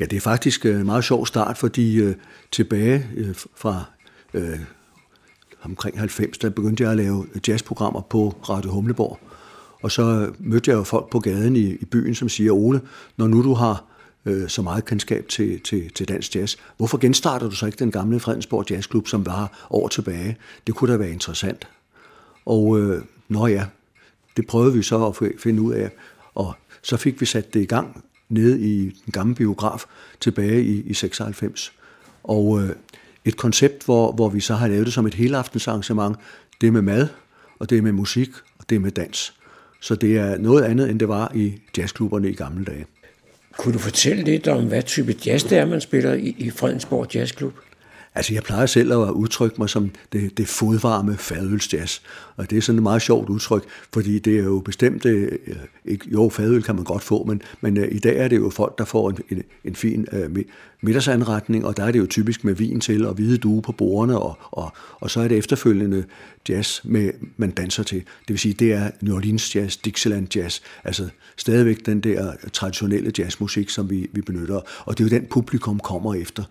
Ja, 0.00 0.04
det 0.04 0.16
er 0.16 0.20
faktisk 0.20 0.66
en 0.66 0.86
meget 0.86 1.04
sjov 1.04 1.26
start, 1.26 1.58
fordi 1.58 1.96
øh, 1.96 2.14
tilbage 2.52 3.06
øh, 3.16 3.34
fra 3.56 3.84
øh, 4.34 4.58
omkring 5.64 5.98
90, 5.98 6.38
der 6.38 6.50
begyndte 6.50 6.82
jeg 6.82 6.90
at 6.90 6.96
lave 6.96 7.26
jazzprogrammer 7.48 8.00
på 8.00 8.34
Radio 8.48 8.70
Humleborg. 8.70 9.18
Og 9.82 9.90
så 9.90 10.32
mødte 10.38 10.70
jeg 10.70 10.76
jo 10.76 10.82
folk 10.82 11.10
på 11.10 11.18
gaden 11.18 11.56
i, 11.56 11.72
i 11.72 11.84
byen, 11.84 12.14
som 12.14 12.28
siger, 12.28 12.52
Ole, 12.52 12.80
når 13.16 13.26
nu 13.26 13.42
du 13.42 13.54
har 13.54 13.84
øh, 14.26 14.48
så 14.48 14.62
meget 14.62 14.84
kendskab 14.84 15.28
til, 15.28 15.60
til, 15.60 15.90
til 15.90 16.08
dansk 16.08 16.36
jazz, 16.36 16.56
hvorfor 16.76 16.98
genstarter 16.98 17.48
du 17.48 17.54
så 17.54 17.66
ikke 17.66 17.78
den 17.78 17.90
gamle 17.90 18.20
Fredensborg 18.20 18.70
Jazzklub, 18.70 19.08
som 19.08 19.26
var 19.26 19.66
år 19.70 19.88
tilbage? 19.88 20.36
Det 20.66 20.74
kunne 20.74 20.92
da 20.92 20.96
være 20.96 21.10
interessant. 21.10 21.68
Og 22.46 22.80
øh, 22.80 23.02
nå 23.28 23.46
ja, 23.46 23.66
det 24.36 24.46
prøvede 24.46 24.72
vi 24.72 24.82
så 24.82 25.06
at 25.06 25.32
finde 25.38 25.62
ud 25.62 25.72
af, 25.72 25.90
og 26.34 26.54
så 26.82 26.96
fik 26.96 27.20
vi 27.20 27.26
sat 27.26 27.54
det 27.54 27.60
i 27.60 27.66
gang 27.66 28.04
nede 28.28 28.60
i 28.60 28.84
den 28.84 29.12
gamle 29.12 29.34
biograf 29.34 29.84
tilbage 30.20 30.64
i, 30.64 30.82
i 30.82 30.94
96. 30.94 31.72
Og 32.22 32.62
øh, 32.62 32.70
et 33.24 33.36
koncept, 33.36 33.84
hvor, 33.84 34.12
hvor 34.12 34.28
vi 34.28 34.40
så 34.40 34.54
har 34.54 34.68
lavet 34.68 34.86
det 34.86 34.94
som 34.94 35.06
et 35.06 35.14
helaftensarrangement, 35.14 36.16
det 36.60 36.66
er 36.66 36.70
med 36.70 36.82
mad, 36.82 37.08
og 37.58 37.70
det 37.70 37.78
er 37.78 37.82
med 37.82 37.92
musik, 37.92 38.30
og 38.58 38.64
det 38.68 38.76
er 38.76 38.80
med 38.80 38.90
dans. 38.90 39.34
Så 39.80 39.94
det 39.94 40.18
er 40.18 40.38
noget 40.38 40.62
andet, 40.62 40.90
end 40.90 41.00
det 41.00 41.08
var 41.08 41.32
i 41.34 41.54
jazzklubberne 41.76 42.30
i 42.30 42.34
gamle 42.34 42.64
dage. 42.64 42.86
Kunne 43.56 43.74
du 43.74 43.78
fortælle 43.78 44.24
lidt 44.24 44.48
om, 44.48 44.68
hvad 44.68 44.82
type 44.82 45.16
jazz 45.26 45.44
det 45.44 45.58
er, 45.58 45.66
man 45.66 45.80
spiller 45.80 46.14
i, 46.14 46.34
i 46.38 46.50
Fredensborg 46.50 47.14
Jazzklub? 47.14 47.54
Altså, 48.14 48.34
jeg 48.34 48.42
plejer 48.42 48.66
selv 48.66 48.92
at 48.92 49.10
udtrykke 49.10 49.56
mig 49.58 49.70
som 49.70 49.90
det, 50.12 50.38
det 50.38 50.48
fodvarme 50.48 51.16
fadølsjazz. 51.16 52.00
Og 52.36 52.50
det 52.50 52.58
er 52.58 52.62
sådan 52.62 52.78
et 52.78 52.82
meget 52.82 53.02
sjovt 53.02 53.28
udtryk, 53.28 53.64
fordi 53.92 54.18
det 54.18 54.38
er 54.38 54.44
jo 54.44 54.60
bestemt, 54.60 55.06
øh, 55.06 55.38
ikke, 55.84 56.10
jo, 56.12 56.28
fadøl 56.28 56.62
kan 56.62 56.74
man 56.74 56.84
godt 56.84 57.02
få, 57.02 57.24
men, 57.24 57.42
men 57.60 57.76
øh, 57.76 57.88
i 57.92 57.98
dag 57.98 58.16
er 58.16 58.28
det 58.28 58.36
jo 58.36 58.50
folk, 58.50 58.78
der 58.78 58.84
får 58.84 59.10
en, 59.10 59.18
en, 59.30 59.42
en 59.64 59.76
fin 59.76 60.06
øh, 60.12 60.44
middagsanretning, 60.80 61.66
og 61.66 61.76
der 61.76 61.84
er 61.84 61.92
det 61.92 61.98
jo 61.98 62.06
typisk 62.06 62.44
med 62.44 62.54
vin 62.54 62.80
til 62.80 63.06
og 63.06 63.14
hvide 63.14 63.38
due 63.38 63.62
på 63.62 63.72
bordene, 63.72 64.18
og, 64.18 64.38
og, 64.50 64.72
og 65.00 65.10
så 65.10 65.20
er 65.20 65.28
det 65.28 65.38
efterfølgende 65.38 66.04
jazz, 66.48 66.84
med, 66.84 67.10
man 67.36 67.50
danser 67.50 67.82
til. 67.82 67.98
Det 67.98 68.28
vil 68.28 68.38
sige, 68.38 68.54
det 68.54 68.72
er 68.72 68.90
New 69.00 69.16
Orleans 69.16 69.56
jazz, 69.56 69.76
Dixieland 69.76 70.36
jazz, 70.36 70.60
altså 70.84 71.08
stadigvæk 71.36 71.86
den 71.86 72.00
der 72.00 72.32
traditionelle 72.52 73.12
jazzmusik, 73.18 73.70
som 73.70 73.90
vi, 73.90 74.10
vi 74.12 74.20
benytter, 74.20 74.60
og 74.84 74.98
det 74.98 75.04
er 75.04 75.08
jo 75.08 75.20
den 75.20 75.26
publikum 75.30 75.80
kommer 75.80 76.14
efter. 76.14 76.42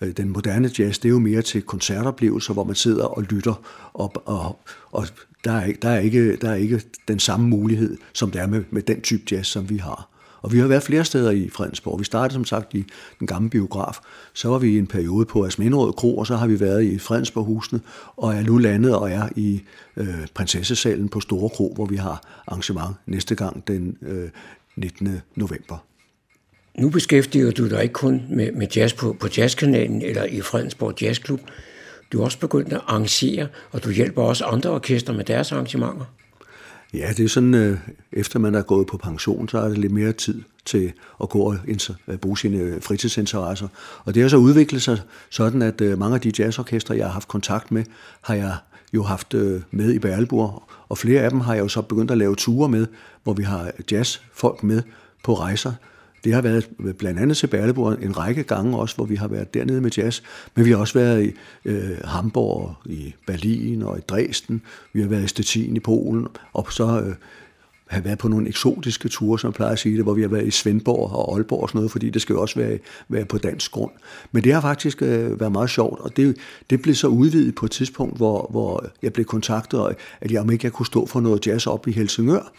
Øh, 0.00 0.16
den 0.16 0.28
moderne 0.28 0.70
jazz, 0.78 0.98
det 0.98 1.04
er 1.04 1.12
jo 1.12 1.18
mere 1.18 1.42
til 1.42 1.62
koncertoplevelser, 1.62 2.52
hvor 2.52 2.64
man 2.64 2.74
sidder 2.74 3.04
og 3.04 3.22
lytter, 3.22 3.62
og, 3.94 4.12
og, 4.24 4.58
og 4.92 5.06
der, 5.44 5.52
er, 5.52 5.72
der, 5.82 5.88
er 5.88 5.98
ikke, 5.98 6.36
der 6.36 6.50
er 6.50 6.54
ikke 6.54 6.82
den 7.08 7.18
samme 7.18 7.48
mulighed, 7.48 7.96
som 8.12 8.30
der 8.30 8.42
er 8.42 8.46
med, 8.46 8.64
med 8.70 8.82
den 8.82 9.00
type 9.00 9.22
jazz, 9.30 9.48
som 9.48 9.70
vi 9.70 9.76
har. 9.76 10.08
Og 10.42 10.52
vi 10.52 10.58
har 10.58 10.66
været 10.66 10.82
flere 10.82 11.04
steder 11.04 11.30
i 11.30 11.48
Fredensborg. 11.48 11.98
Vi 11.98 12.04
startede 12.04 12.34
som 12.34 12.44
sagt 12.44 12.74
i 12.74 12.84
den 13.18 13.26
gamle 13.26 13.50
biograf. 13.50 13.98
Så 14.32 14.48
var 14.48 14.58
vi 14.58 14.68
i 14.68 14.78
en 14.78 14.86
periode 14.86 15.26
på 15.26 15.44
Asminderød 15.44 15.92
Kro, 15.92 16.18
og 16.18 16.26
så 16.26 16.36
har 16.36 16.46
vi 16.46 16.60
været 16.60 16.82
i 16.82 16.98
Fredensborghusene, 16.98 17.80
og 18.16 18.34
er 18.34 18.42
nu 18.42 18.58
landet 18.58 18.96
og 18.96 19.10
er 19.10 19.28
i 19.36 19.62
øh, 19.96 20.26
Prinsessesalen 20.34 21.08
på 21.08 21.20
Store 21.20 21.48
Kro, 21.48 21.72
hvor 21.74 21.86
vi 21.86 21.96
har 21.96 22.42
arrangement 22.46 22.96
næste 23.06 23.34
gang 23.34 23.68
den 23.68 23.98
øh, 24.02 24.28
19. 24.76 25.20
november. 25.36 25.84
Nu 26.78 26.88
beskæftiger 26.88 27.50
du 27.50 27.68
dig 27.68 27.82
ikke 27.82 27.92
kun 27.92 28.22
med, 28.30 28.52
med 28.52 28.66
jazz 28.76 28.94
på, 28.94 29.16
på 29.20 29.28
Jazzkanalen 29.36 30.02
eller 30.02 30.24
i 30.24 30.40
Fredensborg 30.40 31.02
Jazzklub. 31.02 31.40
Du 32.12 32.20
er 32.20 32.24
også 32.24 32.38
begyndt 32.38 32.72
at 32.72 32.80
arrangere, 32.86 33.48
og 33.72 33.84
du 33.84 33.90
hjælper 33.90 34.22
også 34.22 34.44
andre 34.44 34.70
orkester 34.70 35.12
med 35.12 35.24
deres 35.24 35.52
arrangementer. 35.52 36.04
Ja, 36.94 37.12
det 37.16 37.24
er 37.24 37.28
sådan, 37.28 37.54
øh, 37.54 37.78
efter 38.12 38.38
man 38.38 38.54
er 38.54 38.62
gået 38.62 38.86
på 38.86 38.96
pension, 38.96 39.48
så 39.48 39.58
er 39.58 39.68
det 39.68 39.78
lidt 39.78 39.92
mere 39.92 40.12
tid 40.12 40.42
til 40.64 40.92
at 41.22 41.28
gå 41.28 41.38
og 41.38 41.56
øh, 42.08 42.16
bruge 42.16 42.38
sine 42.38 42.80
fritidsinteresser. 42.80 43.68
Og 44.04 44.14
det 44.14 44.22
har 44.22 44.28
så 44.28 44.36
udviklet 44.36 44.82
sig 44.82 45.00
sådan, 45.30 45.62
at 45.62 45.80
øh, 45.80 45.98
mange 45.98 46.14
af 46.14 46.20
de 46.20 46.32
jazzorkestre, 46.38 46.96
jeg 46.96 47.06
har 47.06 47.12
haft 47.12 47.28
kontakt 47.28 47.72
med, 47.72 47.84
har 48.20 48.34
jeg 48.34 48.56
jo 48.92 49.02
haft 49.02 49.34
øh, 49.34 49.62
med 49.70 49.92
i 49.92 49.98
Berleborg, 49.98 50.62
og 50.88 50.98
flere 50.98 51.22
af 51.22 51.30
dem 51.30 51.40
har 51.40 51.54
jeg 51.54 51.62
jo 51.62 51.68
så 51.68 51.82
begyndt 51.82 52.10
at 52.10 52.18
lave 52.18 52.36
ture 52.36 52.68
med, 52.68 52.86
hvor 53.22 53.32
vi 53.32 53.42
har 53.42 53.70
jazzfolk 53.90 54.62
med 54.62 54.82
på 55.24 55.34
rejser, 55.34 55.72
det 56.26 56.34
har 56.34 56.42
været 56.42 56.68
blandt 56.98 57.20
andet 57.20 57.36
til 57.36 57.46
Berleborg 57.46 58.02
en 58.02 58.18
række 58.18 58.42
gange 58.42 58.78
også, 58.78 58.96
hvor 58.96 59.04
vi 59.04 59.16
har 59.16 59.28
været 59.28 59.54
dernede 59.54 59.80
med 59.80 59.90
jazz, 59.96 60.22
men 60.54 60.64
vi 60.64 60.70
har 60.70 60.78
også 60.78 60.94
været 60.94 61.24
i 61.24 61.32
øh, 61.64 61.98
Hamburg, 62.04 62.74
i 62.86 63.14
Berlin 63.26 63.82
og 63.82 63.98
i 63.98 64.00
Dresden, 64.00 64.62
vi 64.92 65.00
har 65.00 65.08
været 65.08 65.24
i 65.24 65.28
Stettin 65.28 65.76
i 65.76 65.80
Polen, 65.80 66.26
og 66.52 66.72
så 66.72 67.00
øh, 67.00 67.14
have 67.86 68.04
været 68.04 68.18
på 68.18 68.28
nogle 68.28 68.48
eksotiske 68.48 69.08
ture, 69.08 69.38
som 69.38 69.48
jeg 69.48 69.54
plejer 69.54 69.72
at 69.72 69.78
sige 69.78 69.96
det, 69.96 70.04
hvor 70.04 70.14
vi 70.14 70.22
har 70.22 70.28
været 70.28 70.46
i 70.46 70.50
Svendborg 70.50 71.12
og 71.12 71.34
Aalborg 71.34 71.62
og 71.62 71.68
sådan 71.68 71.78
noget, 71.78 71.90
fordi 71.90 72.10
det 72.10 72.22
skal 72.22 72.34
jo 72.34 72.40
også 72.40 72.58
være, 72.58 72.78
være 73.08 73.24
på 73.24 73.38
dansk 73.38 73.72
grund. 73.72 73.92
Men 74.32 74.44
det 74.44 74.52
har 74.52 74.60
faktisk 74.60 75.02
øh, 75.02 75.40
været 75.40 75.52
meget 75.52 75.70
sjovt, 75.70 76.00
og 76.00 76.16
det, 76.16 76.36
det 76.70 76.82
blev 76.82 76.94
så 76.94 77.08
udvidet 77.08 77.54
på 77.54 77.66
et 77.66 77.72
tidspunkt, 77.72 78.16
hvor, 78.16 78.48
hvor 78.50 78.86
jeg 79.02 79.12
blev 79.12 79.26
kontaktet, 79.26 79.96
at 80.20 80.32
jeg 80.32 80.40
om 80.40 80.50
ikke 80.50 80.64
jeg 80.64 80.72
kunne 80.72 80.86
stå 80.86 81.06
for 81.06 81.20
noget 81.20 81.46
jazz 81.46 81.66
op 81.66 81.88
i 81.88 81.92
Helsingør, 81.92 82.52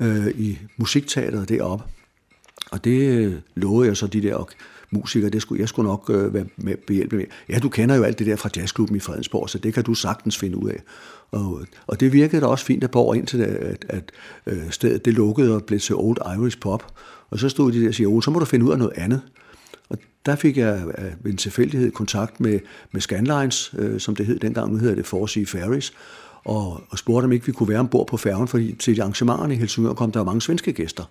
øh, 0.00 0.26
i 0.26 0.58
musikteateret 0.76 1.48
deroppe. 1.48 1.84
Og 2.72 2.84
det 2.84 3.00
øh, 3.00 3.34
lovede 3.54 3.88
jeg 3.88 3.96
så 3.96 4.06
de 4.06 4.22
der 4.22 4.46
musikere, 4.90 5.30
det 5.30 5.42
skulle, 5.42 5.60
jeg 5.60 5.68
skulle 5.68 5.88
nok 5.88 6.10
øh, 6.10 6.34
være 6.34 6.44
med 6.56 6.76
behjælpe 6.86 7.16
med. 7.16 7.24
Ja, 7.48 7.58
du 7.58 7.68
kender 7.68 7.94
jo 7.94 8.02
alt 8.02 8.18
det 8.18 8.26
der 8.26 8.36
fra 8.36 8.50
jazzklubben 8.56 8.96
i 8.96 9.00
Fredensborg, 9.00 9.50
så 9.50 9.58
det 9.58 9.74
kan 9.74 9.84
du 9.84 9.94
sagtens 9.94 10.38
finde 10.38 10.56
ud 10.56 10.68
af. 10.70 10.82
Og, 11.30 11.60
og 11.86 12.00
det 12.00 12.12
virkede 12.12 12.42
da 12.42 12.46
også 12.46 12.64
fint 12.64 12.84
at 12.84 12.90
par 12.90 13.14
ind 13.14 13.26
til 13.26 13.38
det, 13.38 13.44
at, 13.46 13.84
at 13.88 14.12
øh, 14.46 14.70
stedet 14.70 15.04
det 15.04 15.14
lukkede 15.14 15.54
og 15.54 15.64
blev 15.64 15.80
til 15.80 15.94
Old 15.94 16.38
Irish 16.38 16.58
Pop. 16.58 16.94
Og 17.30 17.38
så 17.38 17.48
stod 17.48 17.72
de 17.72 17.82
der 17.82 17.88
og 17.88 17.94
sagde, 17.94 18.22
så 18.22 18.30
må 18.30 18.38
du 18.38 18.44
finde 18.44 18.64
ud 18.66 18.72
af 18.72 18.78
noget 18.78 18.92
andet. 18.96 19.20
Og 19.88 19.98
der 20.26 20.36
fik 20.36 20.56
jeg 20.56 20.82
ved 21.22 21.32
en 21.32 21.36
tilfældighed 21.36 21.90
kontakt 21.90 22.40
med, 22.40 22.60
med 22.92 23.00
Scanlines, 23.00 23.74
øh, 23.78 24.00
som 24.00 24.16
det 24.16 24.26
hed 24.26 24.38
dengang, 24.38 24.72
nu 24.72 24.78
hedder 24.78 24.94
det 24.94 25.06
Forsea 25.06 25.44
Ferries, 25.46 25.92
og, 26.44 26.82
og 26.90 26.98
spurgte, 26.98 27.24
om 27.24 27.32
ikke 27.32 27.46
vi 27.46 27.52
kunne 27.52 27.68
være 27.68 27.78
ombord 27.78 28.06
på 28.06 28.16
færgen, 28.16 28.48
fordi 28.48 28.72
til 28.72 28.96
de 28.96 29.02
arrangementerne 29.02 29.54
i 29.54 29.56
Helsingør 29.56 29.92
kom 29.92 30.12
der 30.12 30.24
mange 30.24 30.42
svenske 30.42 30.72
gæster. 30.72 31.04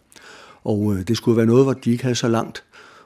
Og 0.63 0.95
øh, 0.95 1.07
det 1.07 1.17
skulle 1.17 1.37
være 1.37 1.45
noget, 1.45 1.65
hvor 1.65 1.73
de 1.73 1.91
ikke 1.91 2.03
havde 2.03 2.15
så 2.15 2.27
langt. 2.27 2.63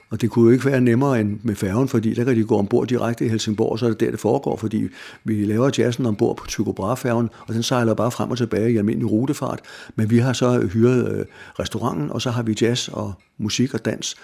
Og 0.10 0.22
det 0.22 0.30
kunne 0.30 0.46
jo 0.46 0.52
ikke 0.52 0.66
være 0.66 0.82
nemmere 0.82 1.22
end 1.22 1.40
med 1.44 1.56
færgen, 1.56 1.88
fordi 1.88 2.14
der 2.14 2.24
kan 2.24 2.36
de 2.36 2.44
gå 2.44 2.58
ombord 2.58 2.88
direkte 2.88 3.26
i 3.26 3.30
Helsingborg, 3.30 3.72
og 3.72 3.80
så 3.80 3.86
er 3.86 3.90
det 3.90 4.00
der, 4.00 4.12
det 4.12 4.20
foregår, 4.20 4.58
fordi 4.58 4.88
vi 5.24 5.46
laver 5.46 5.72
jazzen 5.78 6.06
ombord 6.06 6.38
på 6.38 6.48
Tycho 6.48 6.72
Brahe-færgen, 6.72 7.30
og 7.48 7.54
den 7.54 7.64
sejler 7.64 7.94
bare 7.94 8.12
frem 8.12 8.32
og 8.32 8.38
tilbage 8.38 8.72
i 8.72 8.78
almindelig 8.78 9.12
rutefart. 9.12 9.60
Men 9.96 10.10
vi 10.10 10.18
har 10.18 10.34
så 10.34 10.68
hyret 10.74 11.18
øh, 11.18 11.26
restauranten, 11.60 12.12
og 12.12 12.22
så 12.22 12.32
har 12.32 12.44
vi 12.44 12.58
jazz 12.62 12.88
og 12.88 13.14
musik 13.38 13.74
og 13.74 13.86
dans. 13.86 14.16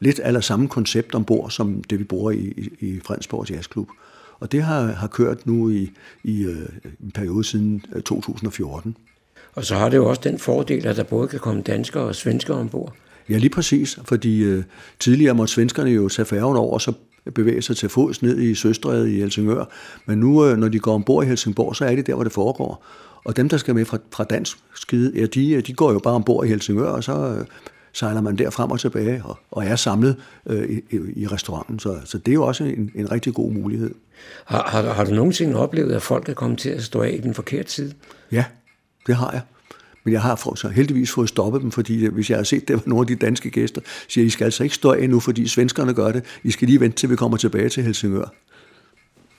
Lidt 0.00 0.20
aller 0.22 0.40
samme 0.40 0.68
koncept 0.68 1.14
ombord, 1.14 1.50
som 1.50 1.84
det 1.84 1.98
vi 1.98 2.04
bruger 2.04 2.30
i, 2.30 2.52
i, 2.56 2.70
i 2.80 3.00
Fredensborg 3.04 3.50
Jazzklub. 3.50 3.88
Og 4.40 4.52
det 4.52 4.62
har, 4.62 4.86
har 4.86 5.06
kørt 5.06 5.46
nu 5.46 5.70
i, 5.70 5.92
i 6.24 6.42
øh, 6.42 6.68
en 7.00 7.10
periode 7.10 7.44
siden 7.44 7.84
øh, 7.92 8.02
2014. 8.02 8.96
Og 9.60 9.66
så 9.66 9.74
har 9.74 9.88
det 9.88 9.96
jo 9.96 10.08
også 10.08 10.20
den 10.24 10.38
fordel, 10.38 10.86
at 10.86 10.96
der 10.96 11.02
både 11.02 11.28
kan 11.28 11.38
komme 11.38 11.62
danskere 11.62 12.02
og 12.02 12.14
svenskere 12.14 12.56
ombord. 12.56 12.94
Ja, 13.28 13.36
lige 13.36 13.50
præcis, 13.50 13.98
fordi 14.04 14.42
øh, 14.42 14.62
tidligere 14.98 15.34
måtte 15.34 15.52
svenskerne 15.52 15.90
jo 15.90 16.08
tage 16.08 16.26
færgen 16.26 16.56
over, 16.56 16.72
og 16.72 16.80
så 16.80 16.92
bevæge 17.34 17.62
sig 17.62 17.76
til 17.76 17.88
fods 17.88 18.22
ned 18.22 18.38
i 18.38 18.54
Søstrædet 18.54 19.08
i 19.08 19.20
Helsingør. 19.20 19.64
Men 20.06 20.18
nu, 20.18 20.46
øh, 20.46 20.56
når 20.56 20.68
de 20.68 20.78
går 20.78 20.94
ombord 20.94 21.24
i 21.24 21.28
Helsingborg, 21.28 21.76
så 21.76 21.84
er 21.84 21.94
det 21.94 22.06
der, 22.06 22.14
hvor 22.14 22.24
det 22.24 22.32
foregår. 22.32 22.84
Og 23.24 23.36
dem, 23.36 23.48
der 23.48 23.56
skal 23.56 23.74
med 23.74 23.84
fra, 23.84 23.98
fra 24.12 24.24
dansk 24.24 24.56
skide, 24.74 25.12
ja, 25.14 25.26
de, 25.26 25.52
øh, 25.52 25.66
de 25.66 25.72
går 25.72 25.92
jo 25.92 25.98
bare 25.98 26.14
ombord 26.14 26.46
i 26.46 26.48
Helsingør, 26.48 26.88
og 26.88 27.04
så 27.04 27.12
øh, 27.12 27.46
sejler 27.92 28.20
man 28.20 28.36
der 28.36 28.50
frem 28.50 28.70
og 28.70 28.80
tilbage, 28.80 29.22
og, 29.24 29.38
og 29.50 29.64
er 29.64 29.76
samlet 29.76 30.16
øh, 30.46 30.70
i, 30.70 30.98
i 31.16 31.26
restauranten. 31.26 31.78
Så, 31.78 31.96
så 32.04 32.18
det 32.18 32.32
er 32.32 32.34
jo 32.34 32.46
også 32.46 32.64
en, 32.64 32.90
en 32.94 33.12
rigtig 33.12 33.34
god 33.34 33.52
mulighed. 33.52 33.94
Har, 34.44 34.62
har, 34.62 34.92
har 34.92 35.04
du 35.04 35.14
nogensinde 35.14 35.56
oplevet, 35.56 35.92
at 35.92 36.02
folk 36.02 36.28
er 36.28 36.34
kommet 36.34 36.58
til 36.58 36.70
at 36.70 36.82
stå 36.82 37.02
af 37.02 37.14
i 37.18 37.20
den 37.20 37.34
forkerte 37.34 37.72
side? 37.72 37.92
Ja, 38.32 38.44
det 39.10 39.18
har 39.18 39.32
jeg. 39.32 39.40
Men 40.04 40.12
jeg 40.12 40.22
har 40.22 40.54
så 40.54 40.68
heldigvis 40.68 41.10
fået 41.10 41.28
stoppet 41.28 41.62
dem, 41.62 41.70
fordi 41.70 42.06
hvis 42.06 42.30
jeg 42.30 42.38
har 42.38 42.44
set, 42.44 42.68
det 42.68 42.76
var 42.76 42.82
nogle 42.86 43.00
af 43.00 43.06
de 43.06 43.14
danske 43.14 43.50
gæster, 43.50 43.80
siger, 44.08 44.26
I 44.26 44.30
skal 44.30 44.44
altså 44.44 44.62
ikke 44.62 44.74
stå 44.74 44.92
af 44.92 45.10
nu, 45.10 45.20
fordi 45.20 45.48
svenskerne 45.48 45.94
gør 45.94 46.12
det. 46.12 46.24
I 46.44 46.50
skal 46.50 46.68
lige 46.68 46.80
vente 46.80 46.96
til, 46.96 47.10
vi 47.10 47.16
kommer 47.16 47.36
tilbage 47.36 47.68
til 47.68 47.82
Helsingør. 47.82 48.34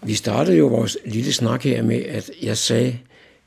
Vi 0.04 0.14
startede 0.14 0.58
jo 0.58 0.68
vores 0.68 0.98
lille 1.06 1.34
snak 1.34 1.64
her 1.64 1.84
med, 1.84 2.04
at 2.04 2.32
jeg 2.42 2.58
sagde, 2.58 2.98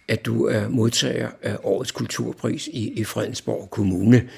at 0.08 0.26
du 0.26 0.44
er 0.44 0.68
modtager 0.68 1.28
af 1.42 1.56
årets 1.62 1.92
kulturpris 1.92 2.66
i, 2.66 2.88
i 2.88 3.04
Fredensborg 3.04 3.70
Kommune. 3.70 4.28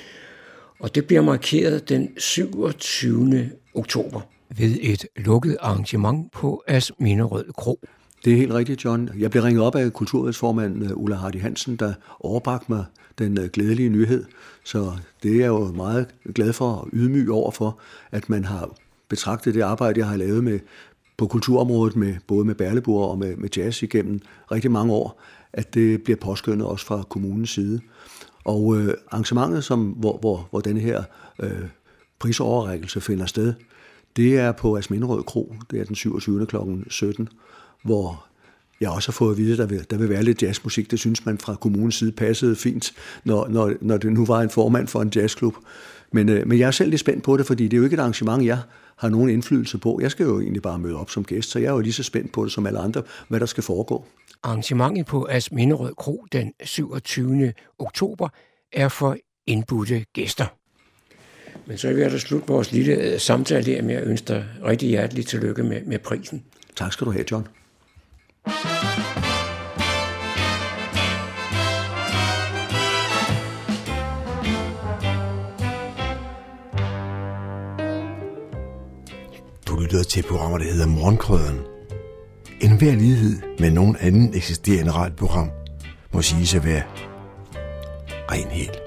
Og 0.81 0.95
det 0.95 1.07
bliver 1.07 1.23
markeret 1.23 1.89
den 1.89 2.09
27. 2.19 3.51
oktober 3.75 4.21
ved 4.57 4.77
et 4.81 5.07
lukket 5.17 5.57
arrangement 5.61 6.33
på 6.33 6.63
Asminerød 6.67 7.53
Kro. 7.53 7.81
Det 8.27 8.33
er 8.33 8.37
helt 8.37 8.53
rigtigt, 8.53 8.85
John. 8.85 9.11
Jeg 9.19 9.31
blev 9.31 9.43
ringet 9.43 9.63
op 9.65 9.75
af 9.75 9.93
kulturrådsformanden 9.93 10.83
øh, 10.83 10.97
Ulla 10.97 11.17
Hardy 11.17 11.41
Hansen, 11.41 11.77
der 11.77 11.95
overbragte 12.21 12.73
mig 12.73 12.85
den 13.19 13.39
øh, 13.39 13.49
glædelige 13.53 13.89
nyhed. 13.89 14.25
Så 14.65 14.93
det 15.23 15.33
er 15.33 15.39
jeg 15.39 15.47
jo 15.47 15.73
meget 15.73 16.09
glad 16.35 16.53
for 16.53 16.73
og 16.73 16.89
ydmyg 16.93 17.31
over 17.31 17.51
for, 17.51 17.79
at 18.11 18.29
man 18.29 18.45
har 18.45 18.71
betragtet 19.09 19.55
det 19.55 19.61
arbejde, 19.61 20.01
jeg 20.01 20.09
har 20.09 20.17
lavet 20.17 20.45
med 20.45 20.61
på 21.17 21.27
kulturområdet, 21.27 21.97
med, 21.97 22.15
både 22.27 22.45
med 22.45 22.55
Berlebur 22.55 23.07
og 23.07 23.19
med, 23.19 23.37
med 23.37 23.49
jazz 23.57 23.83
igennem 23.83 24.21
rigtig 24.53 24.71
mange 24.71 24.93
år, 24.93 25.23
at 25.53 25.75
det 25.75 26.03
bliver 26.03 26.19
påskyndet 26.19 26.67
også 26.67 26.87
fra 26.87 27.03
kommunens 27.09 27.51
side. 27.51 27.81
Og 28.45 28.77
øh, 28.77 28.95
arrangementet, 29.11 29.65
som, 29.65 29.85
hvor, 29.85 30.19
hvor, 30.19 30.47
hvor 30.51 30.61
denne 30.61 30.81
her 30.81 31.03
øh, 31.43 31.65
prisoverrækkelse 32.19 33.01
finder 33.01 33.27
sted, 33.27 33.55
det 34.17 34.39
er 34.39 34.53
på 34.53 34.77
Asminderød 34.77 35.23
Kro, 35.23 35.55
det 35.71 35.81
er 35.81 35.85
den 35.85 35.95
27. 35.95 36.47
kl. 36.47 36.57
17, 36.89 37.29
hvor 37.87 38.27
jeg 38.81 38.91
også 38.91 39.09
har 39.09 39.13
fået 39.13 39.33
at 39.33 39.39
vide, 39.39 39.53
at 39.53 39.59
der 39.59 39.67
vil, 39.67 39.87
der 39.91 39.97
vil 39.97 40.09
være 40.09 40.23
lidt 40.23 40.43
jazzmusik. 40.43 40.91
Det 40.91 40.99
synes 40.99 41.27
man 41.27 41.39
fra 41.39 41.55
kommunens 41.55 41.95
side 41.95 42.13
passede 42.13 42.57
fint, 42.57 42.93
når, 43.25 43.49
når, 43.49 43.73
når 43.81 43.97
det 43.97 44.13
nu 44.13 44.27
var 44.27 44.41
en 44.41 44.51
formand 44.51 44.89
for 44.89 45.03
en 45.03 45.13
jazzklub. 45.17 45.55
Men, 46.13 46.29
øh, 46.29 46.49
men 46.49 46.59
jeg 46.59 46.67
er 46.67 46.71
selv 46.71 46.91
lidt 46.91 47.01
spændt 47.01 47.25
på 47.25 47.37
det, 47.37 47.47
fordi 47.47 47.65
det 47.65 47.73
er 47.73 47.79
jo 47.79 47.85
ikke 47.85 47.95
et 47.95 48.01
arrangement, 48.01 48.45
jeg 48.45 48.59
har 48.97 49.09
nogen 49.09 49.31
indflydelse 49.31 49.79
på. 49.79 49.99
Jeg 50.03 50.11
skal 50.11 50.25
jo 50.27 50.41
egentlig 50.41 50.63
bare 50.63 50.79
møde 50.79 50.97
op 50.97 51.11
som 51.11 51.25
gæst, 51.25 51.51
så 51.51 51.59
jeg 51.59 51.69
er 51.69 51.73
jo 51.73 51.81
lige 51.81 51.93
så 51.93 52.03
spændt 52.03 52.33
på 52.33 52.45
det 52.45 52.53
som 52.53 52.67
alle 52.67 52.79
andre, 52.79 53.03
hvad 53.29 53.41
der 53.41 53.47
skal 53.47 53.63
foregå. 53.63 54.05
Arrangementet 54.43 55.07
på 55.07 55.27
Asminderød 55.31 55.95
Kro 55.95 56.27
den 56.33 56.53
27. 56.65 57.53
oktober 57.79 58.29
er 58.73 58.89
for 58.89 59.17
indbudte 59.47 60.05
gæster. 60.13 60.47
Men 61.67 61.79
så 61.79 61.89
er 61.89 61.93
vi 61.93 62.01
da 62.01 62.19
slut 62.19 62.49
vores 62.49 62.73
lille 62.73 62.93
øh, 62.93 63.21
samtale 63.21 63.65
her 63.65 63.83
med 63.83 63.95
at 63.95 64.07
ønske 64.07 64.29
dig 64.29 64.45
rigtig 64.65 64.89
hjerteligt 64.89 65.29
tillykke 65.29 65.63
med, 65.63 65.83
med 65.87 65.99
prisen. 65.99 66.45
Tak 66.77 66.93
skal 66.93 67.07
du 67.07 67.11
have, 67.11 67.25
John. 67.31 67.49
Du 68.47 68.53
lytter 79.77 80.03
til 80.03 80.23
programmer, 80.23 80.59
der 80.59 80.65
hedder 80.65 80.87
Morgenkrøden. 80.87 81.59
En 82.61 82.79
hver 82.79 82.95
lighed 82.95 83.43
med 83.59 83.71
nogen 83.71 83.97
anden 84.01 84.35
eksisterende 84.35 84.93
radioprogram 84.93 85.51
må 86.13 86.23
sige 86.23 86.47
sig 86.47 86.65
være 86.65 86.83
ren 88.31 88.49
helt. 88.49 88.81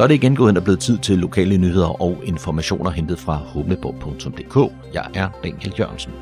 Så 0.00 0.04
er 0.04 0.08
det 0.08 0.14
igen 0.14 0.36
gået 0.36 0.50
ind 0.50 0.58
og 0.58 0.64
blevet 0.64 0.80
tid 0.80 0.98
til 0.98 1.18
lokale 1.18 1.58
nyheder 1.58 2.02
og 2.02 2.22
informationer 2.24 2.90
hentet 2.90 3.18
fra 3.18 3.40
humleborg.dk. 3.46 4.72
Jeg 4.94 5.06
er 5.14 5.28
Daniel 5.44 5.74
Jørgensen. 5.78 6.12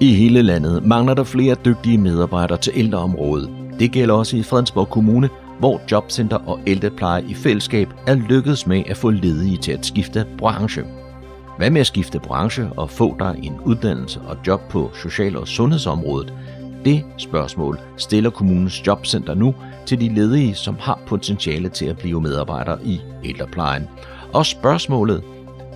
I 0.00 0.14
hele 0.14 0.42
landet 0.42 0.86
mangler 0.86 1.14
der 1.14 1.24
flere 1.24 1.56
dygtige 1.64 1.98
medarbejdere 1.98 2.58
til 2.58 2.72
ældreområdet. 2.76 3.50
Det 3.78 3.92
gælder 3.92 4.14
også 4.14 4.36
i 4.36 4.42
Fredensborg 4.42 4.88
Kommune, 4.88 5.28
hvor 5.58 5.80
Jobcenter 5.92 6.36
og 6.36 6.60
ældrepleje 6.66 7.24
i 7.28 7.34
fællesskab 7.34 7.88
er 8.06 8.14
lykkedes 8.14 8.66
med 8.66 8.82
at 8.86 8.96
få 8.96 9.10
ledige 9.10 9.56
til 9.56 9.72
at 9.72 9.86
skifte 9.86 10.26
branche. 10.38 10.82
Hvad 11.58 11.70
med 11.70 11.80
at 11.80 11.86
skifte 11.86 12.18
branche 12.18 12.70
og 12.76 12.90
få 12.90 13.16
dig 13.18 13.34
en 13.42 13.60
uddannelse 13.64 14.20
og 14.20 14.36
job 14.46 14.60
på 14.70 14.90
social- 15.02 15.36
og 15.36 15.48
sundhedsområdet? 15.48 16.32
Det 16.84 17.04
spørgsmål 17.18 17.80
stiller 17.96 18.30
kommunens 18.30 18.86
jobcenter 18.86 19.34
nu 19.34 19.54
til 19.86 20.00
de 20.00 20.14
ledige, 20.14 20.54
som 20.54 20.76
har 20.80 21.00
potentiale 21.06 21.68
til 21.68 21.86
at 21.86 21.98
blive 21.98 22.20
medarbejdere 22.20 22.78
i 22.84 23.00
ældreplejen. 23.24 23.88
Og 24.32 24.46
spørgsmålet 24.46 25.22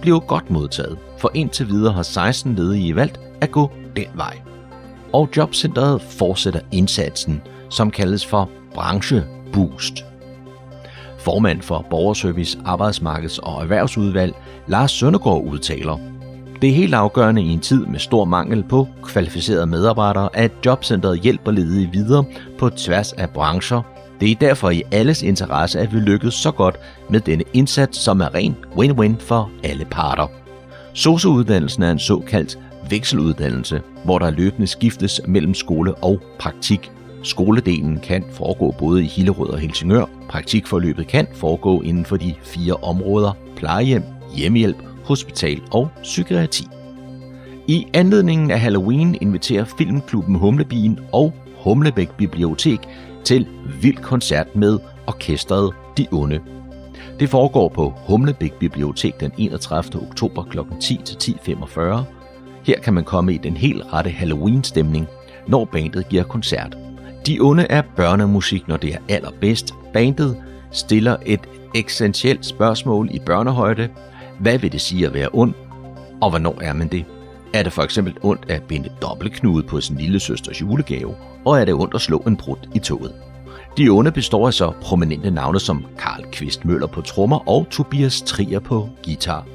bliver 0.01 0.21
godt 0.21 0.51
modtaget, 0.51 0.99
for 1.19 1.31
indtil 1.35 1.69
videre 1.69 1.93
har 1.93 2.03
16 2.03 2.55
ledige 2.55 2.97
valgt 2.97 3.21
at 3.41 3.51
gå 3.51 3.71
den 3.97 4.07
vej. 4.15 4.39
Og 5.13 5.29
jobcentret 5.37 6.03
fortsætter 6.03 6.61
indsatsen, 6.73 7.43
som 7.71 7.91
kaldes 7.91 8.27
for 8.27 8.51
brancheboost. 8.75 10.05
Formand 11.19 11.63
for 11.63 11.87
Borgerservice, 11.91 12.59
Arbejdsmarkeds- 12.59 13.39
og 13.43 13.63
Erhvervsudvalg, 13.63 14.35
Lars 14.67 14.91
Søndergaard 14.91 15.45
udtaler, 15.45 15.99
det 16.63 16.71
er 16.71 16.75
helt 16.75 16.95
afgørende 16.95 17.43
i 17.43 17.49
en 17.49 17.61
tid 17.61 17.87
med 17.87 17.99
stor 17.99 18.25
mangel 18.25 18.63
på 18.63 18.89
kvalificerede 19.03 19.67
medarbejdere, 19.67 20.29
at 20.37 20.53
jobcentret 20.67 21.21
hjælper 21.21 21.51
ledige 21.51 21.91
videre 21.93 22.25
på 22.59 22.71
tværs 22.71 23.13
af 23.13 23.31
brancher. 23.31 23.83
Det 24.21 24.31
er 24.31 24.35
derfor 24.35 24.71
i 24.71 24.83
alles 24.93 25.23
interesse, 25.23 25.81
at 25.81 25.95
vi 25.95 25.99
lykkes 25.99 26.35
så 26.35 26.51
godt 26.51 26.77
med 27.11 27.21
denne 27.21 27.45
indsats, 27.53 27.99
som 27.99 28.21
er 28.21 28.35
ren 28.35 28.57
win-win 28.77 29.21
for 29.21 29.51
alle 29.65 29.85
parter. 29.85 30.27
SOSU-uddannelsen 30.95 31.83
er 31.83 31.91
en 31.91 31.99
såkaldt 31.99 32.59
vekseluddannelse, 32.91 33.83
hvor 34.05 34.19
der 34.19 34.31
løbende 34.31 34.67
skiftes 34.67 35.21
mellem 35.27 35.55
skole 35.55 35.95
og 35.95 36.21
praktik. 36.39 36.91
Skoledelen 37.23 38.01
kan 38.01 38.25
foregå 38.33 38.75
både 38.79 39.03
i 39.03 39.07
Hillerød 39.07 39.49
og 39.49 39.59
Helsingør. 39.59 40.05
Praktikforløbet 40.29 41.07
kan 41.07 41.27
foregå 41.35 41.81
inden 41.81 42.05
for 42.05 42.17
de 42.17 42.35
fire 42.43 42.75
områder 42.75 43.33
plejehjem, 43.57 44.03
hjemmehjælp, 44.37 44.77
hospital 45.09 45.63
og 45.71 45.89
psykiatri. 46.03 46.67
I 47.67 47.87
anledningen 47.95 48.51
af 48.51 48.61
Halloween 48.61 49.17
inviterer 49.21 49.65
Filmklubben 49.65 50.35
Humlebien 50.35 50.99
og 51.13 51.35
Humlebæk 51.65 52.11
Bibliotek 52.17 52.81
til 53.25 53.47
vild 53.81 53.97
koncert 53.97 54.57
med 54.57 54.79
orkestret 55.07 55.73
De 55.97 56.07
Onde. 56.13 56.41
Det 57.21 57.29
foregår 57.29 57.69
på 57.69 57.95
Humlebæk 58.07 58.53
Bibliotek 58.53 59.21
den 59.21 59.33
31. 59.39 60.03
oktober 60.03 60.45
kl. 60.45 60.59
10 60.81 61.01
til 61.05 61.35
10.45. 61.47 61.81
Her 62.65 62.81
kan 62.81 62.95
man 62.95 63.05
komme 63.05 63.35
i 63.35 63.39
den 63.39 63.57
helt 63.57 63.83
rette 63.93 64.11
Halloween-stemning, 64.11 65.07
når 65.47 65.65
bandet 65.65 66.09
giver 66.09 66.23
koncert. 66.23 66.77
De 67.27 67.39
Onde 67.41 67.67
er 67.71 67.83
børnemusik, 67.97 68.69
når 68.69 68.77
det 68.77 68.95
er 68.95 68.99
allerbedst. 69.09 69.75
Bandet 69.93 70.37
stiller 70.73 71.17
et 71.27 71.41
eksistentielt 71.75 72.47
spørgsmål 72.47 73.09
i 73.13 73.19
børnehøjde. 73.19 73.89
Hvad 74.39 74.59
vil 74.59 74.73
det 74.73 74.81
sige 74.81 75.07
at 75.07 75.15
være 75.15 75.29
ond? 75.33 75.55
Og 76.21 76.31
hvornår 76.31 76.59
er 76.61 76.73
man 76.73 76.89
det? 76.89 77.05
Er 77.55 77.63
det 77.63 77.73
for 77.73 77.83
eksempel 77.83 78.15
ondt 78.23 78.51
at 78.51 78.63
binde 78.63 78.89
dobbeltknude 79.03 79.63
på 79.63 79.81
sin 79.81 79.97
lille 79.97 80.21
søsters 80.21 80.61
julegave? 80.61 81.15
Og 81.45 81.61
er 81.61 81.65
det 81.65 81.75
ondt 81.75 81.95
at 81.95 82.01
slå 82.01 82.19
en 82.19 82.37
brud 82.37 82.57
i 82.75 82.79
toget? 82.79 83.15
De 83.79 83.89
onde 83.89 84.13
består 84.13 84.47
af 84.47 84.55
så 84.55 84.73
prominente 84.83 85.31
navne 85.31 85.61
som 85.61 85.87
Karl 85.99 86.25
Kvist 86.33 86.65
Møller 86.65 86.87
på 86.87 87.01
trommer 87.01 87.49
og 87.49 87.67
Tobias 87.71 88.23
Trier 88.23 88.61
på 88.61 88.89
guitar. 89.05 89.47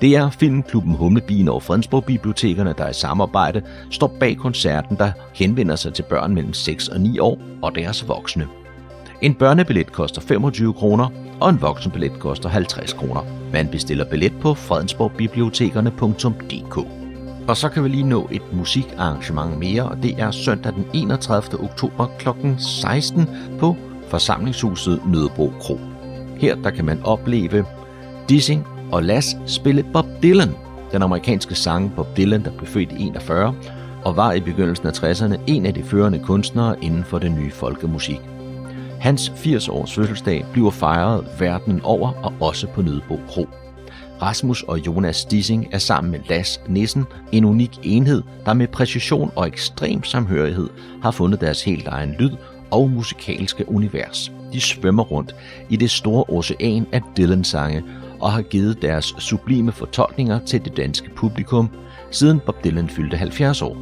Det 0.00 0.16
er 0.16 0.30
Filmklubben 0.30 0.94
Humlebien 0.94 1.48
og 1.48 1.62
Fredensborg 1.62 2.04
Bibliotekerne, 2.04 2.74
der 2.78 2.88
i 2.88 2.92
samarbejde 2.92 3.62
står 3.90 4.16
bag 4.20 4.36
koncerten, 4.36 4.96
der 4.96 5.12
henvender 5.34 5.76
sig 5.76 5.94
til 5.94 6.02
børn 6.02 6.34
mellem 6.34 6.52
6 6.52 6.88
og 6.88 7.00
9 7.00 7.18
år 7.18 7.38
og 7.62 7.74
deres 7.74 8.08
voksne. 8.08 8.48
En 9.22 9.34
børnebillet 9.34 9.92
koster 9.92 10.20
25 10.20 10.74
kroner, 10.74 11.08
og 11.42 11.50
en 11.50 11.62
voksenbillet 11.62 12.18
koster 12.18 12.48
50 12.48 12.92
kroner. 12.92 13.20
Man 13.52 13.68
bestiller 13.68 14.04
billet 14.04 14.32
på 14.40 14.54
fredensborgbibliotekerne.dk. 14.54 16.78
Og 17.48 17.56
så 17.56 17.68
kan 17.68 17.84
vi 17.84 17.88
lige 17.88 18.08
nå 18.08 18.28
et 18.32 18.42
musikarrangement 18.52 19.58
mere, 19.58 19.82
og 19.82 20.02
det 20.02 20.20
er 20.20 20.30
søndag 20.30 20.72
den 20.72 20.86
31. 20.92 21.60
oktober 21.60 22.06
kl. 22.18 22.28
16 22.58 23.28
på 23.60 23.76
forsamlingshuset 24.08 25.00
Nødebro 25.06 25.52
Kro. 25.60 25.80
Her 26.36 26.54
der 26.54 26.70
kan 26.70 26.84
man 26.84 27.00
opleve 27.04 27.64
Dissing 28.28 28.66
og 28.92 29.02
Las 29.02 29.36
spille 29.46 29.84
Bob 29.92 30.06
Dylan, 30.22 30.54
den 30.92 31.02
amerikanske 31.02 31.54
sang 31.54 31.92
Bob 31.96 32.16
Dylan, 32.16 32.44
der 32.44 32.50
blev 32.50 32.68
født 32.68 32.92
i 32.92 33.06
41 33.06 33.54
og 34.04 34.16
var 34.16 34.32
i 34.32 34.40
begyndelsen 34.40 34.86
af 34.86 34.92
60'erne 34.92 35.36
en 35.46 35.66
af 35.66 35.74
de 35.74 35.82
førende 35.82 36.18
kunstnere 36.18 36.84
inden 36.84 37.04
for 37.04 37.18
den 37.18 37.34
nye 37.34 37.50
folkemusik. 37.50 38.20
Hans 39.02 39.32
80 39.36 39.68
års 39.68 39.94
fødselsdag 39.94 40.44
bliver 40.52 40.70
fejret 40.70 41.26
verden 41.38 41.80
over 41.80 42.12
og 42.12 42.32
også 42.40 42.66
på 42.66 42.82
Nødebo 42.82 43.20
Kro. 43.28 43.48
Rasmus 44.22 44.62
og 44.62 44.78
Jonas 44.78 45.16
Stissing 45.16 45.68
er 45.72 45.78
sammen 45.78 46.10
med 46.10 46.20
Las 46.28 46.60
Nissen 46.68 47.04
en 47.32 47.44
unik 47.44 47.78
enhed, 47.82 48.22
der 48.46 48.54
med 48.54 48.68
præcision 48.68 49.32
og 49.36 49.46
ekstrem 49.46 50.04
samhørighed 50.04 50.68
har 51.02 51.10
fundet 51.10 51.40
deres 51.40 51.64
helt 51.64 51.86
egen 51.86 52.14
lyd 52.18 52.30
og 52.70 52.90
musikalske 52.90 53.68
univers. 53.68 54.32
De 54.52 54.60
svømmer 54.60 55.02
rundt 55.02 55.34
i 55.68 55.76
det 55.76 55.90
store 55.90 56.24
ocean 56.28 56.86
af 56.92 57.00
Dylan-sange 57.16 57.84
og 58.20 58.32
har 58.32 58.42
givet 58.42 58.82
deres 58.82 59.14
sublime 59.18 59.72
fortolkninger 59.72 60.38
til 60.38 60.64
det 60.64 60.76
danske 60.76 61.10
publikum, 61.16 61.70
siden 62.10 62.40
Bob 62.46 62.64
Dylan 62.64 62.88
fyldte 62.88 63.16
70 63.16 63.62
år. 63.62 63.76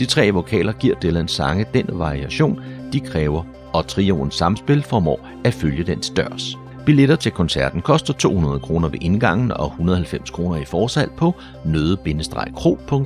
De 0.00 0.06
tre 0.06 0.30
vokaler 0.30 0.72
giver 0.72 0.94
Dylans 0.94 1.32
sange 1.32 1.66
den 1.74 1.86
variation, 1.90 2.60
de 2.92 3.00
kræver, 3.00 3.44
og 3.72 3.86
trioens 3.86 4.34
samspil 4.34 4.82
formår 4.82 5.28
at 5.44 5.54
følge 5.54 5.84
den 5.84 6.00
dørs. 6.00 6.56
Billetter 6.86 7.16
til 7.16 7.32
koncerten 7.32 7.82
koster 7.82 8.12
200 8.12 8.60
kroner 8.60 8.88
ved 8.88 8.98
indgangen 9.00 9.52
og 9.52 9.66
190 9.66 10.30
kroner 10.30 10.56
i 10.56 10.64
forsalg 10.64 11.10
på 11.16 11.34
nøde-kro.dk. 11.64 13.02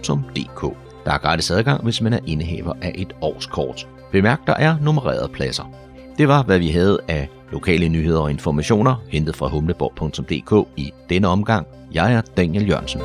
Der 1.05 1.13
er 1.13 1.19
gratis 1.19 1.51
adgang, 1.51 1.83
hvis 1.83 2.01
man 2.01 2.13
er 2.13 2.19
indehaver 2.27 2.73
af 2.83 2.93
et 2.95 3.13
årskort. 3.21 3.89
Bemærk, 4.13 4.47
der 4.47 4.55
er 4.55 4.77
nummererede 4.81 5.29
pladser. 5.29 5.71
Det 6.19 6.29
var, 6.29 6.43
hvad 6.43 6.59
vi 6.59 6.69
havde 6.69 6.99
af 7.09 7.29
lokale 7.53 7.89
nyheder 7.89 8.21
og 8.21 8.31
informationer, 8.31 8.95
hentet 9.09 9.37
fra 9.37 9.49
humleborg.dk 9.49 10.69
i 10.77 10.93
denne 11.09 11.29
omgang. 11.29 11.67
Jeg 11.93 12.13
er 12.13 12.21
Daniel 12.21 12.69
Jørgensen. 12.69 13.01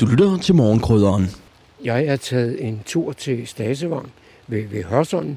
Du 0.00 0.06
lytter 0.06 0.38
til 0.42 0.54
morgenkrydderen. 0.54 1.41
Jeg 1.84 2.04
er 2.04 2.16
taget 2.16 2.64
en 2.64 2.82
tur 2.86 3.12
til 3.12 3.46
Stasevang 3.46 4.12
ved, 4.46 4.66
ved 4.66 4.84
Hørsholm, 4.84 5.36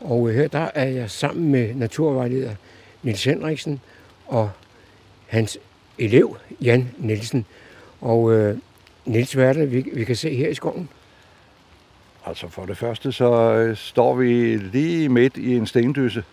og 0.00 0.30
her 0.30 0.48
der 0.48 0.68
er 0.74 0.88
jeg 0.88 1.10
sammen 1.10 1.50
med 1.50 1.74
naturvejleder 1.74 2.54
Nils 3.02 3.24
Henriksen 3.24 3.80
og 4.26 4.50
hans 5.26 5.58
elev 5.98 6.36
Jan 6.60 6.90
Nielsen. 6.98 7.46
Og 8.00 8.32
øh, 8.32 8.58
Nils, 9.04 9.32
hvad 9.32 9.48
er 9.48 9.52
det, 9.52 9.72
vi, 9.72 9.90
vi 9.92 10.04
kan 10.04 10.16
se 10.16 10.34
her 10.34 10.48
i 10.48 10.54
skoven? 10.54 10.88
Altså 12.26 12.48
for 12.48 12.66
det 12.66 12.76
første, 12.76 13.12
så 13.12 13.32
øh, 13.52 13.76
står 13.76 14.14
vi 14.14 14.56
lige 14.56 15.08
midt 15.08 15.36
i 15.36 15.56
en 15.56 15.66
stendysse, 15.66 16.24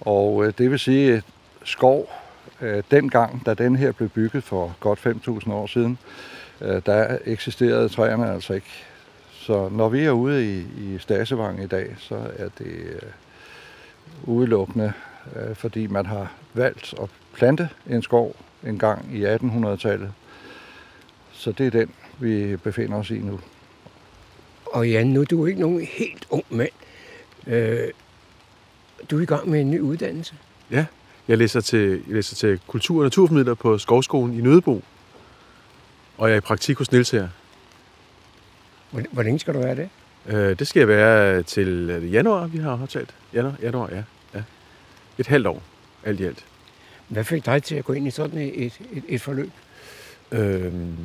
og 0.00 0.46
øh, 0.46 0.52
det 0.58 0.70
vil 0.70 0.78
sige, 0.78 1.14
at 1.14 1.22
skov, 1.64 2.10
øh, 2.60 2.82
dengang, 2.90 3.46
da 3.46 3.54
den 3.54 3.76
her 3.76 3.92
blev 3.92 4.08
bygget 4.08 4.44
for 4.44 4.74
godt 4.80 5.06
5.000 5.06 5.52
år 5.52 5.66
siden, 5.66 5.98
øh, 6.02 6.35
der 6.60 7.18
eksisterede 7.24 7.88
træerne 7.88 8.32
altså 8.32 8.54
ikke. 8.54 8.84
Så 9.46 9.68
når 9.68 9.88
vi 9.88 10.04
er 10.04 10.10
ude 10.10 10.56
i, 10.56 10.58
i 10.58 10.98
Stasevang 10.98 11.62
i 11.62 11.66
dag, 11.66 11.94
så 11.98 12.14
er 12.36 12.48
det 12.58 12.66
øh, 12.66 13.02
udelukkende, 14.24 14.92
øh, 15.36 15.56
fordi 15.56 15.86
man 15.86 16.06
har 16.06 16.32
valgt 16.54 16.94
at 17.02 17.08
plante 17.34 17.68
en 17.90 18.02
skov 18.02 18.36
en 18.66 18.78
gang 18.78 19.16
i 19.16 19.24
1800-tallet. 19.24 20.12
Så 21.32 21.52
det 21.52 21.66
er 21.66 21.70
den, 21.70 21.90
vi 22.18 22.56
befinder 22.56 22.96
os 22.96 23.10
i 23.10 23.18
nu. 23.18 23.40
Og 24.66 24.90
Jan, 24.90 25.06
nu 25.06 25.20
er 25.20 25.24
du 25.24 25.46
ikke 25.46 25.60
nogen 25.60 25.80
helt 25.80 26.26
ung 26.30 26.44
mand. 26.50 26.72
Øh, 27.46 27.88
du 29.10 29.18
er 29.18 29.22
i 29.22 29.24
gang 29.24 29.48
med 29.48 29.60
en 29.60 29.70
ny 29.70 29.80
uddannelse. 29.80 30.34
Ja, 30.70 30.86
jeg 31.28 31.38
læser 31.38 31.60
til, 31.60 31.90
jeg 31.90 32.14
læser 32.14 32.36
til 32.36 32.60
kultur- 32.66 32.98
og 32.98 33.04
naturformidler 33.04 33.54
på 33.54 33.78
Skovskolen 33.78 34.38
i 34.38 34.40
Nødebo. 34.40 34.82
Og 36.18 36.28
jeg 36.28 36.34
er 36.34 36.38
i 36.38 36.40
praktik 36.40 36.78
hos 36.78 36.92
Niels 36.92 37.10
her. 37.10 37.28
Hvor, 38.90 39.22
længe 39.22 39.38
skal 39.38 39.54
du 39.54 39.58
være 39.58 39.76
det? 39.76 39.88
Øh, 40.26 40.58
det 40.58 40.68
skal 40.68 40.80
jeg 40.80 40.88
være 40.88 41.42
til 41.42 41.88
det 41.88 42.12
januar, 42.12 42.46
vi 42.46 42.58
har 42.58 42.78
aftalt. 42.82 43.14
Januar, 43.34 43.54
januar 43.62 43.90
ja. 43.90 44.02
ja. 44.34 44.42
Et 45.18 45.26
halvt 45.26 45.46
år, 45.46 45.62
alt 46.04 46.20
i 46.20 46.24
alt. 46.24 46.44
Hvad 47.08 47.24
fik 47.24 47.46
dig 47.46 47.62
til 47.62 47.74
at 47.74 47.84
gå 47.84 47.92
ind 47.92 48.06
i 48.06 48.10
sådan 48.10 48.38
et, 48.38 48.80
et, 48.92 49.04
et 49.08 49.20
forløb? 49.20 49.50
Øhm, 50.32 50.96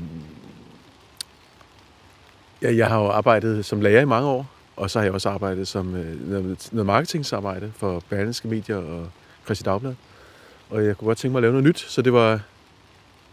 ja, 2.61 2.75
jeg 2.75 2.87
har 2.87 2.99
jo 2.99 3.07
arbejdet 3.07 3.65
som 3.65 3.81
lærer 3.81 4.01
i 4.01 4.05
mange 4.05 4.27
år, 4.27 4.51
og 4.75 4.89
så 4.89 4.99
har 4.99 5.03
jeg 5.03 5.13
også 5.13 5.29
arbejdet 5.29 5.67
som 5.67 5.95
øh, 5.95 6.29
noget, 6.29 6.69
noget 6.71 6.85
marketingsarbejde 6.85 7.71
for 7.75 8.03
Berlingske 8.09 8.47
Medier 8.47 8.77
og 8.77 9.09
Christi 9.45 9.63
Dagblad. 9.63 9.95
Og 10.69 10.85
jeg 10.85 10.97
kunne 10.97 11.05
godt 11.05 11.17
tænke 11.17 11.31
mig 11.31 11.39
at 11.39 11.41
lave 11.41 11.51
noget 11.51 11.67
nyt, 11.67 11.79
så 11.79 12.01
det 12.01 12.13
var, 12.13 12.39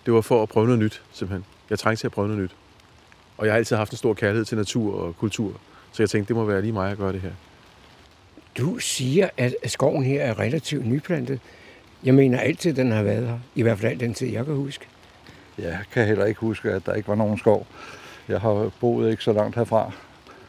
det 0.07 0.15
var 0.15 0.21
for 0.21 0.43
at 0.43 0.49
prøve 0.49 0.67
noget 0.67 0.79
nyt, 0.79 1.03
simpelthen. 1.13 1.58
Jeg 1.71 1.79
trængte 1.79 2.01
til 2.03 2.09
at 2.09 2.13
prøve 2.13 2.29
noget 2.29 2.43
nyt. 2.43 2.55
Og 3.39 3.47
jeg 3.47 3.53
har 3.53 3.59
altid 3.59 3.77
haft 3.77 3.93
en 3.93 3.97
stor 3.97 4.15
kærlighed 4.15 4.45
til 4.45 4.57
natur 4.57 5.01
og 5.01 5.17
kultur, 5.17 5.53
så 5.93 6.03
jeg 6.03 6.11
tænkte, 6.11 6.29
det 6.29 6.37
må 6.37 6.45
være 6.45 6.63
lige 6.63 6.73
mig 6.73 6.91
at 6.91 6.99
gøre 6.99 7.13
det 7.13 7.21
her. 7.21 7.31
Du 8.59 8.79
siger, 8.79 9.29
at 9.37 9.55
skoven 9.67 10.05
her 10.05 10.23
er 10.23 10.39
relativt 10.39 10.87
nyplantet. 10.87 11.41
Jeg 12.05 12.15
mener 12.15 12.39
altid, 12.41 12.75
den 12.75 12.93
har 12.93 13.03
været 13.03 13.27
her. 13.27 13.39
I 13.55 13.63
hvert 13.63 13.79
fald 13.79 13.93
al 13.93 14.01
den 14.01 14.15
tid, 14.15 14.29
jeg 14.29 14.45
kan 14.45 14.55
huske. 14.55 14.87
Jeg 15.59 15.79
kan 15.93 16.07
heller 16.07 16.25
ikke 16.25 16.41
huske, 16.41 16.71
at 16.71 16.87
der 16.87 16.95
ikke 16.95 17.09
var 17.09 17.15
nogen 17.15 17.39
skov. 17.39 17.67
Jeg 18.29 18.41
har 18.41 18.71
boet 18.81 19.11
ikke 19.11 19.23
så 19.23 19.33
langt 19.33 19.57
herfra, 19.57 19.93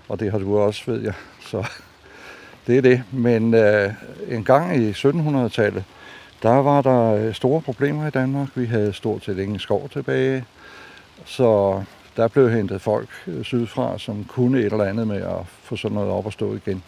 og 0.07 0.20
det 0.20 0.32
har 0.32 0.39
du 0.39 0.57
også, 0.57 0.91
ved 0.91 1.01
jeg. 1.01 1.13
Så 1.41 1.65
det 2.67 2.78
er 2.78 2.82
det. 2.82 3.03
Men 3.11 3.53
øh, 3.53 3.93
en 4.28 4.43
gang 4.43 4.76
i 4.78 4.91
1700-tallet, 4.91 5.84
der 6.43 6.49
var 6.49 6.82
der 6.82 7.32
store 7.34 7.61
problemer 7.61 8.07
i 8.07 8.09
Danmark. 8.09 8.47
Vi 8.55 8.65
havde 8.65 8.93
stort 8.93 9.24
set 9.24 9.39
ingen 9.39 9.59
skov 9.59 9.89
tilbage. 9.89 10.45
Så 11.30 11.84
der 12.17 12.27
blev 12.27 12.49
hentet 12.49 12.82
folk 12.82 13.09
sydfra, 13.43 13.97
som 13.97 14.23
kunne 14.23 14.59
et 14.59 14.65
eller 14.65 14.84
andet 14.84 15.07
med 15.07 15.21
at 15.21 15.45
få 15.45 15.75
sådan 15.75 15.95
noget 15.95 16.11
op 16.11 16.27
at 16.27 16.34
stå 16.34 16.55
igen. 16.55 16.84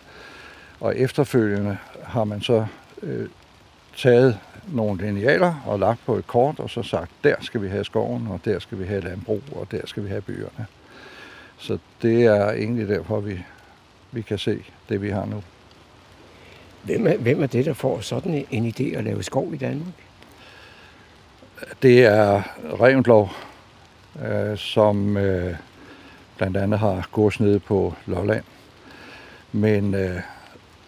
Og 0.80 0.98
efterfølgende 0.98 1.78
har 2.04 2.24
man 2.24 2.42
så 2.42 2.66
øh, 3.04 3.30
taget 3.98 4.40
nogle 4.68 5.06
linealer 5.06 5.64
og 5.66 5.80
lagt 5.80 6.00
på 6.06 6.16
et 6.16 6.28
kort, 6.28 6.60
og 6.60 6.70
så 6.70 6.84
sagt, 6.84 7.12
der 7.24 7.36
skal 7.42 7.62
vi 7.62 7.68
have 7.68 7.84
skoven, 7.84 8.28
og 8.28 8.40
der 8.46 8.60
skal 8.60 8.80
vi 8.80 8.86
have 8.86 9.02
landbrug, 9.02 9.42
og 9.52 9.68
der 9.72 9.82
skal 9.86 10.04
vi 10.04 10.10
have 10.10 10.22
byerne. 10.22 10.66
Så 11.58 11.78
det 12.02 12.26
er 12.26 12.52
egentlig 12.52 12.88
derfor, 12.88 13.20
vi, 13.20 13.40
vi 14.12 14.22
kan 14.22 14.38
se 14.38 14.64
det, 14.90 15.02
vi 15.02 15.10
har 15.10 15.26
nu. 15.26 15.44
Hvem 16.84 17.08
er, 17.08 17.18
hvem 17.18 17.44
er 17.44 17.48
det, 17.48 17.66
der 17.66 17.74
får 17.74 18.00
sådan 18.00 18.46
en 18.52 18.74
idé 18.78 18.98
at 18.98 19.04
lave 19.04 19.24
skov 19.24 19.54
i 19.54 19.58
Danmark? 19.58 19.94
Det 21.82 22.06
er 22.06 22.42
Revendlov, 22.82 23.32
øh, 24.26 24.58
som 24.58 25.18
øh, 25.18 25.56
blandt 26.38 26.58
andet 26.58 26.80
har 26.80 27.08
gods 27.12 27.40
ned 27.40 27.60
på 27.60 27.94
Lolland. 28.06 28.44
Men 29.52 29.96
øh, 29.96 30.20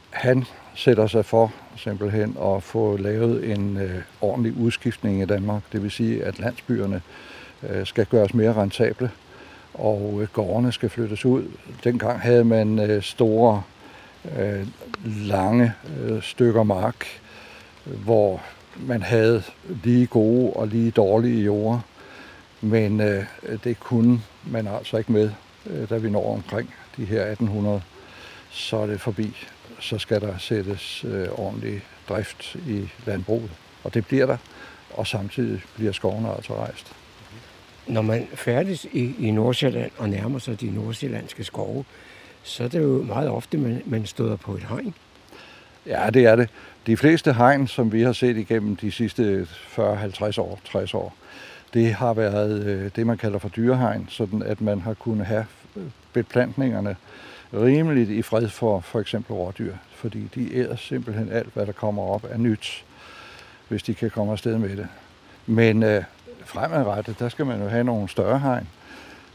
han 0.09 0.45
sætter 0.75 1.07
sig 1.07 1.25
for 1.25 1.51
simpelthen 1.77 2.37
at 2.43 2.63
få 2.63 2.97
lavet 2.97 3.51
en 3.51 3.77
øh, 3.77 4.01
ordentlig 4.21 4.57
udskiftning 4.57 5.21
i 5.21 5.25
Danmark. 5.25 5.61
Det 5.71 5.83
vil 5.83 5.91
sige, 5.91 6.23
at 6.23 6.39
landsbyerne 6.39 7.01
øh, 7.69 7.85
skal 7.85 8.05
gøres 8.05 8.33
mere 8.33 8.53
rentable, 8.53 9.11
og 9.73 10.17
øh, 10.21 10.27
gårdene 10.33 10.71
skal 10.71 10.89
flyttes 10.89 11.25
ud. 11.25 11.43
Dengang 11.83 12.19
havde 12.19 12.43
man 12.43 12.79
øh, 12.79 13.01
store, 13.01 13.63
øh, 14.39 14.67
lange 15.05 15.73
øh, 15.99 16.21
stykker 16.21 16.63
mark, 16.63 17.05
hvor 17.85 18.41
man 18.77 19.01
havde 19.01 19.43
lige 19.83 20.07
gode 20.07 20.53
og 20.53 20.67
lige 20.67 20.91
dårlige 20.91 21.43
jorder. 21.43 21.79
Men 22.63 23.01
øh, 23.01 23.25
det 23.63 23.79
kunne 23.79 24.21
man 24.47 24.67
altså 24.67 24.97
ikke 24.97 25.11
med, 25.11 25.31
øh, 25.65 25.89
da 25.89 25.97
vi 25.97 26.09
når 26.09 26.33
omkring 26.33 26.73
de 26.97 27.05
her 27.05 27.21
1800. 27.21 27.81
Så 28.49 28.77
er 28.77 28.87
det 28.87 29.01
forbi. 29.01 29.37
Så 29.79 29.97
skal 29.97 30.21
der 30.21 30.37
sættes 30.37 31.05
øh, 31.05 31.27
ordentlig 31.31 31.81
drift 32.09 32.55
i 32.55 32.89
landbruget. 33.05 33.51
Og 33.83 33.93
det 33.93 34.07
bliver 34.07 34.25
der. 34.25 34.37
Og 34.93 35.07
samtidig 35.07 35.61
bliver 35.75 35.91
skovene 35.91 36.35
altså 36.35 36.55
rejst. 36.55 36.95
Når 37.87 38.01
man 38.01 38.27
færdes 38.33 38.85
i, 38.85 39.15
i 39.19 39.31
Nordsjælland 39.31 39.91
og 39.97 40.09
nærmer 40.09 40.39
sig 40.39 40.61
de 40.61 40.71
nordsjællandske 40.71 41.43
skove, 41.43 41.85
så 42.43 42.63
er 42.63 42.67
det 42.67 42.79
jo 42.79 43.03
meget 43.03 43.29
ofte, 43.29 43.57
man, 43.57 43.81
man 43.85 44.05
støder 44.05 44.35
på 44.35 44.53
et 44.55 44.63
hegn. 44.69 44.93
Ja, 45.85 46.09
det 46.13 46.25
er 46.25 46.35
det. 46.35 46.49
De 46.87 46.97
fleste 46.97 47.33
hegn, 47.33 47.67
som 47.67 47.91
vi 47.91 48.01
har 48.01 48.13
set 48.13 48.37
igennem 48.37 48.75
de 48.75 48.91
sidste 48.91 49.47
40-50 49.77 50.41
år, 50.41 50.59
60 50.65 50.93
år, 50.93 51.15
det 51.73 51.93
har 51.93 52.13
været 52.13 52.63
øh, 52.63 52.91
det, 52.95 53.07
man 53.07 53.17
kalder 53.17 53.39
for 53.39 53.49
dyrehegn, 53.49 54.07
sådan 54.09 54.43
at 54.43 54.61
man 54.61 54.81
har 54.81 54.93
kunnet 54.93 55.25
have 55.25 55.45
øh, 55.75 55.83
beplantningerne 56.13 56.95
rimeligt 57.53 58.09
i 58.09 58.21
fred 58.21 58.49
for 58.49 58.79
for 58.79 58.99
eksempel 58.99 59.33
rådyr, 59.33 59.73
fordi 59.95 60.29
de 60.35 60.55
æder 60.55 60.75
simpelthen 60.75 61.31
alt, 61.31 61.53
hvad 61.53 61.65
der 61.65 61.71
kommer 61.71 62.03
op 62.03 62.25
af 62.25 62.39
nyt, 62.39 62.85
hvis 63.67 63.83
de 63.83 63.93
kan 63.93 64.09
komme 64.09 64.31
afsted 64.31 64.57
med 64.57 64.77
det. 64.77 64.87
Men 65.45 65.83
øh, 65.83 66.03
fremadrettet, 66.45 67.19
der 67.19 67.29
skal 67.29 67.45
man 67.45 67.61
jo 67.61 67.67
have 67.67 67.83
nogle 67.83 68.09
større 68.09 68.39
hegn. 68.39 68.67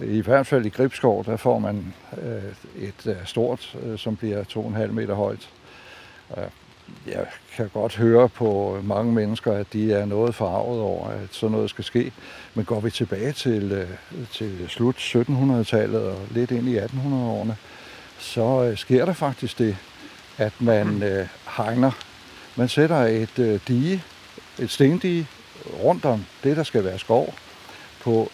I 0.01 0.21
hvert 0.21 0.47
fald 0.47 0.67
i 0.67 0.69
Gribskov, 0.69 1.25
der 1.25 1.37
får 1.37 1.59
man 1.59 1.95
øh, 2.23 2.43
et 2.77 3.07
øh, 3.07 3.17
stort, 3.25 3.77
øh, 3.83 3.99
som 3.99 4.17
bliver 4.17 4.45
2,5 4.45 4.87
meter 4.87 5.15
højt. 5.15 5.51
Øh, 6.37 6.45
jeg 7.07 7.27
kan 7.57 7.71
godt 7.73 7.97
høre 7.97 8.29
på 8.29 8.81
mange 8.83 9.13
mennesker, 9.13 9.53
at 9.53 9.73
de 9.73 9.93
er 9.93 10.05
noget 10.05 10.35
forarvet 10.35 10.81
over, 10.81 11.09
at 11.09 11.29
sådan 11.31 11.53
noget 11.53 11.71
skal 11.71 11.85
ske. 11.85 12.13
Men 12.55 12.65
går 12.65 12.81
vi 12.81 12.91
tilbage 12.91 13.33
til, 13.33 13.73
øh, 13.73 13.89
til 14.33 14.67
slut 14.69 14.97
1700-tallet 14.97 16.03
og 16.03 16.21
lidt 16.31 16.51
ind 16.51 16.69
i 16.69 16.79
1800-årene, 16.79 17.57
så 18.19 18.65
øh, 18.71 18.77
sker 18.77 19.05
der 19.05 19.13
faktisk 19.13 19.59
det, 19.59 19.77
at 20.39 20.53
man 20.61 21.03
øh, 21.03 21.27
hegner. 21.57 21.91
Man 22.57 22.69
sætter 22.69 22.97
et 22.97 23.39
øh, 23.39 23.61
dige, 23.69 24.05
et 24.59 24.71
stendige 24.71 25.27
rundt 25.83 26.05
om 26.05 26.25
det, 26.45 26.57
der 26.57 26.63
skal 26.63 26.85
være 26.85 26.99
skov, 26.99 27.35
på 28.01 28.31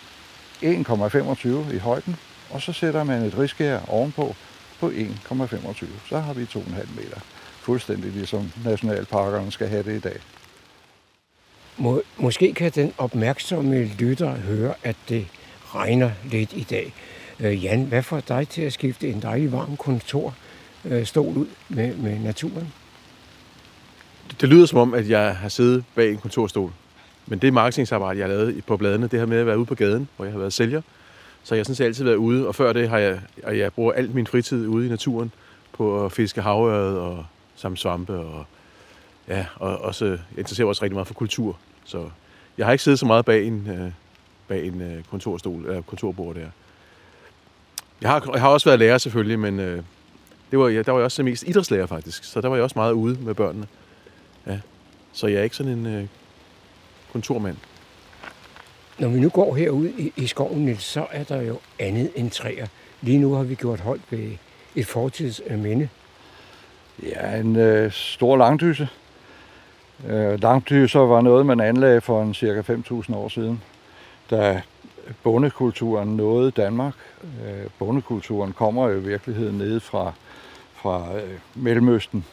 1,25 0.62 1.74
i 1.74 1.78
højden, 1.78 2.16
og 2.50 2.62
så 2.62 2.72
sætter 2.72 3.04
man 3.04 3.22
et 3.22 3.38
riskær 3.38 3.80
ovenpå 3.88 4.34
på 4.80 4.88
1,25. 4.88 5.86
Så 6.08 6.18
har 6.18 6.32
vi 6.32 6.44
2,5 6.44 6.60
meter. 6.96 7.20
Fuldstændig 7.64 8.12
ligesom 8.12 8.52
nationalparkerne 8.64 9.52
skal 9.52 9.68
have 9.68 9.82
det 9.82 9.96
i 9.96 10.00
dag. 10.00 10.16
Må, 11.78 12.02
måske 12.16 12.54
kan 12.54 12.70
den 12.70 12.92
opmærksomme 12.98 13.84
lytter 13.84 14.36
høre, 14.36 14.74
at 14.82 14.96
det 15.08 15.26
regner 15.74 16.10
lidt 16.30 16.52
i 16.52 16.66
dag. 16.70 16.94
Øh, 17.40 17.64
Jan, 17.64 17.84
hvad 17.84 18.02
får 18.02 18.20
dig 18.20 18.48
til 18.48 18.62
at 18.62 18.72
skifte 18.72 19.08
en 19.08 19.22
dejlig 19.22 19.52
varm 19.52 19.76
kontor 19.76 20.34
øh, 20.84 21.06
stol 21.06 21.36
ud 21.36 21.46
med, 21.68 21.96
med 21.96 22.18
naturen? 22.18 22.72
Det, 24.30 24.40
det 24.40 24.48
lyder 24.48 24.66
som 24.66 24.78
om, 24.78 24.94
at 24.94 25.08
jeg 25.08 25.36
har 25.36 25.48
siddet 25.48 25.84
bag 25.94 26.10
en 26.10 26.18
kontorstol. 26.18 26.72
Men 27.26 27.38
det 27.38 27.52
marketingsarbejde, 27.52 28.18
jeg 28.18 28.28
har 28.28 28.34
lavet 28.34 28.64
på 28.64 28.76
bladene, 28.76 29.06
det 29.06 29.18
har 29.18 29.26
med 29.26 29.38
at 29.38 29.46
være 29.46 29.58
ude 29.58 29.66
på 29.66 29.74
gaden, 29.74 30.08
hvor 30.16 30.24
jeg 30.24 30.32
har 30.32 30.38
været 30.38 30.52
sælger. 30.52 30.82
Så 31.42 31.54
jeg 31.54 31.60
har 31.60 31.64
sådan 31.64 31.74
set 31.74 31.84
altid 31.84 32.04
været 32.04 32.16
ude, 32.16 32.48
og 32.48 32.54
før 32.54 32.72
det 32.72 32.88
har 32.88 32.98
jeg, 32.98 33.20
og 33.42 33.58
jeg 33.58 33.72
bruger 33.72 33.92
alt 33.92 34.14
min 34.14 34.26
fritid 34.26 34.66
ude 34.66 34.86
i 34.86 34.88
naturen 34.88 35.32
på 35.72 36.04
at 36.04 36.12
fiske 36.12 36.42
havøret 36.42 36.98
og 36.98 37.24
samt 37.56 37.78
svampe. 37.78 38.18
Og, 38.18 38.44
ja, 39.28 39.46
og 39.56 39.78
også 39.78 40.04
jeg 40.04 40.18
interesserer 40.38 40.66
mig 40.66 40.68
også 40.68 40.82
rigtig 40.82 40.94
meget 40.94 41.06
for 41.06 41.14
kultur. 41.14 41.58
Så 41.84 42.10
jeg 42.58 42.66
har 42.66 42.72
ikke 42.72 42.84
siddet 42.84 42.98
så 42.98 43.06
meget 43.06 43.24
bag 43.24 43.46
en, 43.46 43.68
øh, 43.70 43.92
bag 44.48 44.66
en 44.66 44.80
øh, 44.80 45.04
kontorstol, 45.04 45.64
eller 45.66 45.82
kontorbord 45.82 46.34
der. 46.34 46.48
Jeg 48.00 48.10
har, 48.10 48.30
jeg 48.32 48.40
har 48.40 48.48
også 48.48 48.68
været 48.68 48.78
lærer 48.78 48.98
selvfølgelig, 48.98 49.38
men 49.38 49.60
øh, 49.60 49.82
det 50.50 50.58
var, 50.58 50.68
ja, 50.68 50.82
der 50.82 50.92
var 50.92 50.98
jeg 50.98 51.04
også 51.04 51.22
mest 51.22 51.42
idrætslærer 51.42 51.86
faktisk. 51.86 52.24
Så 52.24 52.40
der 52.40 52.48
var 52.48 52.56
jeg 52.56 52.62
også 52.62 52.78
meget 52.78 52.92
ude 52.92 53.18
med 53.20 53.34
børnene. 53.34 53.66
Ja. 54.46 54.60
Så 55.12 55.26
jeg 55.26 55.38
er 55.38 55.42
ikke 55.42 55.56
sådan 55.56 55.72
en 55.72 55.86
øh, 55.86 56.06
kontormand. 57.12 57.56
Når 58.98 59.08
vi 59.08 59.20
nu 59.20 59.28
går 59.28 59.54
herud 59.54 59.88
i, 59.88 60.12
i 60.16 60.26
skoven, 60.26 60.76
så 60.76 61.06
er 61.10 61.24
der 61.24 61.42
jo 61.42 61.58
andet 61.78 62.10
end 62.14 62.30
træer. 62.30 62.66
Lige 63.00 63.18
nu 63.18 63.34
har 63.34 63.42
vi 63.42 63.54
gjort 63.54 63.80
hold 63.80 64.00
ved 64.10 64.32
et 64.74 64.86
fortidsminde. 64.86 65.88
Ja, 67.02 67.36
en 67.36 67.56
øh, 67.56 67.92
stor 67.92 68.36
langdyse. 68.36 68.88
Øh, 70.08 70.42
langdyser 70.42 71.00
var 71.00 71.20
noget, 71.20 71.46
man 71.46 71.60
anlagde 71.60 72.00
for 72.00 72.22
en 72.22 72.34
cirka 72.34 72.74
5.000 72.74 73.16
år 73.16 73.28
siden, 73.28 73.62
da 74.30 74.62
bondekulturen 75.22 76.16
nåede 76.16 76.50
Danmark. 76.50 76.94
Øh, 77.22 77.70
bondekulturen 77.78 78.52
kommer 78.52 78.88
jo 78.88 78.96
i 78.96 79.02
virkeligheden 79.02 79.58
ned 79.58 79.80
fra, 79.80 80.12
fra 80.74 81.16
øh, 81.16 81.38
Mellemøsten, 81.54 82.24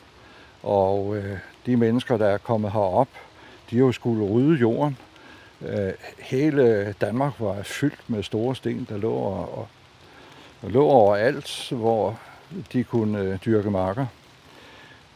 og 0.63 1.17
øh, 1.17 1.37
de 1.65 1.77
mennesker, 1.77 2.17
der 2.17 2.27
er 2.27 2.37
kommet 2.37 2.71
herop, 2.71 3.07
de 3.69 3.75
har 3.75 3.85
jo 3.85 3.91
skulle 3.91 4.25
rydde 4.25 4.57
jorden. 4.57 4.97
Øh, 5.61 5.93
hele 6.19 6.95
Danmark 7.01 7.33
var 7.39 7.63
fyldt 7.63 7.99
med 8.07 8.23
store 8.23 8.55
sten, 8.55 8.87
der 8.89 8.97
lå, 8.97 9.13
og, 9.13 9.67
og 10.61 10.71
lå 10.71 10.83
overalt, 10.83 11.71
hvor 11.71 12.19
de 12.73 12.83
kunne 12.83 13.19
øh, 13.19 13.37
dyrke 13.45 13.71
marker. 13.71 14.05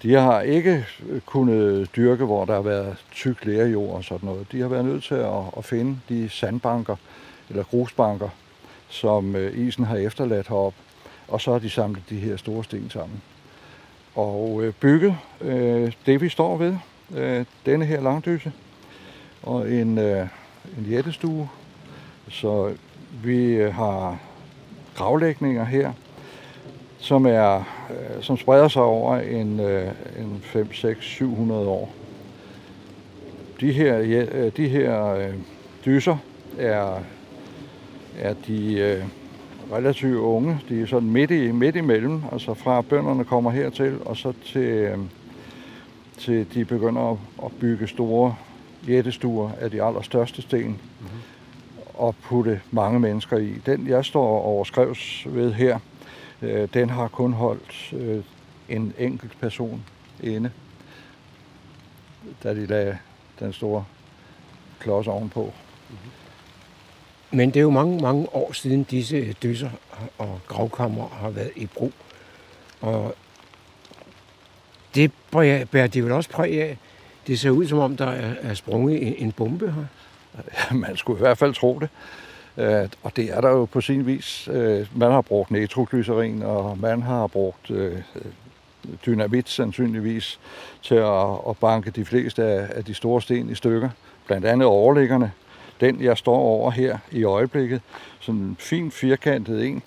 De 0.04 0.14
har 0.14 0.42
ikke 0.42 0.86
øh, 1.10 1.22
kunnet 1.22 1.96
dyrke, 1.96 2.26
hvor 2.26 2.46
der 2.46 2.54
har 2.54 2.62
været 2.62 2.98
tyk 3.12 3.46
lærjord 3.46 3.96
og 3.96 4.04
sådan 4.04 4.30
noget. 4.30 4.52
De 4.52 4.62
har 4.62 4.68
været 4.68 4.86
nødt 4.86 5.04
til 5.04 5.16
at, 5.16 5.44
at 5.58 5.66
finde 5.66 6.00
de 6.10 6.30
sandbanker 6.30 6.96
eller 7.50 7.64
grusbanker, 7.64 8.30
som 8.90 9.36
øh, 9.36 9.68
isen 9.68 9.86
har 9.86 9.98
efterladt 9.98 10.48
herop, 10.48 10.74
og 11.28 11.42
så 11.42 11.52
har 11.52 11.60
de 11.60 11.70
samlet 11.70 12.04
de 12.10 12.16
her 12.16 12.38
store 12.38 12.64
sten 12.64 12.90
sammen. 12.90 13.22
Og 14.16 14.64
øh, 14.64 14.74
bygget 14.74 15.18
øh, 15.42 15.92
det, 16.06 16.22
vi 16.22 16.30
står 16.30 16.58
ved, 16.58 16.78
øh, 17.16 17.46
denne 17.66 17.86
her 17.86 18.02
langdyse, 18.02 18.52
og 19.44 19.72
en, 19.72 19.98
øh, 19.98 20.28
en 20.78 20.86
jættestue. 20.90 21.50
Så 22.30 22.74
vi 23.24 23.46
øh, 23.46 23.74
har 23.74 24.18
gravlægninger 24.96 25.66
her, 25.66 25.94
som, 27.06 27.26
er, 27.26 27.56
øh, 27.90 28.24
som 28.24 28.38
spreder 28.38 28.68
sig 28.68 28.82
over 28.82 29.18
en, 29.18 29.60
øh, 29.60 29.92
en 30.20 30.40
5, 30.44 30.74
6, 30.74 31.06
700 31.06 31.68
år. 31.68 31.94
De 33.60 33.72
her, 33.72 33.98
ja, 33.98 34.50
de 34.50 34.68
her 34.68 35.06
øh, 35.14 35.34
dyser 35.86 36.18
er, 36.58 37.00
er 38.20 38.34
de 38.48 38.74
øh, 38.74 39.04
relativt 39.72 40.18
unge. 40.18 40.60
De 40.70 40.82
er 40.82 40.86
sådan 40.86 41.10
midt, 41.10 41.32
i, 41.32 41.52
midt 41.52 41.76
imellem, 41.76 42.22
altså 42.32 42.54
fra 42.54 42.82
bønderne 42.82 43.26
kommer 43.26 43.52
hertil, 43.52 43.98
og 44.06 44.18
så 44.18 44.34
til, 44.46 44.62
øh, 44.62 44.98
til 46.18 46.54
de 46.54 46.66
begynder 46.66 47.12
at, 47.12 47.18
at 47.46 47.52
bygge 47.60 47.88
store 47.88 48.36
jættestuer 48.88 49.50
af 49.62 49.72
de 49.72 49.84
allerstørste 49.84 50.42
sten 50.42 50.68
mm-hmm. 50.68 51.20
og 51.94 52.16
putte 52.24 52.62
mange 52.72 53.00
mennesker 53.00 53.38
i. 53.38 53.54
Den, 53.66 53.88
jeg 53.88 54.06
står 54.06 54.42
overskrevs 54.42 55.28
ved 55.30 55.54
her, 55.54 55.80
øh, 56.42 56.70
den 56.74 56.90
har 56.90 57.08
kun 57.08 57.34
holdt 57.34 57.94
øh, 57.94 58.24
en 58.70 58.94
enkelt 58.98 59.40
person 59.40 59.86
inde, 60.24 60.52
da 62.44 62.54
de 62.54 62.66
lagde 62.66 62.98
den 63.40 63.54
store 63.54 63.86
klods 64.80 65.08
ovenpå. 65.08 65.54
Men 67.32 67.50
det 67.50 67.58
er 67.58 67.62
jo 67.62 67.70
mange, 67.70 68.02
mange 68.02 68.36
år 68.36 68.54
siden 68.54 68.84
disse 68.84 69.34
dysser 69.34 69.70
og 70.18 70.40
gravkammer 70.48 71.08
har 71.08 71.30
været 71.30 71.52
i 71.56 71.66
brug. 71.66 71.94
Og 72.82 73.16
det 74.96 75.12
bærer 75.72 75.88
de 75.88 76.04
vel 76.04 76.12
også 76.12 76.30
præg 76.30 76.62
af. 76.62 76.78
Det 77.28 77.40
ser 77.40 77.50
ud 77.50 77.68
som 77.68 77.80
om, 77.80 77.98
der 77.98 78.08
er 78.42 78.54
sprunget 78.54 79.22
en 79.22 79.32
bombe 79.32 79.72
her. 79.72 79.86
Man 80.84 80.98
skulle 80.98 81.20
i 81.20 81.22
hvert 81.22 81.38
fald 81.38 81.54
tro 81.54 81.80
det. 81.80 81.90
Øh, 82.58 82.90
og 83.04 83.16
det 83.16 83.26
er 83.34 83.42
der 83.42 83.50
jo 83.50 83.66
på 83.66 83.82
sin 83.82 84.06
vis. 84.06 84.50
Øh, 84.52 84.88
man 84.96 85.12
har 85.12 85.22
brugt 85.22 85.52
nitroglycerin, 85.52 86.44
og 86.44 86.78
man 86.78 87.02
har 87.02 87.28
brugt 87.28 87.72
øh, 87.72 88.02
dynamit 89.06 89.50
sandsynligvis 89.50 90.40
til 90.82 90.96
at 91.50 91.58
banke 91.62 91.92
de 91.92 92.06
fleste 92.06 92.44
af 92.44 92.86
de 92.86 92.94
store 92.94 93.22
sten 93.22 93.50
i 93.50 93.56
stykker. 93.56 93.90
Blandt 94.28 94.46
andet 94.46 94.68
overliggerne. 94.68 95.32
Den, 95.80 96.02
jeg 96.02 96.18
står 96.18 96.38
over 96.38 96.72
her 96.72 96.98
i 97.12 97.24
øjeblikket, 97.24 97.82
sådan 98.20 98.42
en 98.42 98.56
fin 98.60 98.92
firkantet 98.92 99.66
en, 99.66 99.82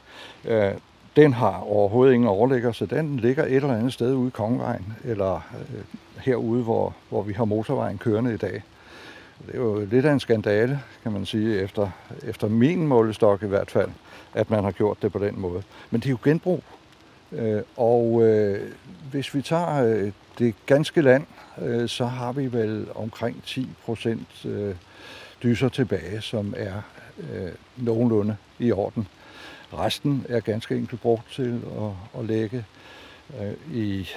øh, 0.44 0.70
den 1.16 1.32
har 1.32 1.60
overhovedet 1.60 2.14
ingen 2.14 2.28
overligger, 2.28 2.72
så 2.72 2.86
den 2.86 3.16
ligger 3.16 3.44
et 3.44 3.54
eller 3.54 3.76
andet 3.76 3.92
sted 3.92 4.14
ude 4.14 4.28
i 4.28 4.30
Kongevejen, 4.30 4.94
eller 5.04 5.34
øh, 5.34 5.84
herude, 6.20 6.62
hvor, 6.62 6.94
hvor 7.08 7.22
vi 7.22 7.32
har 7.32 7.44
motorvejen 7.44 7.98
kørende 7.98 8.34
i 8.34 8.36
dag. 8.36 8.62
Det 9.46 9.54
er 9.54 9.58
jo 9.58 9.86
lidt 9.90 10.04
af 10.04 10.12
en 10.12 10.20
skandale, 10.20 10.80
kan 11.02 11.12
man 11.12 11.26
sige, 11.26 11.60
efter, 11.60 11.90
efter 12.22 12.48
min 12.48 12.86
målestok 12.86 13.42
i 13.42 13.46
hvert 13.46 13.70
fald, 13.70 13.90
at 14.34 14.50
man 14.50 14.64
har 14.64 14.70
gjort 14.70 15.02
det 15.02 15.12
på 15.12 15.18
den 15.18 15.40
måde. 15.40 15.62
Men 15.90 16.00
det 16.00 16.06
er 16.06 16.10
jo 16.10 16.18
genbrug. 16.24 16.64
Øh, 17.32 17.62
og 17.76 18.22
øh, 18.22 18.72
hvis 19.10 19.34
vi 19.34 19.42
tager 19.42 19.84
øh, 19.84 20.12
det 20.38 20.54
ganske 20.66 21.00
land, 21.00 21.26
øh, 21.62 21.88
så 21.88 22.04
har 22.06 22.32
vi 22.32 22.52
vel 22.52 22.86
omkring 22.94 23.42
10 23.44 23.68
procent 23.84 24.44
øh, 24.44 24.74
dyser 25.42 25.68
tilbage, 25.68 26.20
som 26.20 26.54
er 26.56 26.82
øh, 27.18 27.52
nogenlunde 27.76 28.36
i 28.58 28.72
orden. 28.72 29.08
Resten 29.72 30.26
er 30.28 30.40
ganske 30.40 30.76
enkelt 30.76 31.00
brugt 31.00 31.32
til 31.32 31.62
at, 31.80 32.20
at 32.20 32.24
lægge 32.24 32.64
i 33.72 34.08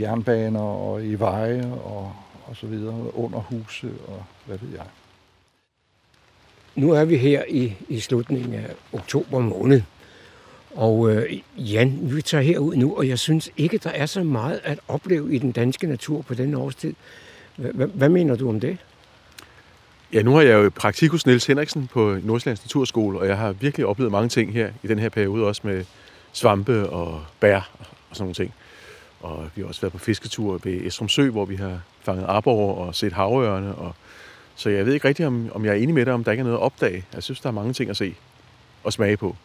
jernbaner 0.00 0.60
og 0.60 1.04
i 1.04 1.14
veje 1.14 1.72
og, 1.84 2.12
og 2.50 2.56
så 2.56 2.66
videre, 2.66 3.16
under 3.16 3.38
huse 3.38 3.90
og 4.08 4.24
hvad 4.46 4.58
ved 4.58 4.68
jeg. 4.76 4.86
Nu 6.74 6.90
er 6.90 7.04
vi 7.04 7.16
her 7.16 7.44
i, 7.48 7.72
i 7.88 8.00
slutningen 8.00 8.54
af 8.54 8.66
oktober 8.92 9.38
måned, 9.38 9.82
og 10.74 11.10
øh, 11.10 11.40
Jan, 11.56 11.98
vi 12.02 12.22
tager 12.22 12.42
herud 12.42 12.76
nu, 12.76 12.96
og 12.96 13.08
jeg 13.08 13.18
synes 13.18 13.50
ikke, 13.56 13.78
der 13.78 13.90
er 13.90 14.06
så 14.06 14.22
meget 14.22 14.60
at 14.64 14.80
opleve 14.88 15.34
i 15.34 15.38
den 15.38 15.52
danske 15.52 15.86
natur 15.86 16.22
på 16.22 16.34
den 16.34 16.54
årstid. 16.54 16.94
Hvad, 17.56 17.86
hvad 17.86 18.08
mener 18.08 18.36
du 18.36 18.48
om 18.48 18.60
det? 18.60 18.78
Ja, 20.12 20.22
nu 20.22 20.34
har 20.34 20.42
jeg 20.42 20.64
jo 20.64 20.70
praktik 20.74 21.10
hos 21.10 21.26
Niels 21.26 21.46
Henriksen 21.46 21.86
på 21.86 22.18
Nordsjællands 22.22 22.64
Naturskole, 22.64 23.18
og 23.18 23.26
jeg 23.26 23.36
har 23.36 23.52
virkelig 23.52 23.86
oplevet 23.86 24.12
mange 24.12 24.28
ting 24.28 24.52
her 24.52 24.70
i 24.82 24.86
den 24.86 24.98
her 24.98 25.08
periode, 25.08 25.46
også 25.46 25.60
med 25.64 25.84
svampe 26.32 26.88
og 26.90 27.24
bær 27.40 27.70
og 27.78 28.16
sådan 28.16 28.22
nogle 28.22 28.34
ting. 28.34 28.54
Og 29.20 29.50
vi 29.54 29.62
har 29.62 29.68
også 29.68 29.80
været 29.80 29.92
på 29.92 29.98
fisketur 29.98 30.60
ved 30.64 30.86
Estrum 30.86 31.08
Sø, 31.08 31.30
hvor 31.30 31.44
vi 31.44 31.56
har 31.56 31.80
fanget 32.02 32.24
arbor 32.28 32.74
og 32.74 32.94
set 32.94 33.12
havørne. 33.12 33.74
Og... 33.74 33.94
Så 34.54 34.70
jeg 34.70 34.86
ved 34.86 34.94
ikke 34.94 35.08
rigtigt, 35.08 35.26
om, 35.26 35.50
om 35.54 35.64
jeg 35.64 35.70
er 35.70 35.76
enig 35.76 35.94
med 35.94 36.06
dig, 36.06 36.12
om 36.12 36.24
der 36.24 36.30
ikke 36.32 36.40
er 36.40 36.44
noget 36.44 36.58
at 36.58 36.62
opdage. 36.62 37.04
Jeg 37.14 37.22
synes, 37.22 37.40
der 37.40 37.48
er 37.48 37.52
mange 37.52 37.72
ting 37.72 37.90
at 37.90 37.96
se 37.96 38.14
og 38.84 38.92
smage 38.92 39.16
på. 39.16 39.36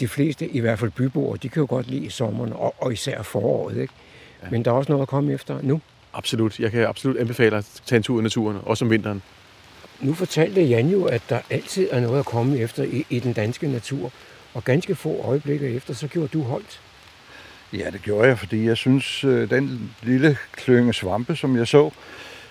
De 0.00 0.08
fleste, 0.08 0.48
i 0.48 0.60
hvert 0.60 0.78
fald 0.78 0.90
byboere, 0.90 1.38
de 1.42 1.48
kan 1.48 1.60
jo 1.60 1.66
godt 1.68 1.88
lide 1.90 2.10
sommeren, 2.10 2.52
og, 2.52 2.74
og 2.78 2.92
især 2.92 3.22
foråret. 3.22 3.76
Ikke? 3.76 3.94
Ja. 4.42 4.48
Men 4.50 4.64
der 4.64 4.70
er 4.70 4.74
også 4.74 4.92
noget 4.92 5.02
at 5.02 5.08
komme 5.08 5.32
efter 5.32 5.58
nu. 5.62 5.80
Absolut. 6.12 6.60
Jeg 6.60 6.70
kan 6.70 6.86
absolut 6.86 7.16
anbefale 7.16 7.56
at 7.56 7.82
tage 7.86 7.96
en 7.96 8.02
tur 8.02 8.20
i 8.20 8.22
naturen, 8.22 8.58
også 8.62 8.84
om 8.84 8.90
vinteren. 8.90 9.22
Nu 10.00 10.14
fortalte 10.14 10.62
Jan 10.62 10.88
jo, 10.88 11.04
at 11.04 11.22
der 11.28 11.40
altid 11.50 11.88
er 11.90 12.00
noget 12.00 12.18
at 12.18 12.24
komme 12.24 12.58
efter 12.58 12.82
i, 12.84 13.06
i 13.10 13.18
den 13.18 13.32
danske 13.32 13.68
natur. 13.68 14.12
Og 14.54 14.64
ganske 14.64 14.94
få 14.94 15.20
øjeblikke 15.24 15.68
efter, 15.68 15.94
så 15.94 16.08
gjorde 16.08 16.28
du 16.28 16.42
holdt. 16.42 16.80
Ja, 17.78 17.90
det 17.90 18.02
gjorde 18.02 18.28
jeg, 18.28 18.38
fordi 18.38 18.66
jeg 18.66 18.76
synes, 18.76 19.24
øh, 19.24 19.50
den 19.50 19.94
lille 20.02 20.36
klynge 20.52 20.94
svampe, 20.94 21.36
som 21.36 21.56
jeg 21.56 21.68
så, 21.68 21.90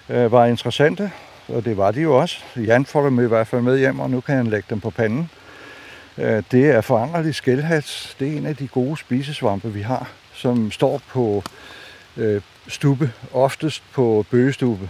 øh, 0.10 0.32
var 0.32 0.46
interessante. 0.46 1.12
Og 1.48 1.66
det 1.66 1.78
var 1.78 1.92
de 1.92 2.02
jo 2.02 2.18
også. 2.20 2.38
Jan 2.56 2.86
får 2.86 3.04
dem 3.04 3.26
i 3.26 3.28
hvert 3.28 3.48
fald 3.48 3.62
med 3.62 3.80
hjem, 3.80 4.00
og 4.00 4.10
nu 4.10 4.22
kan 4.22 4.36
han 4.36 4.48
lægge 4.48 4.68
dem 4.70 4.80
på 4.80 4.90
panden. 4.90 5.30
Øh, 6.18 6.44
det 6.52 6.70
er 6.70 6.82
foranderlig 6.82 7.36
skældhats. 7.36 8.16
Det 8.20 8.28
er 8.28 8.38
en 8.38 8.46
af 8.46 8.56
de 8.56 8.68
gode 8.68 8.98
spisesvampe, 8.98 9.74
vi 9.74 9.82
har, 9.82 10.10
som 10.34 10.72
står 10.72 11.02
på 11.10 11.44
stube, 12.68 13.12
oftest 13.34 13.84
på 13.94 14.26
bøgestube. 14.32 14.90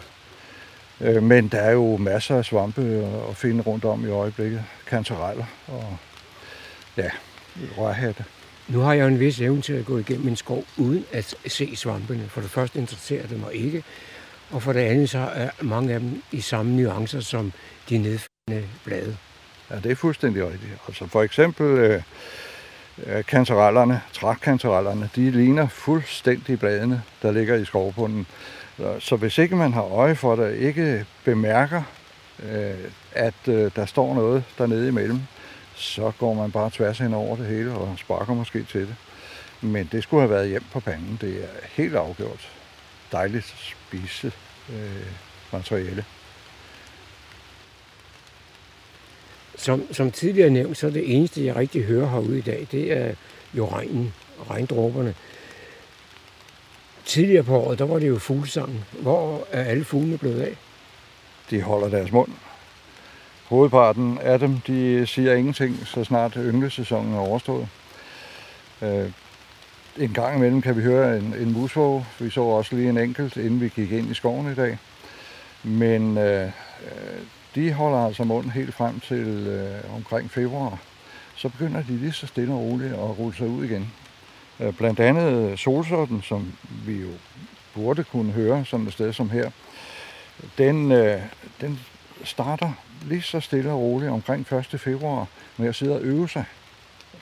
Men 0.99 1.47
der 1.47 1.57
er 1.57 1.71
jo 1.71 1.97
masser 1.97 2.37
af 2.37 2.45
svampe 2.45 2.81
at 3.29 3.35
finde 3.35 3.61
rundt 3.61 3.85
om 3.85 4.05
i 4.05 4.09
øjeblikket. 4.09 4.63
Kantareller 4.87 5.45
og 5.67 5.97
ja, 6.97 7.09
rørhatte. 7.77 8.25
Nu 8.67 8.79
har 8.79 8.93
jeg 8.93 9.07
en 9.07 9.19
vis 9.19 9.41
evne 9.41 9.61
til 9.61 9.73
at 9.73 9.85
gå 9.85 9.97
igennem 9.97 10.27
en 10.27 10.35
skov 10.35 10.63
uden 10.77 11.05
at 11.11 11.35
se 11.47 11.75
svampene. 11.75 12.23
For 12.29 12.41
det 12.41 12.49
første 12.49 12.79
interesserer 12.79 13.27
det 13.27 13.39
mig 13.39 13.53
ikke, 13.53 13.83
og 14.51 14.61
for 14.61 14.73
det 14.73 14.79
andet 14.79 15.09
så 15.09 15.19
er 15.19 15.49
mange 15.61 15.93
af 15.93 15.99
dem 15.99 16.21
i 16.31 16.41
samme 16.41 16.75
nuancer 16.75 17.19
som 17.19 17.51
de 17.89 17.97
nedfældende 17.97 18.69
blade. 18.83 19.17
Ja, 19.69 19.75
det 19.75 19.91
er 19.91 19.95
fuldstændig 19.95 20.43
rigtigt. 20.43 20.71
Altså 20.87 21.07
for 21.07 21.23
eksempel 21.23 21.65
øh, 21.65 22.01
øh 23.07 23.23
kantarellerne, 23.23 24.01
trækkantarellerne, 24.13 25.09
de 25.15 25.31
ligner 25.31 25.67
fuldstændig 25.67 26.59
bladene, 26.59 27.01
der 27.21 27.31
ligger 27.31 27.55
i 27.55 27.65
skovbunden. 27.65 28.27
Så 28.99 29.15
hvis 29.15 29.37
ikke 29.37 29.55
man 29.55 29.73
har 29.73 29.83
øje 29.83 30.15
for 30.15 30.35
det, 30.35 30.57
ikke 30.57 31.05
bemærker, 31.23 31.83
øh, 32.51 32.73
at 33.11 33.47
øh, 33.47 33.71
der 33.75 33.85
står 33.85 34.15
noget 34.15 34.43
dernede 34.57 34.87
imellem, 34.87 35.19
så 35.75 36.11
går 36.19 36.33
man 36.33 36.51
bare 36.51 36.69
tværs 36.69 36.97
hen 36.97 37.13
over 37.13 37.35
det 37.35 37.45
hele 37.45 37.71
og 37.71 37.95
sparker 37.97 38.33
måske 38.33 38.63
til 38.63 38.81
det. 38.81 38.95
Men 39.61 39.89
det 39.91 40.03
skulle 40.03 40.21
have 40.21 40.29
været 40.29 40.49
hjem 40.49 40.63
på 40.71 40.79
panden. 40.79 41.17
Det 41.21 41.43
er 41.43 41.67
helt 41.69 41.95
afgjort. 41.95 42.51
Dejligt 43.11 43.45
spise 43.45 44.31
øh, 44.69 45.05
materiale. 45.51 46.05
Som, 49.55 49.93
som 49.93 50.11
tidligere 50.11 50.49
nævnt, 50.49 50.77
så 50.77 50.87
er 50.87 50.91
det 50.91 51.15
eneste, 51.15 51.45
jeg 51.45 51.55
rigtig 51.55 51.83
hører 51.83 52.09
herude 52.09 52.37
i 52.37 52.41
dag, 52.41 52.67
det 52.71 52.97
er 52.97 53.13
jo 53.53 53.69
regnen 53.69 54.13
og 54.39 54.49
regndråberne. 54.49 55.15
Tidligere 57.05 57.43
på 57.43 57.57
året, 57.57 57.79
der 57.79 57.85
var 57.85 57.99
det 57.99 58.07
jo 58.07 58.19
fuglesangen. 58.19 58.85
Hvor 58.91 59.47
er 59.51 59.63
alle 59.63 59.83
fuglene 59.83 60.17
blevet 60.17 60.41
af? 60.41 60.57
De 61.49 61.61
holder 61.61 61.89
deres 61.89 62.11
mund. 62.11 62.31
Hovedparten 63.53 64.17
af 64.17 64.39
dem, 64.39 64.59
de 64.67 65.07
siger 65.07 65.33
ingenting, 65.33 65.87
så 65.87 66.03
snart 66.03 66.33
ynglesæsonen 66.37 67.13
er 67.13 67.19
overstået. 67.19 67.67
Øh, 68.81 69.11
en 69.97 70.13
gang 70.13 70.37
imellem 70.37 70.61
kan 70.61 70.77
vi 70.77 70.81
høre 70.81 71.17
en, 71.17 71.35
en 71.39 71.53
musvåge. 71.53 72.05
Vi 72.19 72.29
så 72.29 72.41
også 72.41 72.75
lige 72.75 72.89
en 72.89 72.97
enkelt, 72.97 73.37
inden 73.37 73.61
vi 73.61 73.69
gik 73.69 73.91
ind 73.91 74.11
i 74.11 74.13
skoven 74.13 74.51
i 74.51 74.55
dag. 74.55 74.77
Men 75.63 76.17
øh, 76.17 76.45
øh 76.45 76.51
de 77.55 77.73
holder 77.73 77.97
altså 77.97 78.23
munden 78.23 78.51
helt 78.51 78.73
frem 78.73 78.99
til 78.99 79.47
øh, 79.47 79.95
omkring 79.95 80.31
februar. 80.31 80.77
Så 81.35 81.49
begynder 81.49 81.83
de 81.83 81.97
lige 81.97 82.11
så 82.11 82.27
stille 82.27 82.53
og 82.53 82.59
roligt 82.59 82.93
at 82.93 83.19
rulle 83.19 83.37
sig 83.37 83.47
ud 83.47 83.65
igen. 83.65 83.91
Øh, 84.59 84.73
blandt 84.73 84.99
andet 84.99 85.59
solsorten, 85.59 86.21
som 86.21 86.53
vi 86.85 87.01
jo 87.01 87.09
burde 87.75 88.03
kunne 88.03 88.31
høre 88.31 88.65
sådan 88.65 88.87
et 88.87 88.93
sted 88.93 89.13
som 89.13 89.29
her, 89.29 89.51
den, 90.57 90.91
øh, 90.91 91.21
den 91.61 91.79
starter 92.23 92.71
lige 93.05 93.21
så 93.21 93.39
stille 93.39 93.71
og 93.71 93.79
roligt 93.79 94.11
omkring 94.11 94.53
1. 94.53 94.65
februar 94.79 95.27
med 95.57 95.67
at 95.67 95.75
sidde 95.75 95.95
og 95.95 96.01
øve 96.01 96.29
sig. 96.29 96.45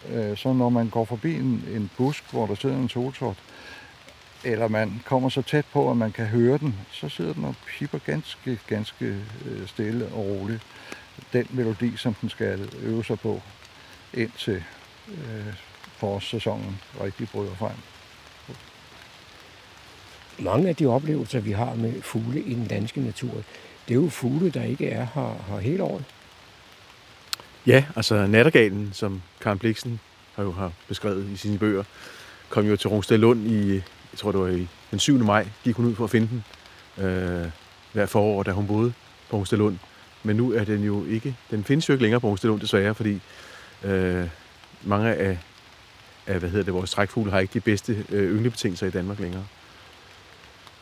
Øh, 0.09 0.37
så 0.37 0.53
når 0.53 0.69
man 0.69 0.89
går 0.89 1.05
forbi 1.05 1.35
en, 1.35 1.63
en 1.75 1.91
busk, 1.97 2.23
hvor 2.31 2.45
der 2.45 2.55
sidder 2.55 2.75
en 2.75 2.89
solsort, 2.89 3.37
eller 4.43 4.67
man 4.67 5.01
kommer 5.05 5.29
så 5.29 5.41
tæt 5.41 5.65
på, 5.73 5.91
at 5.91 5.97
man 5.97 6.11
kan 6.11 6.25
høre 6.25 6.57
den, 6.57 6.75
så 6.91 7.09
sidder 7.09 7.33
den 7.33 7.45
og 7.45 7.55
pipper 7.67 7.99
ganske, 7.99 8.59
ganske 8.67 9.05
øh, 9.45 9.67
stille 9.67 10.05
og 10.05 10.25
roligt. 10.25 10.61
Den 11.33 11.47
melodi, 11.49 11.97
som 11.97 12.13
den 12.13 12.29
skal 12.29 12.69
øve 12.81 13.05
sig 13.05 13.19
på, 13.19 13.41
indtil 14.13 14.63
øh, 15.07 15.53
forårssæsonen 15.97 16.79
rigtig 17.03 17.29
bryder 17.29 17.55
frem. 17.55 17.75
Mange 20.39 20.69
af 20.69 20.75
de 20.75 20.85
oplevelser, 20.85 21.39
vi 21.39 21.51
har 21.51 21.75
med 21.75 22.01
fugle 22.01 22.41
i 22.41 22.53
den 22.53 22.67
danske 22.67 23.01
natur, 23.01 23.43
det 23.91 23.97
er 23.97 24.01
jo 24.01 24.09
fugle, 24.09 24.49
der 24.49 24.63
ikke 24.63 24.89
er 24.89 25.07
her, 25.13 25.43
her 25.47 25.59
hele 25.59 25.83
året. 25.83 26.03
Ja, 27.67 27.85
altså 27.95 28.27
nattergalen, 28.27 28.89
som 28.93 29.21
Karen 29.41 29.59
Bliksen 29.59 29.99
har 30.35 30.43
jo 30.43 30.51
har 30.51 30.71
beskrevet 30.87 31.29
i 31.29 31.35
sine 31.35 31.57
bøger, 31.57 31.83
kom 32.49 32.65
jo 32.65 32.75
til 32.75 32.89
Rungsted 32.89 33.17
Lund 33.17 33.47
i, 33.47 33.73
jeg 33.73 33.81
tror 34.17 34.31
det 34.31 34.41
var 34.41 34.47
i 34.47 34.67
den 34.91 34.99
7. 34.99 35.17
maj, 35.17 35.47
gik 35.63 35.75
hun 35.75 35.85
ud 35.85 35.95
for 35.95 36.03
at 36.03 36.09
finde 36.09 36.27
den 36.27 36.43
øh, 37.05 37.49
hver 37.93 38.05
forår, 38.05 38.43
da 38.43 38.51
hun 38.51 38.67
boede 38.67 38.93
på 39.29 39.37
Rungsted 39.37 39.57
Lund. 39.57 39.77
Men 40.23 40.35
nu 40.35 40.51
er 40.51 40.63
den 40.63 40.83
jo 40.83 41.05
ikke, 41.05 41.35
den 41.49 41.63
findes 41.63 41.89
jo 41.89 41.93
ikke 41.93 42.03
længere 42.03 42.21
på 42.21 42.27
Rungsted 42.27 42.49
Lund 42.49 42.61
desværre, 42.61 42.95
fordi 42.95 43.19
øh, 43.83 44.27
mange 44.83 45.13
af, 45.13 45.37
af, 46.27 46.39
hvad 46.39 46.49
hedder 46.49 46.65
det, 46.65 46.73
vores 46.73 46.91
trækfugle 46.91 47.31
har 47.31 47.39
ikke 47.39 47.53
de 47.53 47.59
bedste 47.59 48.05
øh, 48.09 48.35
ynglebetingelser 48.35 48.87
i 48.87 48.91
Danmark 48.91 49.19
længere. 49.19 49.45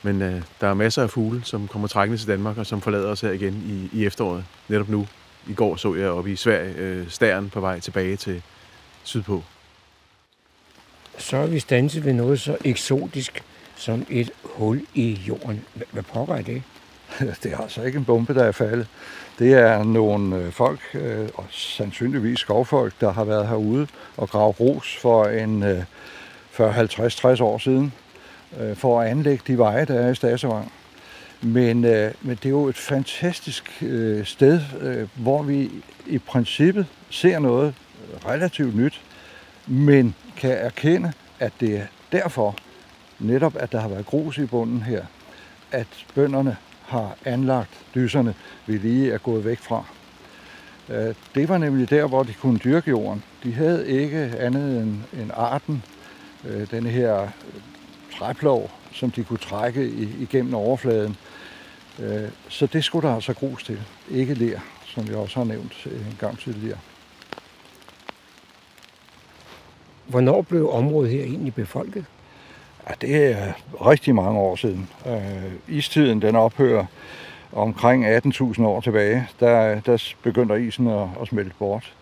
Men 0.03 0.21
øh, 0.21 0.41
der 0.61 0.67
er 0.67 0.73
masser 0.73 1.03
af 1.03 1.09
fugle, 1.09 1.41
som 1.43 1.67
kommer 1.67 1.87
trækkende 1.87 2.21
til 2.21 2.27
Danmark, 2.27 2.57
og 2.57 2.65
som 2.65 2.81
forlader 2.81 3.09
os 3.09 3.21
her 3.21 3.31
igen 3.31 3.89
i, 3.93 3.99
i 3.99 4.05
efteråret. 4.05 4.45
Netop 4.67 4.89
nu. 4.89 5.07
I 5.47 5.53
går 5.53 5.75
så 5.75 5.95
jeg 5.95 6.09
oppe 6.09 6.31
i 6.31 6.35
Sverige 6.35 6.73
øh, 6.75 7.09
stæren 7.09 7.49
på 7.49 7.59
vej 7.59 7.79
tilbage 7.79 8.15
til 8.15 8.41
sydpå. 9.03 9.43
Så 11.17 11.37
er 11.37 11.47
vi 11.47 11.59
stanset 11.59 12.05
ved 12.05 12.13
noget 12.13 12.39
så 12.39 12.57
eksotisk 12.65 13.43
som 13.75 14.05
et 14.09 14.31
hul 14.43 14.81
i 14.93 15.13
jorden. 15.27 15.65
Hvad, 15.91 16.03
pokker 16.03 16.35
er 16.35 16.41
det? 16.41 16.63
Det 17.43 17.53
er 17.53 17.57
altså 17.57 17.83
ikke 17.83 17.97
en 17.97 18.05
bombe, 18.05 18.33
der 18.33 18.43
er 18.43 18.51
faldet. 18.51 18.87
Det 19.39 19.53
er 19.53 19.83
nogle 19.83 20.37
øh, 20.37 20.51
folk, 20.51 20.79
øh, 20.93 21.29
og 21.33 21.45
sandsynligvis 21.49 22.39
skovfolk, 22.39 22.93
der 23.01 23.11
har 23.11 23.23
været 23.23 23.47
herude 23.47 23.87
og 24.17 24.29
gravet 24.29 24.59
ros 24.59 24.97
for 25.01 25.25
en 25.25 25.63
40-50-60 26.59 27.43
år 27.43 27.57
siden, 27.57 27.93
Øh, 28.57 28.75
for 28.75 29.01
at 29.01 29.07
anlægge 29.07 29.43
de 29.47 29.57
veje, 29.57 29.85
der 29.85 29.99
er 29.99 30.09
i 30.11 30.15
Stasevang. 30.15 30.71
Men, 31.41 31.85
øh, 31.85 32.11
men 32.21 32.35
det 32.35 32.45
er 32.45 32.49
jo 32.49 32.67
et 32.67 32.77
fantastisk 32.77 33.77
øh, 33.81 34.25
sted, 34.25 34.61
øh, 34.81 35.07
hvor 35.15 35.43
vi 35.43 35.71
i 36.07 36.17
princippet 36.17 36.85
ser 37.09 37.39
noget 37.39 37.73
relativt 38.25 38.75
nyt, 38.75 39.01
men 39.67 40.15
kan 40.37 40.51
erkende, 40.51 41.13
at 41.39 41.53
det 41.59 41.77
er 41.77 41.85
derfor, 42.11 42.55
netop 43.19 43.55
at 43.59 43.71
der 43.71 43.79
har 43.79 43.87
været 43.87 44.05
grus 44.05 44.37
i 44.37 44.45
bunden 44.45 44.81
her, 44.81 45.05
at 45.71 45.87
bønderne 46.15 46.57
har 46.85 47.15
anlagt 47.25 47.85
dyserne, 47.95 48.33
vi 48.65 48.77
lige 48.77 49.11
er 49.11 49.17
gået 49.17 49.45
væk 49.45 49.59
fra. 49.59 49.83
Øh, 50.89 51.15
det 51.35 51.49
var 51.49 51.57
nemlig 51.57 51.89
der, 51.89 52.07
hvor 52.07 52.23
de 52.23 52.33
kunne 52.33 52.57
dyrke 52.57 52.89
jorden. 52.89 53.23
De 53.43 53.53
havde 53.53 53.87
ikke 53.87 54.33
andet 54.39 54.81
end, 54.81 55.21
end 55.21 55.31
arten, 55.33 55.83
øh, 56.45 56.85
her 56.85 57.27
træplov, 58.17 58.71
som 58.91 59.11
de 59.11 59.23
kunne 59.23 59.39
trække 59.39 59.87
igennem 60.19 60.53
overfladen. 60.53 61.17
Øh, 61.99 62.29
så 62.49 62.65
det 62.65 62.83
skulle 62.83 63.07
der 63.07 63.15
altså 63.15 63.33
grus 63.33 63.63
til, 63.63 63.79
ikke 64.11 64.33
ler, 64.33 64.59
som 64.85 65.07
jeg 65.07 65.15
også 65.15 65.39
har 65.39 65.45
nævnt 65.45 65.85
en 65.85 66.17
gang 66.19 66.39
tidligere. 66.39 66.77
Hvornår 70.07 70.41
blev 70.41 70.69
området 70.69 71.11
her 71.11 71.23
egentlig 71.23 71.53
befolket? 71.53 72.05
Ja, 72.89 72.93
det 73.01 73.25
er 73.25 73.53
rigtig 73.87 74.15
mange 74.15 74.39
år 74.39 74.55
siden. 74.55 74.89
Øh, 75.05 75.51
istiden 75.67 76.21
den 76.21 76.35
ophører 76.35 76.85
omkring 77.53 78.05
18.000 78.05 78.63
år 78.63 78.81
tilbage. 78.81 79.27
Der, 79.39 79.79
der 79.79 80.13
begynder 80.23 80.55
isen 80.55 80.87
at, 80.87 81.07
at 81.21 81.27
smelte 81.27 81.55
bort. 81.59 81.93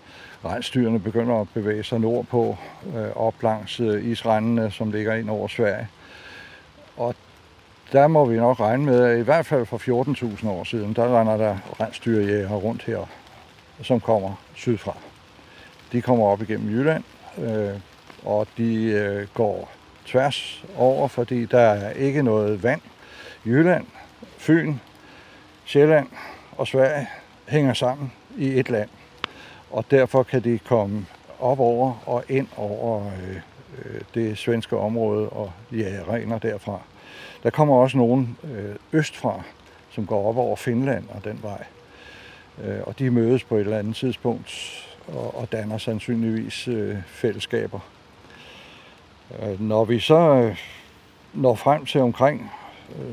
Rejstyrene 0.46 1.00
begynder 1.00 1.42
at 1.42 1.48
bevæge 1.54 1.84
sig 1.84 2.00
nordpå, 2.00 2.58
øh, 2.96 3.16
op 3.16 3.44
langs 3.44 3.80
øh, 3.80 4.06
isrændene, 4.06 4.72
som 4.72 4.92
ligger 4.92 5.14
ind 5.14 5.30
over 5.30 5.48
Sverige. 5.48 5.88
Og 6.98 7.16
der 7.92 8.08
må 8.08 8.26
vi 8.26 8.38
nok 8.38 8.60
regne 8.60 8.86
med, 8.86 9.04
at 9.04 9.20
i 9.20 9.22
hvert 9.22 9.46
fald 9.46 9.66
for 9.66 10.04
14.000 10.42 10.50
år 10.50 10.64
siden, 10.64 10.94
der 10.94 11.20
render 11.20 11.38
der 11.38 11.58
rensdyrjæger 11.80 12.56
rundt 12.56 12.84
her, 12.84 13.10
som 13.82 14.00
kommer 14.00 14.34
sydfra. 14.56 14.98
De 15.92 16.02
kommer 16.02 16.26
op 16.26 16.42
igennem 16.42 16.70
Jylland, 16.70 17.04
øh, 17.38 17.80
og 18.26 18.48
de 18.58 18.84
øh, 18.84 19.28
går 19.34 19.72
tværs 20.06 20.66
over, 20.78 21.08
fordi 21.08 21.46
der 21.46 21.60
er 21.60 21.92
ikke 21.92 22.24
noget 22.24 22.64
vand. 22.64 22.82
Jylland, 23.46 23.86
Fyn, 24.38 24.76
Sjælland 25.66 26.08
og 26.58 26.68
Sverige 26.68 27.08
hænger 27.48 27.74
sammen 27.74 28.12
i 28.38 28.60
et 28.60 28.70
land. 28.70 28.90
Og 29.72 29.86
derfor 29.92 30.24
kan 30.24 30.44
de 30.44 30.60
komme 30.60 31.06
op 31.40 31.60
over 31.60 32.04
og 32.06 32.24
ind 32.30 32.48
over 32.58 33.06
øh, 33.06 33.36
øh 33.36 33.42
Øh, 33.86 34.02
det 34.14 34.38
svenske 34.38 34.78
område 34.78 35.30
og 35.30 35.52
ja, 35.72 36.00
regner 36.08 36.40
derfra. 36.40 36.82
Der 37.44 37.50
kommer 37.50 37.76
også 37.76 37.98
nogen 37.98 38.38
øh, 38.44 38.76
østfra, 38.94 39.42
som 39.90 40.06
går 40.06 40.30
op 40.30 40.38
over 40.38 40.56
Finland 40.56 41.04
og 41.10 41.24
den 41.24 41.40
vej. 41.42 41.64
Øh, 42.64 42.80
og 42.84 43.00
de 43.00 43.12
mødes 43.12 43.44
på 43.44 43.56
et 43.56 43.62
eller 43.62 43.80
andet 43.80 43.96
tidspunkt 43.96 44.84
og, 45.34 45.52
danner 45.52 45.78
sandsynligvis 45.78 46.70
fællesskaber. 47.08 47.80
Når 49.60 49.86
vi 49.86 50.00
så 50.00 50.54
når 51.34 51.56
frem 51.56 51.86
til 51.86 52.02
omkring 52.02 52.52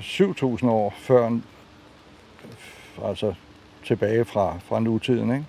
7.000 0.01 0.67
år 0.67 0.95
før, 0.99 1.39
altså 3.05 3.35
tilbage 3.85 4.25
fra, 4.25 4.59
fra 4.65 4.81
nutiden, 4.81 5.33
ikke? 5.33 5.45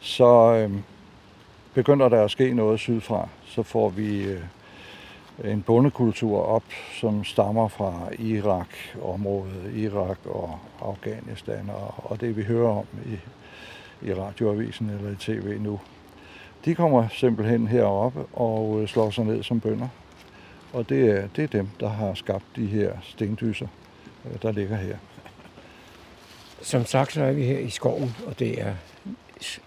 så 0.00 0.54
øh, 0.54 0.70
begynder 1.74 2.08
der 2.08 2.24
at 2.24 2.30
ske 2.30 2.54
noget 2.54 2.80
sydfra. 2.80 3.28
Så 3.52 3.62
får 3.62 3.88
vi 3.88 4.24
øh, 4.24 4.40
en 5.44 5.62
bondekultur 5.62 6.38
op, 6.38 6.64
som 7.00 7.24
stammer 7.24 7.68
fra 7.68 8.08
Irak-området, 8.18 9.72
Irak 9.76 10.18
og 10.24 10.58
Afghanistan, 10.80 11.70
og, 11.96 12.20
det 12.20 12.36
vi 12.36 12.42
hører 12.42 12.68
om 12.68 12.86
i, 13.06 13.18
i 14.08 14.14
radioavisen 14.14 14.90
eller 14.90 15.10
i 15.10 15.16
tv 15.16 15.58
nu. 15.60 15.80
De 16.64 16.74
kommer 16.74 17.08
simpelthen 17.08 17.66
heroppe 17.66 18.24
og 18.32 18.80
øh, 18.80 18.88
slår 18.88 19.10
sig 19.10 19.24
ned 19.24 19.42
som 19.42 19.60
bønder. 19.60 19.88
Og 20.72 20.88
det 20.88 21.10
er, 21.10 21.28
det 21.36 21.44
er 21.44 21.48
dem, 21.48 21.68
der 21.80 21.88
har 21.88 22.14
skabt 22.14 22.44
de 22.56 22.66
her 22.66 22.92
stendyser, 23.02 23.68
øh, 24.24 24.42
der 24.42 24.52
ligger 24.52 24.76
her. 24.76 24.96
Som 26.62 26.84
sagt, 26.84 27.12
så 27.12 27.22
er 27.22 27.32
vi 27.32 27.42
her 27.42 27.58
i 27.58 27.70
skoven, 27.70 28.16
og 28.26 28.38
det 28.38 28.62
er 28.62 28.74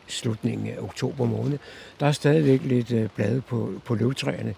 slutningen 0.07 0.67
af 0.67 0.77
oktober 0.81 1.25
måned. 1.25 1.57
Der 1.99 2.05
er 2.05 2.11
stadigvæk 2.11 2.61
lidt 2.63 2.91
øh, 2.91 3.09
blade 3.15 3.41
på, 3.41 3.73
på 3.85 3.95
løvtræerne 3.95 4.55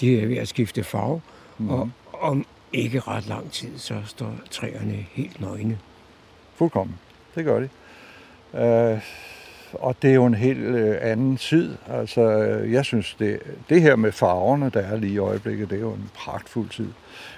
de 0.00 0.22
er 0.22 0.26
ved 0.26 0.36
at 0.36 0.48
skifte 0.48 0.84
farve, 0.84 1.20
mm. 1.58 1.70
og 1.70 1.90
om 2.12 2.46
ikke 2.72 3.00
ret 3.00 3.26
lang 3.26 3.52
tid, 3.52 3.78
så 3.78 3.94
står 4.06 4.34
træerne 4.50 5.06
helt 5.12 5.40
nøgne. 5.40 5.78
Fuldkommen. 6.54 6.98
Det 7.34 7.44
gør 7.44 7.60
de. 7.60 7.68
Uh, 8.52 9.00
og 9.72 9.96
det 10.02 10.10
er 10.10 10.14
jo 10.14 10.26
en 10.26 10.34
helt 10.34 10.58
øh, 10.58 10.96
anden 11.00 11.36
tid. 11.36 11.76
Altså, 11.88 12.22
jeg 12.70 12.84
synes, 12.84 13.16
det, 13.18 13.40
det 13.68 13.82
her 13.82 13.96
med 13.96 14.12
farverne, 14.12 14.70
der 14.74 14.80
er 14.80 14.96
lige 14.96 15.12
i 15.12 15.18
øjeblikket, 15.18 15.70
det 15.70 15.76
er 15.76 15.80
jo 15.80 15.92
en 15.92 16.10
pragtfuld 16.14 16.68
tid. 16.68 16.88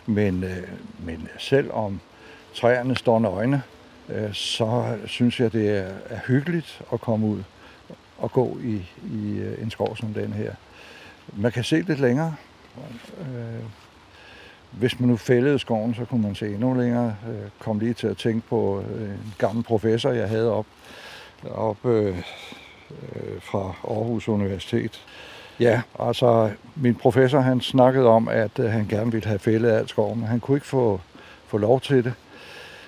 Men, 0.06 0.44
øh, 0.44 0.68
men 1.04 1.28
selvom 1.38 2.00
træerne 2.54 2.96
står 2.96 3.18
nøgne, 3.18 3.62
øh, 4.08 4.34
så 4.34 4.98
synes 5.06 5.40
jeg, 5.40 5.52
det 5.52 5.68
er, 5.68 5.92
er 6.10 6.18
hyggeligt 6.26 6.82
at 6.92 7.00
komme 7.00 7.26
ud 7.26 7.42
og 8.18 8.32
gå 8.32 8.58
i, 8.62 8.74
i 9.14 9.38
øh, 9.38 9.62
en 9.62 9.70
skov 9.70 9.96
som 9.96 10.14
den 10.14 10.32
her. 10.32 10.52
Man 11.32 11.52
kan 11.52 11.64
se 11.64 11.80
lidt 11.80 12.00
længere. 12.00 12.34
Øh, 13.20 13.64
hvis 14.70 15.00
man 15.00 15.08
nu 15.08 15.16
fældede 15.16 15.58
skoven, 15.58 15.94
så 15.94 16.04
kunne 16.04 16.22
man 16.22 16.34
se 16.34 16.46
endnu 16.46 16.74
længere. 16.74 17.16
Jeg 17.26 17.50
kom 17.58 17.78
lige 17.78 17.94
til 17.94 18.06
at 18.06 18.16
tænke 18.16 18.48
på 18.48 18.84
øh, 18.94 19.08
en 19.08 19.34
gammel 19.38 19.64
professor, 19.64 20.10
jeg 20.10 20.28
havde 20.28 20.52
op, 20.52 20.66
op 21.50 21.86
øh, 21.86 22.18
fra 23.40 23.74
Aarhus 23.88 24.28
Universitet. 24.28 25.00
Ja, 25.60 25.82
altså 25.98 26.50
min 26.76 26.94
professor 26.94 27.40
han 27.40 27.60
snakkede 27.60 28.06
om, 28.06 28.28
at 28.28 28.50
han 28.58 28.86
gerne 28.88 29.12
ville 29.12 29.28
have 29.28 29.38
fældet 29.38 29.70
alt 29.70 29.88
skoven, 29.88 30.18
men 30.18 30.28
han 30.28 30.40
kunne 30.40 30.56
ikke 30.56 30.66
få, 30.66 31.00
få 31.46 31.58
lov 31.58 31.80
til 31.80 32.04
det. 32.04 32.14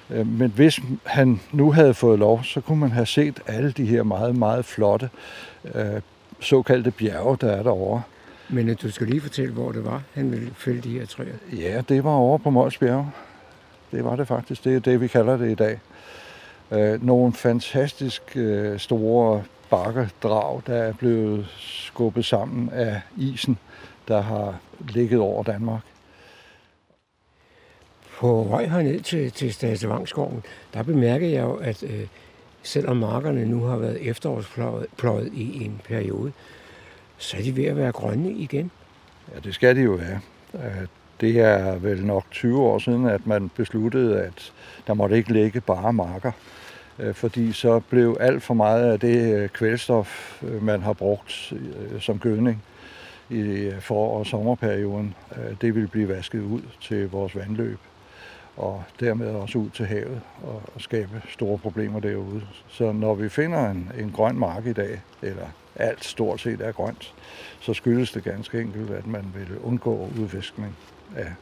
Men 0.08 0.52
hvis 0.56 0.80
han 1.04 1.40
nu 1.52 1.72
havde 1.72 1.94
fået 1.94 2.18
lov, 2.18 2.44
så 2.44 2.60
kunne 2.60 2.80
man 2.80 2.90
have 2.90 3.06
set 3.06 3.40
alle 3.46 3.72
de 3.72 3.84
her 3.84 4.02
meget, 4.02 4.36
meget 4.36 4.64
flotte 4.64 5.10
øh, 5.74 6.00
såkaldte 6.40 6.90
bjerge, 6.90 7.36
der 7.40 7.52
er 7.52 7.62
derovre. 7.62 8.02
Men 8.48 8.68
øh, 8.68 8.76
du 8.82 8.90
skal 8.90 9.06
lige 9.06 9.20
fortælle, 9.20 9.52
hvor 9.52 9.72
det 9.72 9.84
var, 9.84 10.02
han 10.14 10.30
ville 10.30 10.50
fælde 10.56 10.80
de 10.80 10.98
her 10.98 11.06
træer. 11.06 11.34
Ja, 11.52 11.82
det 11.88 12.04
var 12.04 12.10
over 12.10 12.38
på 12.38 12.50
Mols 12.50 12.78
Bjerge. 12.78 13.10
Det 13.92 14.04
var 14.04 14.16
det 14.16 14.28
faktisk. 14.28 14.64
Det 14.64 14.76
er 14.76 14.80
det, 14.80 15.00
vi 15.00 15.08
kalder 15.08 15.36
det 15.36 15.50
i 15.50 15.54
dag. 15.54 15.80
Øh, 16.70 17.06
nogle 17.06 17.32
fantastisk 17.32 18.22
øh, 18.36 18.78
store 18.78 19.42
bakkedrag, 19.70 20.60
der 20.66 20.74
er 20.74 20.92
blevet 20.92 21.46
skubbet 21.58 22.24
sammen 22.24 22.70
af 22.72 23.00
isen, 23.16 23.58
der 24.08 24.20
har 24.20 24.54
ligget 24.88 25.20
over 25.20 25.42
Danmark. 25.42 25.82
På 28.20 28.46
vej 28.50 28.66
herned 28.66 29.00
til, 29.00 29.32
til 29.32 29.52
Stadsevangskoven, 29.52 30.42
der 30.74 30.82
bemærker 30.82 31.26
jeg 31.26 31.42
jo, 31.42 31.54
at 31.54 31.82
øh, 31.82 32.06
selvom 32.62 32.96
markerne 32.96 33.46
nu 33.46 33.64
har 33.64 33.76
været 33.76 34.08
efterårspløjet 34.08 35.32
i 35.32 35.64
en 35.64 35.80
periode, 35.84 36.32
så 37.16 37.36
er 37.36 37.42
de 37.42 37.56
ved 37.56 37.64
at 37.64 37.76
være 37.76 37.92
grønne 37.92 38.32
igen. 38.32 38.70
Ja, 39.34 39.40
det 39.40 39.54
skal 39.54 39.76
de 39.76 39.80
jo 39.80 39.92
være. 39.92 40.20
Øh, 40.54 40.86
det 41.20 41.40
er 41.40 41.78
vel 41.78 42.06
nok 42.06 42.24
20 42.30 42.60
år 42.60 42.78
siden, 42.78 43.06
at 43.06 43.26
man 43.26 43.50
besluttede, 43.56 44.22
at 44.22 44.52
der 44.86 44.94
måtte 44.94 45.16
ikke 45.16 45.32
ligge 45.32 45.60
bare 45.60 45.92
marker. 45.92 46.32
Øh, 46.98 47.14
fordi 47.14 47.52
så 47.52 47.80
blev 47.80 48.16
alt 48.20 48.42
for 48.42 48.54
meget 48.54 48.92
af 48.92 49.00
det 49.00 49.34
øh, 49.34 49.48
kvælstof, 49.48 50.42
man 50.42 50.82
har 50.82 50.92
brugt 50.92 51.52
som 52.00 52.18
gødning 52.18 52.62
i 53.30 53.70
for- 53.80 54.18
og 54.18 54.26
sommerperioden, 54.26 55.14
det 55.60 55.74
ville 55.74 55.88
blive 55.88 56.08
vasket 56.08 56.40
ud 56.40 56.62
til 56.80 57.10
vores 57.10 57.36
vandløb 57.36 57.78
og 58.56 58.84
dermed 59.00 59.26
også 59.26 59.58
ud 59.58 59.70
til 59.70 59.86
havet 59.86 60.20
og, 60.42 60.62
skabe 60.78 61.22
store 61.28 61.58
problemer 61.58 62.00
derude. 62.00 62.42
Så 62.68 62.92
når 62.92 63.14
vi 63.14 63.28
finder 63.28 63.70
en, 63.70 63.90
en 63.98 64.10
grøn 64.10 64.38
mark 64.38 64.66
i 64.66 64.72
dag, 64.72 65.00
eller 65.22 65.46
alt 65.76 66.04
stort 66.04 66.40
set 66.40 66.60
er 66.60 66.72
grønt, 66.72 67.14
så 67.60 67.74
skyldes 67.74 68.12
det 68.12 68.24
ganske 68.24 68.60
enkelt, 68.60 68.90
at 68.90 69.06
man 69.06 69.24
vil 69.34 69.58
undgå 69.58 70.08
udviskning 70.20 70.76
af 71.16 71.32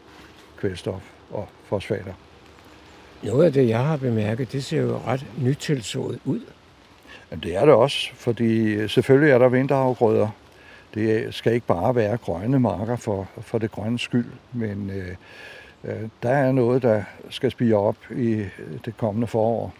kvælstof 0.56 1.02
og 1.30 1.48
fosfater. 1.64 2.12
Noget 3.22 3.44
af 3.44 3.52
det, 3.52 3.68
jeg 3.68 3.84
har 3.84 3.96
bemærket, 3.96 4.52
det 4.52 4.64
ser 4.64 4.80
jo 4.80 5.00
ret 5.06 5.26
nytilsået 5.38 6.18
ud. 6.24 6.40
Jamen, 7.30 7.42
det 7.42 7.56
er 7.56 7.64
det 7.64 7.74
også, 7.74 8.14
fordi 8.14 8.88
selvfølgelig 8.88 9.32
er 9.32 9.38
der 9.38 9.48
vinterafgrøder. 9.48 10.28
Det 10.94 11.34
skal 11.34 11.54
ikke 11.54 11.66
bare 11.66 11.94
være 11.94 12.16
grønne 12.16 12.60
marker 12.60 12.96
for, 12.96 13.28
for 13.40 13.58
det 13.58 13.70
grønne 13.70 13.98
skyld, 13.98 14.32
men 14.52 14.90
øh, 14.90 15.08
øh, 15.08 15.14
Øh, 15.84 16.08
der 16.22 16.30
er 16.30 16.52
noget, 16.52 16.82
der 16.82 17.02
skal 17.30 17.50
spire 17.50 17.76
op 17.76 17.96
i 18.10 18.32
øh, 18.32 18.50
det 18.84 18.96
kommende 18.96 19.26
forår. 19.26 19.74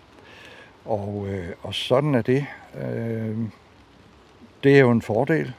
Og, 0.84 1.26
øh, 1.28 1.48
og 1.62 1.74
sådan 1.74 2.14
er 2.14 2.22
det. 2.22 2.46
Øh, 2.82 3.36
det 4.64 4.74
er 4.76 4.80
jo 4.80 4.90
en 4.90 5.03
fordel, 5.03 5.53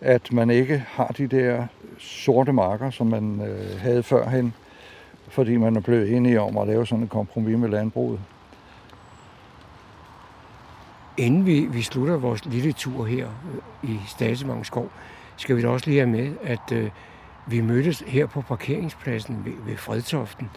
at 0.00 0.32
man 0.32 0.50
ikke 0.50 0.84
har 0.88 1.06
de 1.06 1.26
der 1.26 1.66
sorte 1.98 2.52
marker, 2.52 2.90
som 2.90 3.06
man 3.06 3.40
øh, 3.40 3.80
havde 3.80 4.02
førhen, 4.02 4.54
fordi 5.28 5.56
man 5.56 5.76
er 5.76 5.80
blevet 5.80 6.12
enige 6.12 6.40
om 6.40 6.58
at 6.58 6.66
lave 6.66 6.86
sådan 6.86 7.02
en 7.02 7.08
kompromis 7.08 7.58
med 7.58 7.68
landbruget. 7.68 8.20
Inden 11.16 11.46
vi, 11.46 11.60
vi 11.60 11.82
slutter 11.82 12.16
vores 12.16 12.44
lille 12.44 12.72
tur 12.72 13.04
her 13.04 13.28
øh, 13.82 13.90
i 13.90 14.00
Stasemang 14.08 14.66
Skov, 14.66 14.90
skal 15.36 15.56
vi 15.56 15.62
da 15.62 15.68
også 15.68 15.86
lige 15.86 16.00
have 16.00 16.10
med, 16.10 16.32
at 16.42 16.72
øh, 16.72 16.90
vi 17.46 17.60
mødtes 17.60 18.02
her 18.06 18.26
på 18.26 18.40
parkeringspladsen 18.40 19.42
ved, 19.44 19.52
ved 19.66 19.76
Fredtoften. 19.76 20.50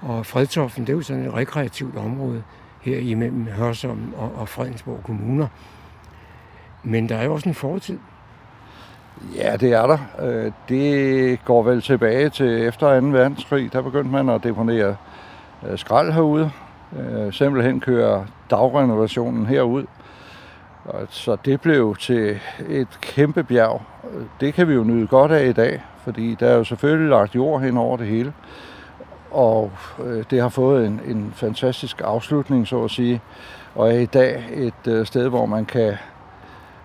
Og 0.00 0.26
Fredtoften, 0.26 0.86
det 0.86 0.92
er 0.92 0.96
jo 0.96 1.02
sådan 1.02 1.26
et 1.26 1.34
rekreativt 1.34 1.96
område 1.96 2.42
her 2.80 2.98
imellem 2.98 3.46
Hørsom 3.46 4.14
og, 4.16 4.32
og 4.36 4.48
Fredensborg 4.48 5.00
kommuner. 5.04 5.46
Men 6.82 7.08
der 7.08 7.16
er 7.16 7.24
jo 7.24 7.32
også 7.34 7.48
en 7.48 7.54
fortid. 7.54 7.98
Ja, 9.36 9.56
det 9.56 9.72
er 9.72 9.86
der. 9.86 9.98
Øh, 10.20 10.52
det 10.68 11.44
går 11.44 11.62
vel 11.62 11.82
tilbage 11.82 12.28
til 12.28 12.66
efter 12.66 13.00
2. 13.00 13.06
verdenskrig. 13.06 13.72
Der 13.72 13.82
begyndte 13.82 14.10
man 14.10 14.28
at 14.28 14.44
deponere 14.44 14.96
øh, 15.66 15.78
skrald 15.78 16.12
herude. 16.12 16.50
Øh, 16.98 17.32
simpelthen 17.32 17.80
kører 17.80 18.24
dagrenovationen 18.50 19.46
herud. 19.46 19.84
Så 21.08 21.36
det 21.44 21.60
blev 21.60 21.96
til 21.96 22.40
et 22.68 23.00
kæmpe 23.00 23.44
bjerg. 23.44 23.82
Det 24.40 24.54
kan 24.54 24.68
vi 24.68 24.74
jo 24.74 24.84
nyde 24.84 25.06
godt 25.06 25.32
af 25.32 25.46
i 25.46 25.52
dag, 25.52 25.82
fordi 26.04 26.34
der 26.40 26.48
er 26.48 26.56
jo 26.56 26.64
selvfølgelig 26.64 27.10
lagt 27.10 27.34
jord 27.34 27.62
hen 27.62 27.76
over 27.76 27.96
det 27.96 28.06
hele. 28.06 28.32
Og 29.30 29.70
øh, 30.04 30.24
det 30.30 30.40
har 30.40 30.48
fået 30.48 30.86
en, 30.86 31.00
en 31.06 31.32
fantastisk 31.34 32.00
afslutning, 32.04 32.66
så 32.66 32.84
at 32.84 32.90
sige. 32.90 33.20
Og 33.74 33.94
er 33.94 33.98
i 33.98 34.06
dag 34.06 34.44
et 34.52 34.86
øh, 34.88 35.06
sted, 35.06 35.28
hvor 35.28 35.46
man 35.46 35.64
kan 35.64 35.94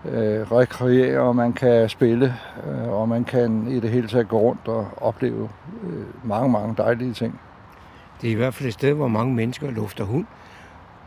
øh, 0.06 0.52
rekreere, 0.52 1.20
og 1.20 1.36
man 1.36 1.54
kan 1.54 1.90
spille, 1.90 2.36
øh, 2.68 2.90
og 2.90 3.10
man 3.10 3.24
kan 3.24 3.68
i 3.68 3.80
det 3.80 3.90
hele 3.90 4.08
taget 4.08 4.28
gå 4.28 4.40
rundt 4.40 4.68
og 4.68 4.88
opleve 4.98 5.50
øh, 5.84 6.28
mange, 6.28 6.52
mange 6.52 6.76
dejlige 6.78 7.14
ting. 7.14 7.40
Det 8.22 8.28
er 8.28 8.32
i 8.32 8.36
hvert 8.36 8.54
fald 8.54 8.68
et 8.68 8.74
sted, 8.74 8.94
hvor 8.94 9.08
mange 9.08 9.34
mennesker 9.34 9.72
lufter 9.72 10.04
hund. 10.04 10.26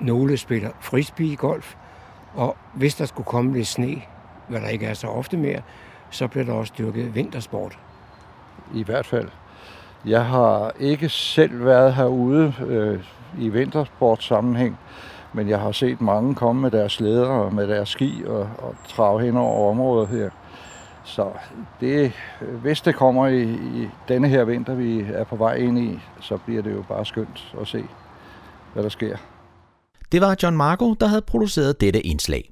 Nogle 0.00 0.36
spiller 0.36 0.70
frisbee-golf, 0.80 1.74
og 2.34 2.56
hvis 2.74 2.94
der 2.94 3.04
skulle 3.04 3.26
komme 3.26 3.52
lidt 3.52 3.66
sne, 3.66 4.02
hvad 4.48 4.60
der 4.60 4.68
ikke 4.68 4.86
er 4.86 4.94
så 4.94 5.06
ofte 5.06 5.36
mere, 5.36 5.60
så 6.10 6.28
bliver 6.28 6.44
der 6.44 6.52
også 6.52 6.72
dyrket 6.78 7.14
vintersport. 7.14 7.78
I 8.74 8.82
hvert 8.82 9.06
fald. 9.06 9.28
Jeg 10.04 10.24
har 10.24 10.72
ikke 10.80 11.08
selv 11.08 11.64
været 11.64 11.94
herude 11.94 12.54
øh, 12.66 13.00
i 13.38 13.48
vintersportsammenhæng, 13.48 14.78
men 15.32 15.48
jeg 15.48 15.60
har 15.60 15.72
set 15.72 16.00
mange 16.00 16.34
komme 16.34 16.62
med 16.62 16.70
deres 16.70 16.92
slæder 16.92 17.26
og 17.26 17.54
med 17.54 17.68
deres 17.68 17.88
ski 17.88 18.22
og, 18.26 18.48
og 18.58 18.74
trave 18.88 19.22
hen 19.22 19.36
over 19.36 19.70
området 19.70 20.08
her. 20.08 20.30
Så 21.04 21.30
det, 21.80 22.12
hvis 22.62 22.80
det 22.80 22.94
kommer 22.94 23.26
i, 23.26 23.42
i 23.52 23.88
denne 24.08 24.28
her 24.28 24.44
vinter, 24.44 24.74
vi 24.74 25.00
er 25.00 25.24
på 25.24 25.36
vej 25.36 25.54
ind 25.54 25.78
i, 25.78 25.98
så 26.20 26.36
bliver 26.36 26.62
det 26.62 26.72
jo 26.72 26.84
bare 26.88 27.06
skønt 27.06 27.54
at 27.60 27.68
se, 27.68 27.84
hvad 28.72 28.82
der 28.82 28.88
sker. 28.88 29.16
Det 30.12 30.20
var 30.20 30.36
John 30.42 30.56
Marco, 30.56 30.94
der 30.94 31.06
havde 31.06 31.22
produceret 31.22 31.80
dette 31.80 32.00
indslag. 32.00 32.51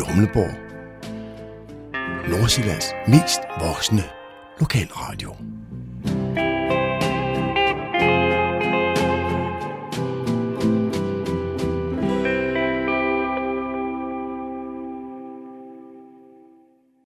Radio 0.00 0.14
Humleborg, 0.14 0.54
Nordsjællands 2.28 2.86
mest 3.08 3.40
voksne 3.60 4.02
lokalradio. 4.60 5.49